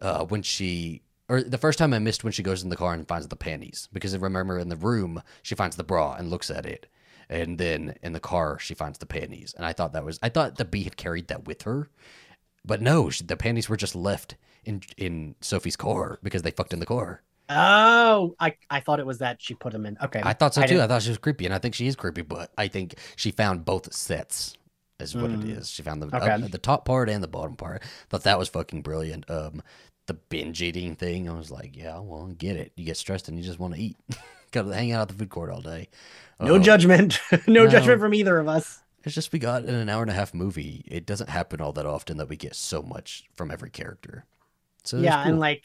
uh 0.00 0.24
when 0.26 0.42
she 0.42 1.02
or 1.28 1.42
the 1.42 1.58
first 1.58 1.78
time 1.78 1.92
I 1.92 1.98
missed 1.98 2.24
when 2.24 2.32
she 2.32 2.42
goes 2.42 2.62
in 2.62 2.70
the 2.70 2.76
car 2.76 2.94
and 2.94 3.06
finds 3.06 3.28
the 3.28 3.36
panties 3.36 3.88
because 3.92 4.14
I 4.14 4.18
remember 4.18 4.58
in 4.58 4.68
the 4.68 4.76
room 4.76 5.22
she 5.42 5.54
finds 5.54 5.76
the 5.76 5.84
bra 5.84 6.14
and 6.14 6.30
looks 6.30 6.50
at 6.50 6.66
it, 6.66 6.86
and 7.28 7.58
then 7.58 7.94
in 8.02 8.12
the 8.12 8.20
car 8.20 8.58
she 8.58 8.74
finds 8.74 8.98
the 8.98 9.06
panties, 9.06 9.54
and 9.56 9.64
I 9.66 9.72
thought 9.72 9.92
that 9.92 10.04
was 10.04 10.18
I 10.22 10.28
thought 10.28 10.56
the 10.56 10.64
bee 10.64 10.84
had 10.84 10.96
carried 10.96 11.28
that 11.28 11.46
with 11.46 11.62
her, 11.62 11.90
but 12.64 12.80
no, 12.80 13.10
she, 13.10 13.24
the 13.24 13.36
panties 13.36 13.68
were 13.68 13.76
just 13.76 13.94
left 13.94 14.36
in 14.64 14.82
in 14.96 15.34
Sophie's 15.40 15.76
car 15.76 16.18
because 16.22 16.42
they 16.42 16.50
fucked 16.50 16.72
in 16.72 16.80
the 16.80 16.86
car. 16.86 17.22
oh, 17.50 18.34
I 18.38 18.54
I 18.70 18.80
thought 18.80 19.00
it 19.00 19.06
was 19.06 19.18
that 19.18 19.40
she 19.40 19.54
put 19.54 19.72
them 19.72 19.86
in. 19.86 19.96
Okay, 20.02 20.20
I 20.24 20.32
thought 20.34 20.54
so 20.54 20.62
too. 20.62 20.68
didn't- 20.68 20.82
I 20.82 20.86
thought 20.86 21.02
she 21.02 21.08
was 21.10 21.18
creepy, 21.18 21.44
and 21.46 21.54
I 21.54 21.58
think 21.58 21.74
she 21.74 21.86
is 21.86 21.96
creepy, 21.96 22.22
but 22.22 22.52
I 22.58 22.68
think 22.68 22.94
she 23.16 23.30
found 23.30 23.64
both 23.64 23.92
sets. 23.92 24.54
Is 25.00 25.14
what 25.14 25.30
it 25.30 25.38
Mm. 25.38 25.56
is. 25.58 25.70
She 25.70 25.80
found 25.84 26.02
the 26.02 26.08
Okay. 26.08 26.28
up- 26.28 26.50
the 26.50 26.58
top 26.58 26.84
part 26.84 27.08
and 27.08 27.22
the 27.22 27.28
bottom 27.28 27.54
part. 27.54 27.84
Thought 28.10 28.24
that 28.24 28.36
was 28.36 28.48
fucking 28.48 28.82
brilliant. 28.82 29.30
Um, 29.30 29.62
the 30.08 30.14
binge 30.14 30.60
eating 30.60 30.96
thing. 30.96 31.28
I 31.28 31.32
was 31.34 31.50
like, 31.50 31.76
yeah, 31.76 32.00
well, 32.00 32.26
I 32.28 32.34
get 32.34 32.56
it. 32.56 32.72
You 32.76 32.84
get 32.84 32.96
stressed 32.96 33.28
and 33.28 33.38
you 33.38 33.44
just 33.44 33.60
want 33.60 33.74
to 33.74 33.80
eat. 33.80 33.96
Got 34.50 34.62
to 34.62 34.74
hang 34.74 34.92
out 34.92 35.02
at 35.02 35.08
the 35.08 35.14
food 35.14 35.28
court 35.30 35.50
all 35.50 35.60
day. 35.60 35.88
No 36.40 36.56
Uh, 36.56 36.58
judgment, 36.58 37.20
no, 37.46 37.64
No. 37.64 37.68
judgment 37.68 38.00
from 38.00 38.14
either 38.14 38.38
of 38.38 38.48
us. 38.48 38.80
It's 39.04 39.14
just 39.14 39.32
we 39.32 39.38
got 39.38 39.64
in 39.64 39.74
an 39.74 39.88
hour 39.88 40.02
and 40.02 40.10
a 40.10 40.14
half 40.14 40.34
movie. 40.34 40.84
It 40.88 41.06
doesn't 41.06 41.30
happen 41.30 41.60
all 41.60 41.72
that 41.74 41.86
often 41.86 42.16
that 42.16 42.28
we 42.28 42.36
get 42.36 42.54
so 42.56 42.82
much 42.82 43.24
from 43.36 43.50
every 43.50 43.70
character. 43.70 44.24
So 44.84 44.98
yeah, 44.98 45.22
cool. 45.22 45.32
and 45.32 45.40
like 45.40 45.62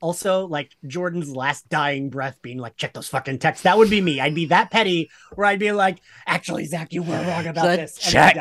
also 0.00 0.46
like 0.46 0.76
Jordan's 0.86 1.34
last 1.34 1.68
dying 1.68 2.08
breath 2.10 2.38
being 2.42 2.58
like, 2.58 2.76
check 2.76 2.92
those 2.92 3.08
fucking 3.08 3.38
texts. 3.40 3.64
That 3.64 3.78
would 3.78 3.90
be 3.90 4.00
me. 4.00 4.20
I'd 4.20 4.34
be 4.34 4.46
that 4.46 4.70
petty 4.70 5.10
where 5.34 5.46
I'd 5.46 5.58
be 5.58 5.72
like, 5.72 5.98
actually, 6.26 6.66
Zach, 6.66 6.92
you 6.92 7.02
were 7.02 7.20
wrong 7.22 7.46
about 7.46 7.76
this. 7.76 7.96
Check. 7.96 8.36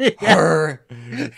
Then 0.00 0.12
die. 0.20 0.26
Yeah, 0.26 0.34
her 0.34 0.86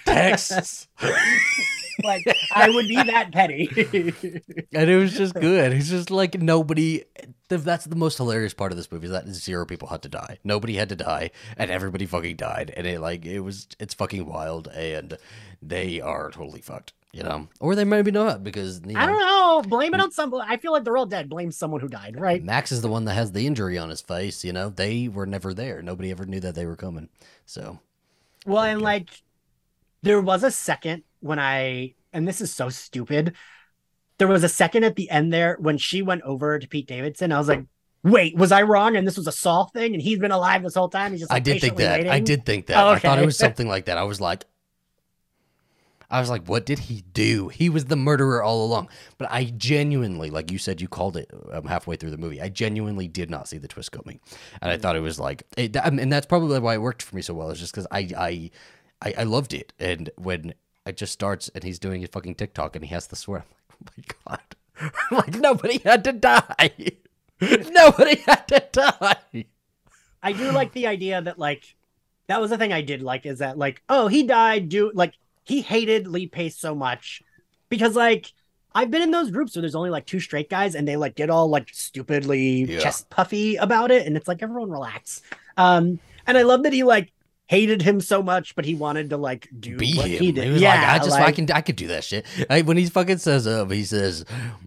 texts. 0.05 0.89
like 2.05 2.25
I 2.55 2.71
would 2.71 2.89
be 2.89 2.97
that 2.97 3.33
petty. 3.33 3.69
and 4.73 4.91
it 4.91 4.97
was 4.97 5.17
just 5.17 5.35
good. 5.35 5.73
It's 5.73 5.89
just 5.89 6.11
like 6.11 6.41
nobody. 6.41 7.05
That's 7.49 7.85
the 7.85 7.97
most 7.97 8.17
hilarious 8.17 8.55
part 8.55 8.73
of 8.73 8.79
this 8.79 8.91
movie 8.91 9.07
is 9.07 9.13
that 9.13 9.29
zero 9.29 9.67
people 9.67 9.89
had 9.89 10.03
to 10.03 10.09
die. 10.09 10.39
Nobody 10.43 10.75
had 10.75 10.89
to 10.89 10.97
die, 10.97 11.31
and 11.57 11.71
everybody 11.71 12.07
fucking 12.07 12.37
died. 12.37 12.73
And 12.77 12.87
it 12.87 13.01
like 13.01 13.25
it 13.27 13.41
was 13.41 13.69
it's 13.79 13.95
fucking 13.95 14.27
wild, 14.27 14.69
and 14.69 15.19
they 15.61 16.01
are 16.01 16.31
totally 16.31 16.61
fucked. 16.61 16.93
You 17.13 17.23
know, 17.23 17.49
or 17.61 17.75
they 17.75 17.85
maybe 17.85 18.11
not 18.11 18.43
because 18.43 18.81
you 18.87 18.95
know, 18.95 19.01
I 19.01 19.05
don't 19.05 19.21
know. 19.21 19.63
Blame 19.69 19.93
it 19.93 20.01
on 20.01 20.11
some. 20.13 20.35
I 20.35 20.57
feel 20.57 20.73
like 20.73 20.83
they're 20.85 20.97
all 20.97 21.05
dead. 21.05 21.29
Blame 21.29 21.53
someone 21.53 21.83
who 21.83 21.89
died, 21.89 22.19
right? 22.19 22.43
Max 22.43 22.73
is 22.73 22.81
the 22.81 22.89
one 22.89 23.05
that 23.05 23.13
has 23.13 23.33
the 23.33 23.47
injury 23.47 23.77
on 23.77 23.91
his 23.91 24.01
face. 24.01 24.45
You 24.45 24.55
know, 24.55 24.71
they 24.71 25.09
were 25.09 25.27
never 25.27 25.53
there. 25.53 25.83
Nobody 25.83 26.11
ever 26.11 26.25
knew 26.25 26.41
that 26.41 26.55
they 26.55 26.65
were 26.65 26.75
coming. 26.75 27.11
So 27.45 27.81
Well, 28.47 28.63
and 28.63 28.79
Okay. 28.79 28.85
like 28.85 29.11
there 30.03 30.21
was 30.21 30.43
a 30.43 30.51
second 30.51 31.05
when 31.21 31.39
I 31.39 31.95
and 32.13 32.27
this 32.27 32.41
is 32.41 32.53
so 32.53 32.69
stupid. 32.69 33.35
There 34.19 34.29
was 34.29 34.45
a 34.45 34.49
second 34.49 34.85
at 34.85 34.97
the 34.97 35.11
end 35.11 35.33
there 35.33 35.57
when 35.59 35.79
she 35.79 36.03
went 36.03 36.23
over 36.23 36.59
to 36.59 36.69
Pete 36.69 36.87
Davidson. 36.87 37.33
I 37.33 37.39
was 37.39 37.49
like, 37.49 37.65
wait, 38.05 38.37
was 38.37 38.53
I 38.53 38.63
wrong? 38.63 38.97
And 38.97 39.07
this 39.07 39.17
was 39.17 39.27
a 39.27 39.33
Saw 39.33 39.65
thing, 39.67 39.95
and 39.95 40.03
he's 40.03 40.19
been 40.19 40.31
alive 40.31 40.63
this 40.63 40.75
whole 40.75 40.89
time. 40.89 41.13
He's 41.13 41.21
just 41.21 41.33
I 41.33 41.41
did 41.41 41.61
think 41.61 41.77
that. 41.77 42.07
I 42.09 42.21
did 42.21 42.45
think 42.45 42.67
that. 42.67 42.77
Oh, 42.85 42.91
I 42.91 42.99
thought 42.99 43.19
it 43.19 43.27
was 43.27 43.39
something 43.39 43.69
like 43.69 43.87
that. 43.87 43.99
I 43.99 44.05
was 44.05 44.21
like, 44.21 44.45
I 46.13 46.21
was 46.21 46.29
like, 46.29 46.47
what 46.47 46.67
did 46.67 46.79
he 46.79 47.05
do? 47.15 47.49
He 47.49 47.71
was 47.71 47.87
the 47.87 47.97
murderer 47.97 48.43
all 48.43 48.67
along. 48.67 48.91
But 49.17 49.33
I 49.33 49.45
genuinely, 49.45 50.29
like 50.29 50.53
you 50.53 50.59
said, 50.59 50.83
you 50.83 50.87
called 50.87 51.17
it 51.17 51.31
um, 51.51 51.65
halfway 51.65 51.97
through 51.97 52.11
the 52.11 52.19
movie. 52.19 52.41
I 52.41 52.51
genuinely 52.51 53.09
did 53.09 53.31
not 53.31 53.49
see 53.49 53.57
the 53.57 53.67
twist 53.67 53.93
coming, 53.93 54.21
and 54.61 54.71
I 54.71 54.77
thought 54.77 54.95
it 54.95 55.01
was 55.01 55.19
like, 55.19 55.43
it, 55.57 55.75
and 55.75 56.13
that's 56.13 56.27
probably 56.27 56.59
why 56.61 56.75
it 56.75 56.83
worked 56.83 57.03
for 57.03 57.17
me 57.17 57.23
so 57.23 57.33
well. 57.33 57.51
Is 57.51 57.59
just 57.59 57.73
because 57.73 57.87
I, 57.91 58.11
I, 58.17 58.51
I, 59.01 59.15
I 59.19 59.23
loved 59.23 59.55
it, 59.55 59.73
and 59.79 60.11
when 60.17 60.53
it 60.85 60.99
just 60.99 61.15
starts 61.15 61.49
and 61.55 61.65
he's 61.65 61.79
doing 61.79 62.05
a 62.05 62.07
fucking 62.09 62.35
TikTok 62.35 62.77
and 62.77 62.85
he 62.85 62.93
has 62.95 63.07
to 63.07 63.17
swear, 63.17 63.45
I'm 63.71 63.87
like, 63.97 64.17
oh 64.29 64.37
my 64.37 64.39
god, 65.11 65.23
like 65.27 65.35
nobody 65.41 65.79
had 65.79 66.05
to 66.05 66.13
die. 66.13 66.71
Nobody 67.41 68.17
had 68.21 68.47
to 68.49 68.63
die. 68.71 69.47
I 70.23 70.33
do 70.33 70.53
like 70.53 70.73
the 70.73 70.87
idea 70.87 71.21
that 71.21 71.39
like 71.39 71.75
that 72.29 72.41
was 72.41 72.51
the 72.51 72.59
thing 72.59 72.73
I 72.73 72.83
did 72.83 73.03
like 73.03 73.27
is 73.27 73.41
that 73.41 73.59
like 73.59 73.83
oh 73.89 74.07
he 74.07 74.23
died 74.23 74.69
do 74.69 74.93
like 74.95 75.15
he 75.45 75.61
hated 75.63 76.07
Lee 76.07 76.27
Pace 76.27 76.57
so 76.59 76.75
much 76.75 77.23
because 77.69 77.97
like 77.97 78.33
I've 78.75 78.91
been 78.91 79.03
in 79.03 79.11
those 79.11 79.31
groups 79.31 79.55
where 79.55 79.61
there's 79.61 79.75
only 79.75 79.91
like 79.91 80.07
two 80.07 80.21
straight 80.21 80.49
guys 80.49 80.75
and 80.75 80.87
they 80.89 80.97
like 80.97 81.15
get 81.15 81.31
all 81.31 81.49
like 81.49 81.69
stupidly 81.73 82.65
Yeah. 82.65 82.81
chest 82.81 83.11
puffy 83.11 83.57
about 83.57 83.91
it 83.91 84.07
and 84.07 84.17
it's 84.17 84.29
like 84.29 84.43
everyone 84.43 84.71
relax. 84.71 85.21
Um 85.57 85.99
and 86.27 86.39
I 86.39 86.43
love 86.43 86.63
that 86.63 86.73
he 86.73 86.83
like 86.85 87.13
hated 87.47 87.83
him 87.83 88.01
so 88.01 88.23
much 88.23 88.55
but 88.55 88.65
he 88.65 88.75
wanted 88.75 89.11
to 89.11 89.17
like 89.17 89.49
do 89.59 89.77
be 89.77 89.95
what 89.97 90.09
him. 90.09 90.23
he 90.23 90.33
did. 90.33 90.53
was 90.53 90.63
yeah, 90.63 90.75
like, 90.75 91.01
I 91.01 91.05
just 91.05 91.19
I 91.19 91.33
can 91.33 91.51
I 91.51 91.61
could 91.61 91.77
do 91.77 91.89
that 91.89 92.05
shit. 92.05 92.25
Like, 92.49 92.67
when 92.67 92.77
he 92.77 92.87
fucking 92.87 93.19
says 93.19 93.47
um, 93.47 93.71
he 93.71 93.85
says 93.85 94.25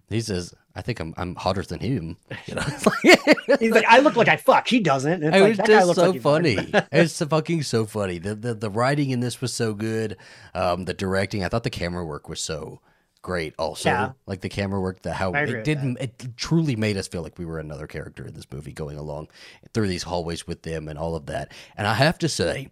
he 0.10 0.22
says 0.22 0.54
I 0.76 0.82
think 0.82 1.00
I'm 1.00 1.14
I'm 1.18 1.36
hotter 1.36 1.64
than 1.64 1.80
him. 1.80 2.18
You 2.48 2.56
know, 2.56 2.62
He's 3.60 3.72
like, 3.72 3.86
I 3.88 4.00
look 4.00 4.18
like 4.18 4.28
I 4.28 4.36
fuck. 4.36 4.68
He 4.68 4.82
doesn't. 4.82 5.24
It's 5.24 5.36
it 5.36 5.40
like, 5.40 5.50
was 5.50 5.58
that 5.58 5.68
just 5.68 5.96
so 5.96 6.10
like 6.12 6.22
funny. 6.22 6.58
it's 6.92 7.14
so 7.14 7.26
fucking 7.28 7.64
so 7.64 7.86
funny. 7.86 8.18
The, 8.18 8.36
the 8.36 8.54
the 8.54 8.70
writing 8.70 9.12
in 9.12 9.22
this 9.22 9.40
was 9.40 9.54
so 9.54 9.74
good. 9.74 10.18
Um, 10.54 10.84
the 10.84 10.94
directing, 10.94 11.46
I 11.46 11.48
thought 11.48 11.64
the 11.64 11.70
camera 11.70 12.06
work 12.06 12.28
was 12.28 12.42
so 12.42 12.82
great. 13.26 13.56
Also, 13.58 13.90
Yeah. 13.90 14.12
like 14.28 14.42
the 14.42 14.50
camera 14.50 14.80
work, 14.80 15.02
the 15.02 15.12
how 15.12 15.34
it 15.34 15.64
did 15.64 15.80
that. 15.82 15.98
it 16.00 16.38
truly 16.38 16.76
made 16.76 16.96
us 16.96 17.08
feel 17.08 17.24
like 17.24 17.40
we 17.40 17.46
were 17.46 17.58
another 17.58 17.88
character 17.88 18.28
in 18.28 18.36
this 18.36 18.46
movie, 18.52 18.72
going 18.72 18.98
along 19.00 19.30
through 19.74 19.88
these 19.88 20.04
hallways 20.04 20.46
with 20.46 20.62
them 20.62 20.88
and 20.88 21.00
all 21.00 21.16
of 21.16 21.26
that. 21.26 21.52
And 21.76 21.88
I 21.88 21.96
have 21.96 22.20
to 22.20 22.30
say, 22.30 22.70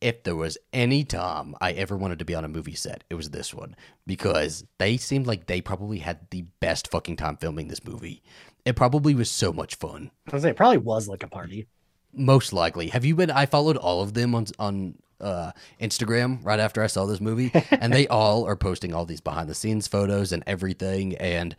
if 0.00 0.22
there 0.22 0.34
was 0.34 0.56
any 0.72 1.04
time 1.04 1.54
I 1.60 1.72
ever 1.72 1.94
wanted 1.94 2.18
to 2.20 2.24
be 2.24 2.34
on 2.34 2.42
a 2.44 2.48
movie 2.48 2.74
set, 2.74 3.04
it 3.10 3.16
was 3.16 3.30
this 3.30 3.52
one 3.52 3.76
because 4.06 4.64
they 4.78 4.96
seemed 4.96 5.26
like 5.26 5.44
they 5.46 5.60
probably 5.60 5.98
had 5.98 6.20
the 6.30 6.46
best 6.60 6.90
fucking 6.90 7.16
time 7.16 7.36
filming 7.36 7.68
this 7.68 7.84
movie. 7.84 8.22
It 8.64 8.76
probably 8.76 9.14
was 9.14 9.30
so 9.30 9.52
much 9.52 9.74
fun. 9.74 10.10
I 10.30 10.34
was 10.34 10.42
like, 10.44 10.52
it 10.52 10.56
probably 10.56 10.78
was 10.78 11.06
like 11.06 11.22
a 11.22 11.28
party. 11.28 11.66
Most 12.14 12.54
likely. 12.54 12.88
Have 12.88 13.04
you 13.04 13.14
been? 13.14 13.30
I 13.30 13.44
followed 13.44 13.76
all 13.76 14.00
of 14.00 14.14
them 14.14 14.34
on 14.34 14.46
on 14.58 14.94
uh, 15.20 15.52
Instagram 15.80 16.44
right 16.44 16.60
after 16.60 16.82
I 16.82 16.86
saw 16.86 17.06
this 17.06 17.20
movie, 17.20 17.50
and 17.70 17.92
they 17.92 18.06
all 18.08 18.44
are 18.46 18.56
posting 18.56 18.92
all 18.94 19.04
these 19.04 19.20
behind 19.20 19.48
the 19.48 19.54
scenes 19.54 19.86
photos 19.88 20.32
and 20.32 20.42
everything, 20.46 21.16
and 21.16 21.56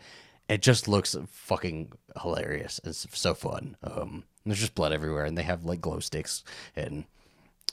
it 0.50 0.62
just 0.62 0.88
looks 0.88 1.16
fucking 1.30 1.92
hilarious. 2.22 2.80
It's 2.84 3.06
so 3.12 3.34
fun. 3.34 3.76
Um, 3.84 4.24
there's 4.46 4.60
just 4.60 4.76
blood 4.76 4.94
everywhere, 4.94 5.26
and 5.26 5.38
they 5.38 5.44
have 5.44 5.66
like 5.66 5.82
glow 5.82 6.00
sticks, 6.00 6.44
and 6.76 7.04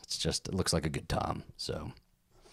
it's 0.03 0.19
just 0.19 0.49
it 0.49 0.55
looks 0.55 0.73
like 0.73 0.85
a 0.87 0.91
good 0.91 1.09
time. 1.09 1.45
So 1.57 1.93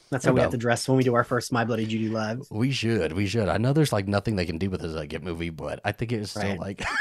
That's 0.09 0.25
how 0.25 0.33
we 0.33 0.41
have 0.41 0.51
to 0.51 0.57
dress 0.57 0.87
when 0.87 0.97
we 0.97 1.03
do 1.03 1.13
our 1.15 1.23
first 1.23 1.51
My 1.51 1.65
Bloody 1.65 1.85
Judy 1.85 2.09
live. 2.09 2.45
we 2.51 2.71
should, 2.71 3.13
we 3.13 3.25
should. 3.27 3.49
I 3.49 3.57
know 3.57 3.73
there's 3.73 3.93
like 3.93 4.07
nothing 4.07 4.35
they 4.35 4.45
can 4.45 4.57
do 4.57 4.69
with 4.69 4.81
this 4.81 4.91
like 4.93 5.09
Get 5.09 5.23
movie, 5.23 5.49
but 5.49 5.79
I 5.85 5.91
think 5.91 6.11
it's 6.11 6.31
still 6.31 6.43
Right. 6.43 6.59
like. 6.59 6.83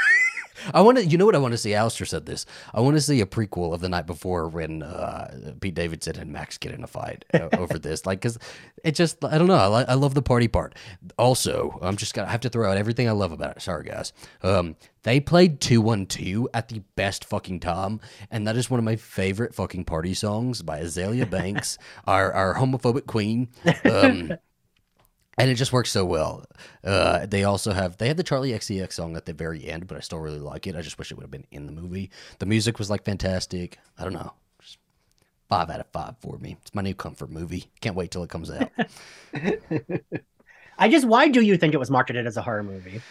I 0.73 0.81
want 0.81 0.97
to. 0.97 1.05
You 1.05 1.17
know 1.17 1.25
what 1.25 1.35
I 1.35 1.39
want 1.39 1.53
to 1.53 1.57
see? 1.57 1.73
Alistair 1.73 2.05
said 2.05 2.25
this. 2.25 2.45
I 2.73 2.81
want 2.81 2.95
to 2.97 3.01
see 3.01 3.21
a 3.21 3.25
prequel 3.25 3.73
of 3.73 3.81
the 3.81 3.89
night 3.89 4.07
before 4.07 4.47
when 4.47 4.83
uh, 4.83 5.53
Pete 5.59 5.75
Davidson 5.75 6.17
and 6.17 6.31
Max 6.31 6.57
get 6.57 6.73
in 6.73 6.83
a 6.83 6.87
fight 6.87 7.25
uh, 7.33 7.49
over 7.57 7.77
this. 7.79 8.05
Like, 8.05 8.21
cause 8.21 8.37
it 8.83 8.95
just. 8.95 9.23
I 9.23 9.37
don't 9.37 9.47
know. 9.47 9.55
I, 9.55 9.67
li- 9.67 9.85
I 9.87 9.93
love 9.95 10.13
the 10.13 10.21
party 10.21 10.47
part. 10.47 10.75
Also, 11.17 11.77
I'm 11.81 11.97
just 11.97 12.13
gonna 12.13 12.27
I 12.27 12.31
have 12.31 12.41
to 12.41 12.49
throw 12.49 12.69
out 12.69 12.77
everything 12.77 13.07
I 13.07 13.11
love 13.11 13.31
about 13.31 13.57
it. 13.57 13.61
Sorry, 13.61 13.85
guys. 13.85 14.13
Um, 14.43 14.75
they 15.03 15.19
played 15.19 15.59
two 15.59 15.81
one 15.81 16.05
two 16.05 16.49
at 16.53 16.67
the 16.69 16.79
best 16.95 17.25
fucking 17.25 17.59
time, 17.59 17.99
and 18.29 18.47
that 18.47 18.55
is 18.55 18.69
one 18.69 18.79
of 18.79 18.83
my 18.83 18.95
favorite 18.95 19.55
fucking 19.55 19.85
party 19.85 20.13
songs 20.13 20.61
by 20.61 20.79
Azealia 20.81 21.29
Banks, 21.29 21.77
our 22.07 22.31
our 22.31 22.55
homophobic 22.55 23.05
queen. 23.07 23.49
Um, 23.85 24.33
and 25.41 25.49
it 25.49 25.55
just 25.55 25.73
works 25.73 25.89
so 25.89 26.05
well. 26.05 26.45
Uh, 26.83 27.25
they 27.25 27.43
also 27.43 27.71
have 27.73 27.97
they 27.97 28.07
have 28.07 28.17
the 28.17 28.23
Charli 28.23 28.53
XCX 28.53 28.93
song 28.93 29.17
at 29.17 29.25
the 29.25 29.33
very 29.33 29.67
end, 29.67 29.87
but 29.87 29.97
I 29.97 29.99
still 30.01 30.19
really 30.19 30.39
like 30.39 30.67
it. 30.67 30.75
I 30.75 30.81
just 30.81 30.99
wish 30.99 31.11
it 31.11 31.15
would 31.15 31.23
have 31.23 31.31
been 31.31 31.47
in 31.49 31.65
the 31.65 31.71
movie. 31.71 32.11
The 32.37 32.45
music 32.45 32.77
was 32.77 32.91
like 32.91 33.03
fantastic. 33.03 33.79
I 33.97 34.03
don't 34.03 34.13
know, 34.13 34.33
just 34.61 34.77
five 35.49 35.71
out 35.71 35.79
of 35.79 35.87
five 35.87 36.15
for 36.19 36.37
me. 36.37 36.57
It's 36.61 36.75
my 36.75 36.83
new 36.83 36.93
comfort 36.93 37.31
movie. 37.31 37.65
Can't 37.81 37.95
wait 37.95 38.11
till 38.11 38.23
it 38.23 38.29
comes 38.29 38.51
out. 38.51 38.71
I 40.77 40.89
just, 40.89 41.05
why 41.05 41.27
do 41.27 41.41
you 41.41 41.57
think 41.57 41.73
it 41.73 41.77
was 41.77 41.91
marketed 41.91 42.25
as 42.25 42.37
a 42.37 42.41
horror 42.41 42.63
movie? 42.63 43.01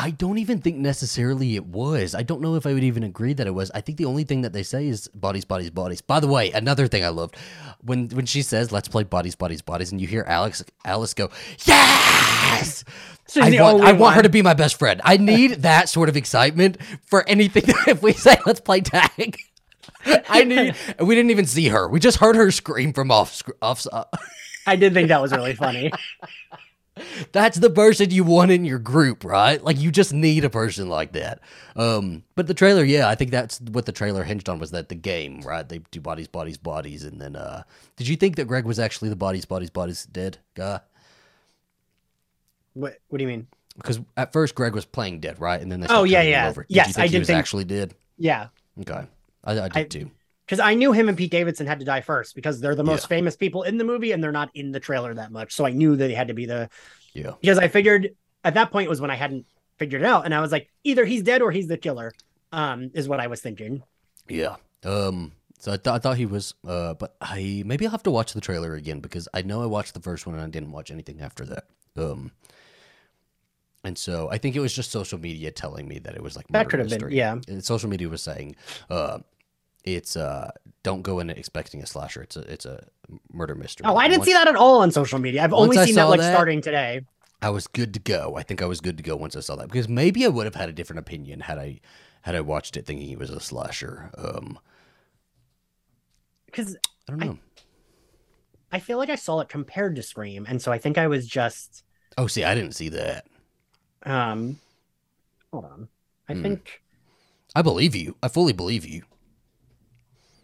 I 0.00 0.12
don't 0.12 0.38
even 0.38 0.62
think 0.62 0.78
necessarily 0.78 1.56
it 1.56 1.66
was. 1.66 2.14
I 2.14 2.22
don't 2.22 2.40
know 2.40 2.54
if 2.54 2.64
I 2.64 2.72
would 2.72 2.82
even 2.82 3.02
agree 3.02 3.34
that 3.34 3.46
it 3.46 3.50
was. 3.50 3.70
I 3.72 3.82
think 3.82 3.98
the 3.98 4.06
only 4.06 4.24
thing 4.24 4.40
that 4.40 4.54
they 4.54 4.62
say 4.62 4.86
is 4.86 5.08
bodies, 5.08 5.44
bodies, 5.44 5.68
bodies. 5.68 6.00
By 6.00 6.20
the 6.20 6.26
way, 6.26 6.50
another 6.52 6.86
thing 6.86 7.04
I 7.04 7.10
loved 7.10 7.36
when 7.82 8.08
when 8.08 8.24
she 8.24 8.40
says 8.40 8.72
"Let's 8.72 8.88
play 8.88 9.04
bodies, 9.04 9.34
bodies, 9.34 9.60
bodies," 9.60 9.92
and 9.92 10.00
you 10.00 10.06
hear 10.06 10.24
Alex 10.26 10.64
Alice 10.86 11.12
go 11.12 11.28
"Yes." 11.66 12.82
She's 13.28 13.42
I 13.42 13.62
want, 13.62 13.84
I 13.84 13.92
want 13.92 14.16
her 14.16 14.22
to 14.22 14.30
be 14.30 14.40
my 14.40 14.54
best 14.54 14.78
friend. 14.78 15.02
I 15.04 15.18
need 15.18 15.50
that 15.62 15.90
sort 15.90 16.08
of 16.08 16.16
excitement 16.16 16.78
for 17.04 17.28
anything. 17.28 17.64
if 17.86 18.02
we 18.02 18.14
say 18.14 18.38
"Let's 18.46 18.60
play 18.60 18.80
tag," 18.80 19.36
I 20.06 20.44
need. 20.44 20.76
We 20.98 21.14
didn't 21.14 21.30
even 21.30 21.44
see 21.44 21.68
her. 21.68 21.86
We 21.86 22.00
just 22.00 22.16
heard 22.20 22.36
her 22.36 22.50
scream 22.50 22.94
from 22.94 23.10
off. 23.10 23.42
off 23.60 23.86
uh, 23.92 24.04
I 24.66 24.76
did 24.76 24.94
think 24.94 25.08
that 25.08 25.20
was 25.20 25.32
really 25.32 25.54
funny. 25.54 25.92
That's 27.32 27.58
the 27.58 27.70
person 27.70 28.10
you 28.10 28.24
want 28.24 28.50
in 28.50 28.64
your 28.64 28.78
group, 28.78 29.24
right? 29.24 29.62
Like 29.62 29.78
you 29.80 29.90
just 29.90 30.12
need 30.12 30.44
a 30.44 30.50
person 30.50 30.88
like 30.88 31.12
that. 31.12 31.40
Um, 31.76 32.24
but 32.34 32.46
the 32.46 32.54
trailer, 32.54 32.84
yeah, 32.84 33.08
I 33.08 33.14
think 33.14 33.30
that's 33.30 33.60
what 33.60 33.86
the 33.86 33.92
trailer 33.92 34.22
hinged 34.24 34.48
on 34.48 34.58
was 34.58 34.70
that 34.72 34.88
the 34.88 34.94
game, 34.94 35.40
right? 35.42 35.66
They 35.68 35.78
do 35.90 36.00
bodies, 36.00 36.28
bodies, 36.28 36.58
bodies, 36.58 37.04
and 37.04 37.20
then 37.20 37.36
uh, 37.36 37.62
did 37.96 38.08
you 38.08 38.16
think 38.16 38.36
that 38.36 38.46
Greg 38.48 38.64
was 38.64 38.78
actually 38.78 39.08
the 39.08 39.16
bodies, 39.16 39.44
bodies, 39.44 39.70
bodies 39.70 40.04
dead 40.06 40.38
guy? 40.54 40.80
What, 42.74 42.98
what 43.08 43.18
do 43.18 43.24
you 43.24 43.28
mean? 43.28 43.46
Because 43.76 44.00
at 44.16 44.32
first 44.32 44.54
Greg 44.54 44.74
was 44.74 44.84
playing 44.84 45.20
dead, 45.20 45.40
right? 45.40 45.60
And 45.60 45.70
then 45.72 45.80
they 45.80 45.86
said, 45.86 45.96
Oh, 45.96 46.04
yeah, 46.04 46.22
yeah. 46.22 46.48
Over. 46.48 46.62
Did 46.64 46.74
Yes, 46.76 46.88
you 46.88 46.92
think 46.94 47.02
I 47.02 47.06
he 47.06 47.12
did 47.12 47.18
was 47.20 47.26
think- 47.28 47.38
actually 47.38 47.64
dead. 47.64 47.94
Yeah. 48.18 48.48
Okay, 48.80 49.06
I, 49.44 49.52
I 49.52 49.68
did 49.68 49.76
I- 49.76 49.84
too. 49.84 50.10
Because 50.50 50.58
I 50.58 50.74
knew 50.74 50.90
him 50.90 51.08
and 51.08 51.16
Pete 51.16 51.30
Davidson 51.30 51.68
had 51.68 51.78
to 51.78 51.84
die 51.84 52.00
first 52.00 52.34
because 52.34 52.60
they're 52.60 52.74
the 52.74 52.82
most 52.82 53.04
Yeah. 53.04 53.06
famous 53.06 53.36
people 53.36 53.62
in 53.62 53.78
the 53.78 53.84
movie 53.84 54.10
and 54.10 54.20
they're 54.20 54.32
not 54.32 54.50
in 54.54 54.72
the 54.72 54.80
trailer 54.80 55.14
that 55.14 55.30
much. 55.30 55.54
So 55.54 55.64
I 55.64 55.70
knew 55.70 55.94
that 55.94 56.08
they 56.08 56.12
had 56.14 56.26
to 56.26 56.34
be 56.34 56.44
the 56.44 56.68
Yeah, 57.14 57.34
because 57.40 57.56
I 57.58 57.68
figured 57.68 58.16
at 58.42 58.54
that 58.54 58.72
point 58.72 58.88
was 58.88 59.00
when 59.00 59.12
I 59.12 59.14
hadn't 59.14 59.46
figured 59.78 60.02
it 60.02 60.04
out, 60.04 60.24
and 60.24 60.34
I 60.34 60.40
was 60.40 60.50
like, 60.50 60.68
either 60.82 61.04
he's 61.04 61.22
dead 61.22 61.40
or 61.40 61.52
he's 61.52 61.68
the 61.68 61.76
killer. 61.78 62.12
Um, 62.50 62.90
is 62.94 63.08
what 63.08 63.20
I 63.20 63.28
was 63.28 63.40
thinking. 63.40 63.84
yeah. 64.28 64.56
Um, 64.82 65.30
so 65.60 65.70
I, 65.72 65.76
th- 65.76 65.94
I 65.94 65.98
thought 66.00 66.16
he 66.16 66.26
was, 66.26 66.54
uh, 66.66 66.94
but 66.94 67.14
I 67.20 67.62
maybe 67.64 67.84
I'll 67.86 67.92
have 67.92 68.02
to 68.02 68.10
watch 68.10 68.32
the 68.32 68.40
trailer 68.40 68.74
again 68.74 68.98
because 68.98 69.28
I 69.32 69.42
know 69.42 69.62
I 69.62 69.66
watched 69.66 69.94
the 69.94 70.00
first 70.00 70.26
one 70.26 70.34
and 70.34 70.42
I 70.42 70.48
didn't 70.48 70.72
watch 70.72 70.90
anything 70.90 71.20
after 71.20 71.44
that. 71.44 71.64
Um, 71.96 72.32
and 73.84 73.96
so 73.96 74.28
I 74.32 74.38
think 74.38 74.56
it 74.56 74.60
was 74.60 74.74
just 74.74 74.90
social 74.90 75.18
media 75.20 75.52
telling 75.52 75.86
me 75.86 76.00
that 76.00 76.14
it 76.16 76.22
was 76.24 76.34
like 76.34 76.48
That 76.48 76.68
could 76.68 76.80
have 76.80 76.88
been, 76.88 77.10
yeah. 77.12 77.36
And 77.46 77.64
social 77.64 77.88
media 77.88 78.08
was 78.08 78.20
saying, 78.22 78.56
uh, 78.90 79.18
it's 79.84 80.16
uh, 80.16 80.50
don't 80.82 81.02
go 81.02 81.18
in 81.20 81.30
expecting 81.30 81.82
a 81.82 81.86
slasher. 81.86 82.22
It's 82.22 82.36
a 82.36 82.40
it's 82.52 82.66
a 82.66 82.84
murder 83.32 83.54
mystery. 83.54 83.86
Oh, 83.86 83.96
I 83.96 84.06
didn't 84.08 84.20
Once- 84.20 84.28
see 84.28 84.32
that 84.34 84.48
at 84.48 84.56
all 84.56 84.80
on 84.82 84.90
social 84.90 85.18
media. 85.18 85.42
I've 85.44 85.52
only 85.52 85.76
seen 85.84 85.94
that 85.96 86.04
like 86.08 86.20
that- 86.20 86.32
starting 86.34 86.60
today. 86.60 87.02
I 87.42 87.48
was 87.48 87.66
good 87.66 87.94
to 87.94 88.00
go. 88.00 88.36
I 88.36 88.42
think 88.42 88.60
I 88.60 88.66
was 88.66 88.82
good 88.82 88.98
to 88.98 89.02
go 89.02 89.16
once 89.16 89.34
I 89.34 89.40
saw 89.40 89.56
that 89.56 89.68
because 89.68 89.88
maybe 89.88 90.26
I 90.26 90.28
would 90.28 90.44
have 90.44 90.54
had 90.56 90.68
a 90.68 90.72
different 90.72 91.00
opinion 91.00 91.40
had 91.40 91.58
I 91.58 91.80
had 92.22 92.34
I 92.34 92.42
watched 92.42 92.76
it 92.76 92.84
thinking 92.84 93.08
it 93.10 93.18
was 93.18 93.30
a 93.30 93.40
slasher. 93.40 94.10
Um, 94.18 94.58
Because 96.46 96.76
I 97.08 97.12
don't 97.12 97.18
know. 97.20 97.38
I 98.72 98.78
feel 98.78 98.98
like 98.98 99.08
I 99.10 99.14
saw 99.16 99.40
it 99.40 99.48
compared 99.48 99.96
to 99.96 100.02
Scream, 100.02 100.44
and 100.48 100.60
so 100.62 100.70
I 100.70 100.78
think 100.78 100.98
I 100.98 101.06
was 101.08 101.26
just 101.26 101.82
oh, 102.18 102.26
see, 102.26 102.44
I 102.44 102.54
didn't 102.54 102.74
see 102.74 102.88
that. 102.90 103.26
um. 104.04 104.58
Hold 105.52 105.64
on, 105.64 105.88
I 106.28 106.34
Hmm. 106.34 106.42
think 106.42 106.82
I 107.54 107.62
believe 107.62 107.96
you. 107.96 108.16
I 108.22 108.28
fully 108.28 108.52
believe 108.52 108.84
you. 108.86 109.02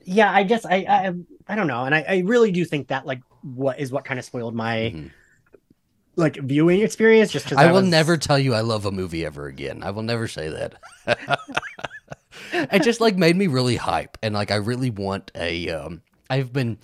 Yeah. 0.07 0.33
I 0.33 0.43
guess 0.45 0.65
I 0.65 0.77
I 0.89 1.13
I 1.49 1.55
don't 1.57 1.67
know, 1.67 1.85
and 1.85 1.95
I, 1.95 2.05
I 2.09 2.23
really 2.25 2.51
do 2.53 2.65
think 2.65 2.89
that 2.89 3.05
like 3.07 3.21
what 3.43 3.79
is 3.79 3.93
what 3.93 4.05
kind 4.05 4.19
of 4.19 4.25
spoiled 4.25 4.55
my 4.55 4.93
Mhm. 4.95 5.11
like 6.17 6.37
viewing 6.37 6.81
experience. 6.81 7.31
Just 7.33 7.45
because 7.47 7.59
I 7.59 7.71
will 7.71 7.83
never 7.83 8.17
tell 8.17 8.39
you 8.39 8.55
I 8.55 8.61
love 8.61 8.87
a 8.87 8.93
movie 8.93 9.25
ever 9.27 9.47
again. 9.47 9.83
I 9.83 9.91
will 9.91 10.03
never 10.03 10.27
say 10.29 10.49
that. 10.49 10.75
it 12.53 12.83
just 12.83 13.01
like 13.01 13.17
made 13.17 13.37
me 13.37 13.47
really 13.47 13.77
hype, 13.77 14.17
and 14.23 14.35
like 14.35 14.51
I 14.51 14.57
really 14.57 14.91
want 14.91 15.31
a. 15.35 15.69
Um, 15.71 16.03
I've 16.31 16.53
been. 16.53 16.79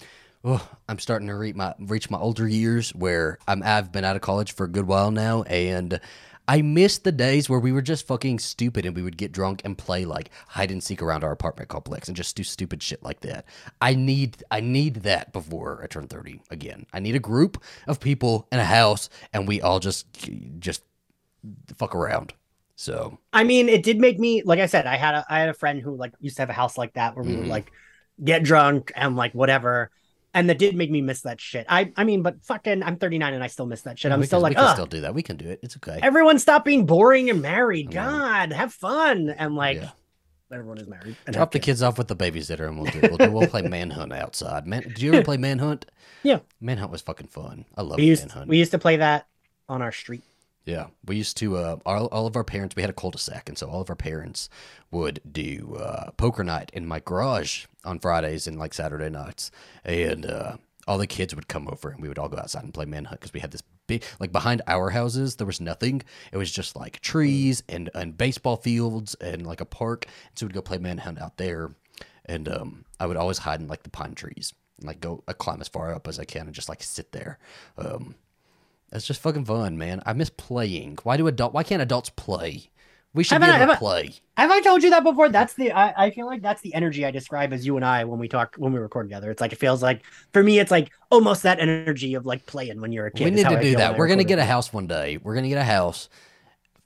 Oh, 0.45 0.69
I'm 0.89 0.99
starting 0.99 1.29
to 1.29 1.37
reach 1.37 1.55
my 1.55 1.73
reach 1.79 2.11
my 2.11 2.19
older 2.19 2.49
years 2.49 2.91
where 2.95 3.39
I'm. 3.47 3.63
I've 3.63 3.93
been 3.93 4.05
out 4.05 4.17
of 4.17 4.23
college 4.23 4.53
for 4.55 4.65
a 4.65 4.69
good 4.69 4.87
while 4.87 5.11
now, 5.11 5.43
and 5.45 6.01
I 6.49 6.61
miss 6.63 6.99
the 6.99 7.13
days 7.13 7.49
where 7.49 7.61
we 7.61 7.73
were 7.73 7.83
just 7.83 8.07
fucking 8.07 8.41
stupid 8.41 8.85
and 8.85 8.97
we 8.97 9.03
would 9.03 9.17
get 9.17 9.33
drunk 9.33 9.63
and 9.65 9.79
play 9.79 10.05
like 10.05 10.31
hide 10.49 10.71
and 10.71 10.83
seek 10.83 11.01
around 11.01 11.23
our 11.25 11.31
apartment 11.33 11.69
complex 11.69 12.09
and 12.09 12.17
just 12.17 12.37
do 12.37 12.43
stupid 12.43 12.83
shit 12.83 13.03
like 13.03 13.21
that. 13.21 13.45
I 13.81 13.95
need 13.95 14.43
I 14.51 14.61
need 14.61 14.97
that 14.97 15.33
before 15.33 15.81
I 15.83 15.87
turn 15.87 16.09
30 16.09 16.43
again. 16.51 16.87
I 16.93 16.99
need 17.01 17.15
a 17.15 17.21
group 17.21 17.63
of 17.87 18.01
people 18.01 18.49
in 18.51 18.59
a 18.59 18.65
house 18.65 19.09
and 19.33 19.47
we 19.47 19.61
all 19.61 19.79
just 19.81 20.07
just 20.59 20.83
fuck 21.77 21.95
around. 21.95 22.35
So 22.75 23.19
I 23.33 23.45
mean, 23.45 23.69
it 23.69 23.83
did 23.85 24.01
make 24.01 24.19
me 24.19 24.43
like 24.45 24.59
I 24.59 24.67
said. 24.67 24.87
I 24.87 24.97
had 24.97 25.15
a 25.15 25.25
I 25.31 25.39
had 25.39 25.49
a 25.49 25.55
friend 25.55 25.81
who 25.81 25.95
like 25.97 26.13
used 26.21 26.37
to 26.37 26.43
have 26.43 26.51
a 26.51 26.55
house 26.55 26.77
like 26.77 26.95
that 26.95 27.15
where 27.15 27.25
we 27.25 27.37
would 27.37 27.47
Mhm. 27.47 27.51
like 27.51 27.71
get 28.23 28.43
drunk 28.43 28.91
and 28.97 29.15
like 29.17 29.33
whatever. 29.33 29.91
And 30.35 30.49
that 30.49 30.59
did 30.59 30.75
make 30.75 30.91
me 30.91 31.03
miss 31.03 31.21
that 31.23 31.41
shit. 31.41 31.67
I 31.69 31.93
I 31.97 32.05
mean, 32.05 32.23
but 32.23 32.43
fucking, 32.45 32.83
I'm 32.83 32.97
39 32.97 33.35
and 33.35 33.45
I 33.45 33.49
still 33.49 33.67
miss 33.67 33.83
that 33.83 33.99
shit. 33.99 34.13
I'm 34.13 34.25
still 34.25 34.39
can, 34.39 34.43
like, 34.43 34.51
we 34.53 34.55
can 34.57 34.65
Ugh, 34.65 34.75
still 34.77 34.87
do 34.87 35.01
that. 35.03 35.15
We 35.15 35.23
can 35.23 35.37
do 35.37 35.49
it. 35.51 35.61
It's 35.63 35.77
okay. 35.77 35.99
everyone 36.03 36.39
stop 36.39 36.65
being 36.65 36.87
boring 36.87 37.29
and 37.29 37.43
married. 37.43 37.95
I 37.97 38.05
know. 38.05 38.11
God, 38.19 38.53
have 38.53 38.73
fun. 38.73 39.29
And 39.29 39.55
like, 39.57 39.77
Yeah. 39.77 39.91
everyone 40.51 40.79
is 40.79 40.87
married. 40.89 41.17
and 41.27 41.35
Drop 41.35 41.51
the 41.51 41.59
have 41.59 41.65
kids 41.65 41.83
off 41.83 41.99
with 41.99 42.09
the 42.09 42.17
babysitter 42.17 42.67
and 42.67 42.81
we'll 42.81 42.91
do 42.91 43.01
we'll, 43.03 43.17
do, 43.19 43.31
we'll 43.31 43.47
play 43.47 43.63
Manhunt 43.63 44.13
outside. 44.15 44.67
Man, 44.67 44.83
did 44.83 45.03
you 45.03 45.13
ever 45.13 45.23
play 45.23 45.37
Manhunt? 45.37 45.85
Yeah. 46.23 46.39
Manhunt 46.61 46.91
was 46.91 47.03
fucking 47.03 47.27
fun. 47.27 47.67
I 47.77 47.83
love 47.83 47.99
We 47.99 48.07
used 48.07 48.27
Manhunt. 48.29 48.49
we 48.49 48.59
used 48.59 48.71
to 48.71 48.79
play 48.79 48.97
that 48.97 49.27
on 49.69 49.83
our 49.83 49.93
street. 49.93 50.23
Yeah, 50.65 50.87
we 51.05 51.17
used 51.17 51.37
to. 51.39 51.57
Uh, 51.57 51.77
all, 51.85 52.07
all 52.07 52.27
of 52.27 52.37
our 52.37 52.45
parents. 52.45 52.77
We 52.77 52.83
had 52.83 52.91
a 52.91 52.95
cul-de-sac, 52.95 53.49
and 53.49 53.59
so 53.59 53.69
all 53.69 53.81
of 53.81 53.91
our 53.91 53.97
parents 53.97 54.49
would 54.91 55.21
do 55.31 55.77
uh, 55.81 56.13
poker 56.13 56.45
night 56.45 56.71
in 56.73 56.87
my 56.87 57.01
garage 57.01 57.67
on 57.85 57.99
Fridays 57.99 58.47
and 58.47 58.59
like 58.59 58.73
Saturday 58.73 59.11
nights, 59.11 59.51
and 59.85 60.25
uh, 60.25 60.57
all 60.87 60.99
the 60.99 61.07
kids 61.07 61.35
would 61.35 61.49
come 61.49 61.69
over, 61.69 61.91
and 61.91 62.01
we 62.01 62.09
would 62.09 62.19
all 62.19 62.29
go 62.29 62.39
outside 62.39 62.63
and 62.63 62.75
play 62.75 62.85
manhunt 62.85 63.21
because 63.21 63.33
we 63.33 63.41
had 63.41 63.51
this 63.51 63.63
big, 63.89 64.05
like 64.21 64.31
behind 64.31 64.63
our 64.69 64.91
houses, 64.91 65.37
there 65.37 65.47
was 65.47 65.61
nothing. 65.61 66.03
It 66.33 66.37
was 66.37 66.51
just 66.53 66.77
like 66.77 67.01
trees 67.01 67.63
and 67.69 67.91
and 67.95 68.17
baseball 68.17 68.57
fields 68.57 69.15
and 69.17 69.45
like 69.45 69.61
a 69.61 69.67
park, 69.67 70.05
and 70.05 70.39
so 70.39 70.47
we'd 70.47 70.55
go 70.55 70.63
play 70.63 70.79
manhunt 70.79 71.21
out 71.21 71.39
there, 71.39 71.75
and 72.27 72.49
um, 72.49 72.85
I 73.01 73.07
would 73.07 73.17
always 73.17 73.39
hide 73.39 73.61
in 73.61 73.67
like 73.67 73.83
the 73.83 73.91
pine 73.91 74.15
trees 74.15 74.53
and 74.79 74.87
like 74.87 75.01
go 75.01 75.25
climb 75.39 75.61
as 75.61 75.69
far 75.69 75.93
up 75.93 76.07
as 76.07 76.19
I 76.21 76.25
can 76.25 76.47
and 76.47 76.55
just 76.55 76.69
like 76.69 76.83
sit 76.85 77.11
there. 77.11 77.39
Um, 77.77 78.15
it's 78.93 79.07
just 79.07 79.21
fucking 79.21 79.45
fun, 79.47 79.79
man. 79.79 80.03
I 80.07 80.13
miss 80.13 80.31
playing. 80.31 80.99
Why 81.03 81.17
do 81.17 81.27
adult? 81.27 81.53
Why 81.55 81.63
can't 81.63 81.83
adults 81.83 82.11
play? 82.11 82.69
We 83.15 83.25
should 83.25 83.35
Haven't 83.35 83.49
be 83.51 83.53
I- 83.53 83.63
able 83.63 83.73
to 83.75 83.79
play. 83.79 84.11
Have 84.39 84.51
I 84.51 84.61
told 84.63 84.83
you 84.83 84.89
that 84.91 85.05
before? 85.05 85.29
That's 85.29 85.53
the 85.55 85.71
I, 85.73 86.07
I 86.07 86.11
feel 86.11 86.25
like 86.27 86.41
that's 86.41 86.63
the 86.63 86.73
energy 86.75 87.05
I 87.05 87.11
describe 87.11 87.53
as 87.53 87.67
you 87.67 87.77
and 87.77 87.85
I 87.85 88.05
when 88.05 88.19
we 88.19 88.27
talk 88.27 88.55
when 88.57 88.73
we 88.73 88.79
record 88.79 89.07
together. 89.07 89.31
It's 89.31 89.41
like 89.43 89.53
it 89.53 89.59
feels 89.59 89.83
like 89.83 90.03
for 90.33 90.43
me 90.43 90.59
it's 90.59 90.71
like 90.71 90.91
almost 91.11 91.43
that 91.43 91.61
energy 91.61 92.15
of 92.15 92.25
like 92.25 92.47
playing 92.47 92.81
when 92.81 92.91
you're 92.93 93.07
a 93.07 93.11
kid. 93.11 93.25
we 93.27 93.31
need 93.33 93.43
to 93.49 93.59
I 93.59 93.63
do 93.63 93.77
that. 93.77 93.99
We're 93.99 94.09
gonna 94.09 94.25
get 94.25 94.39
a 94.39 94.45
house 94.45 94.73
one 94.73 94.87
day. 94.87 95.19
We're 95.23 95.35
gonna 95.35 95.49
get 95.51 95.59
a 95.59 95.65
house 95.65 96.09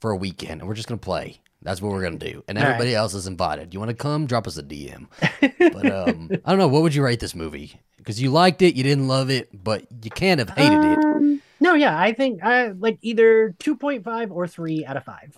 for 0.01 0.11
a 0.11 0.17
weekend, 0.17 0.59
and 0.61 0.67
we're 0.67 0.75
just 0.75 0.89
gonna 0.89 0.97
play. 0.99 1.39
That's 1.61 1.81
what 1.81 1.91
we're 1.91 2.03
gonna 2.03 2.17
do, 2.17 2.43
and 2.47 2.57
All 2.57 2.63
right. 2.63 2.69
everybody 2.71 2.93
else 2.95 3.13
is 3.13 3.27
invited. 3.27 3.73
You 3.73 3.79
want 3.79 3.89
to 3.89 3.95
come? 3.97 4.25
Drop 4.27 4.47
us 4.47 4.57
a 4.57 4.63
DM. 4.63 5.07
but 5.73 5.91
um, 5.91 6.29
I 6.45 6.51
don't 6.51 6.59
know. 6.59 6.67
What 6.67 6.83
would 6.83 6.93
you 6.95 7.03
rate 7.03 7.19
this 7.19 7.35
movie? 7.35 7.81
Because 7.97 8.21
you 8.21 8.29
liked 8.31 8.61
it, 8.61 8.75
you 8.75 8.83
didn't 8.83 9.07
love 9.07 9.29
it, 9.29 9.49
but 9.63 9.85
you 10.03 10.11
can't 10.11 10.39
have 10.39 10.51
hated 10.51 10.83
it. 10.85 10.97
Um, 10.99 11.41
No, 11.59 11.73
yeah, 11.73 11.99
I 11.99 12.13
think 12.13 12.41
uh, 12.43 12.69
like 12.77 12.99
either 13.01 13.53
2.5 13.59 14.31
or 14.31 14.47
3 14.47 14.85
out 14.85 14.95
of 14.97 15.03
5. 15.03 15.37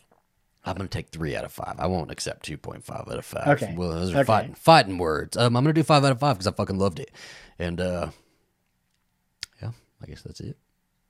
I'm 0.65 0.75
gonna 0.75 0.89
take 0.89 1.09
three 1.09 1.35
out 1.37 1.45
of 1.45 1.53
five. 1.53 1.75
I 1.79 1.87
won't 1.87 2.11
accept 2.11 2.43
two 2.43 2.57
point 2.57 2.83
five 2.83 3.07
out 3.09 3.17
of 3.17 3.25
five. 3.25 3.47
Okay. 3.47 3.73
Well, 3.75 3.91
those 3.91 4.13
are 4.13 4.17
Okay. 4.17 4.23
fighting 4.25 4.53
fighting 4.55 4.97
words. 4.97 5.37
Um, 5.37 5.55
I'm 5.55 5.63
gonna 5.63 5.73
do 5.73 5.81
five 5.83 6.03
out 6.03 6.11
of 6.11 6.19
five 6.19 6.35
because 6.35 6.47
I 6.47 6.51
fucking 6.51 6.77
loved 6.77 6.99
it, 6.99 7.09
and 7.57 7.79
uh, 7.79 8.09
yeah, 9.61 9.71
I 10.03 10.05
guess 10.05 10.21
that's 10.21 10.41
it. 10.41 10.57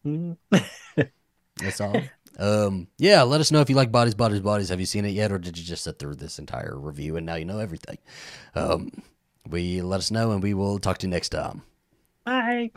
Mhm. 0.05 0.37
That's 1.57 1.81
all. 1.81 2.01
Um, 2.39 2.87
yeah, 2.97 3.21
let 3.23 3.41
us 3.41 3.51
know 3.51 3.61
if 3.61 3.69
you 3.69 3.75
like 3.75 3.91
Bodies, 3.91 4.15
Bodies, 4.15 4.39
Bodies. 4.39 4.69
Have 4.69 4.79
you 4.79 4.85
seen 4.85 5.05
it 5.05 5.09
yet, 5.09 5.31
or 5.31 5.37
did 5.37 5.57
you 5.57 5.63
just 5.63 5.83
sit 5.83 5.99
through 5.99 6.15
this 6.15 6.39
entire 6.39 6.77
review 6.77 7.17
and 7.17 7.25
now 7.25 7.35
you 7.35 7.45
know 7.45 7.59
everything? 7.59 7.97
Um, 8.55 9.03
we 9.47 9.81
let 9.81 9.97
us 9.97 10.11
know, 10.11 10.31
and 10.31 10.41
we 10.41 10.53
will 10.53 10.79
talk 10.79 10.97
to 10.99 11.07
you 11.07 11.11
next 11.11 11.29
time. 11.29 11.63
Bye. 12.25 12.71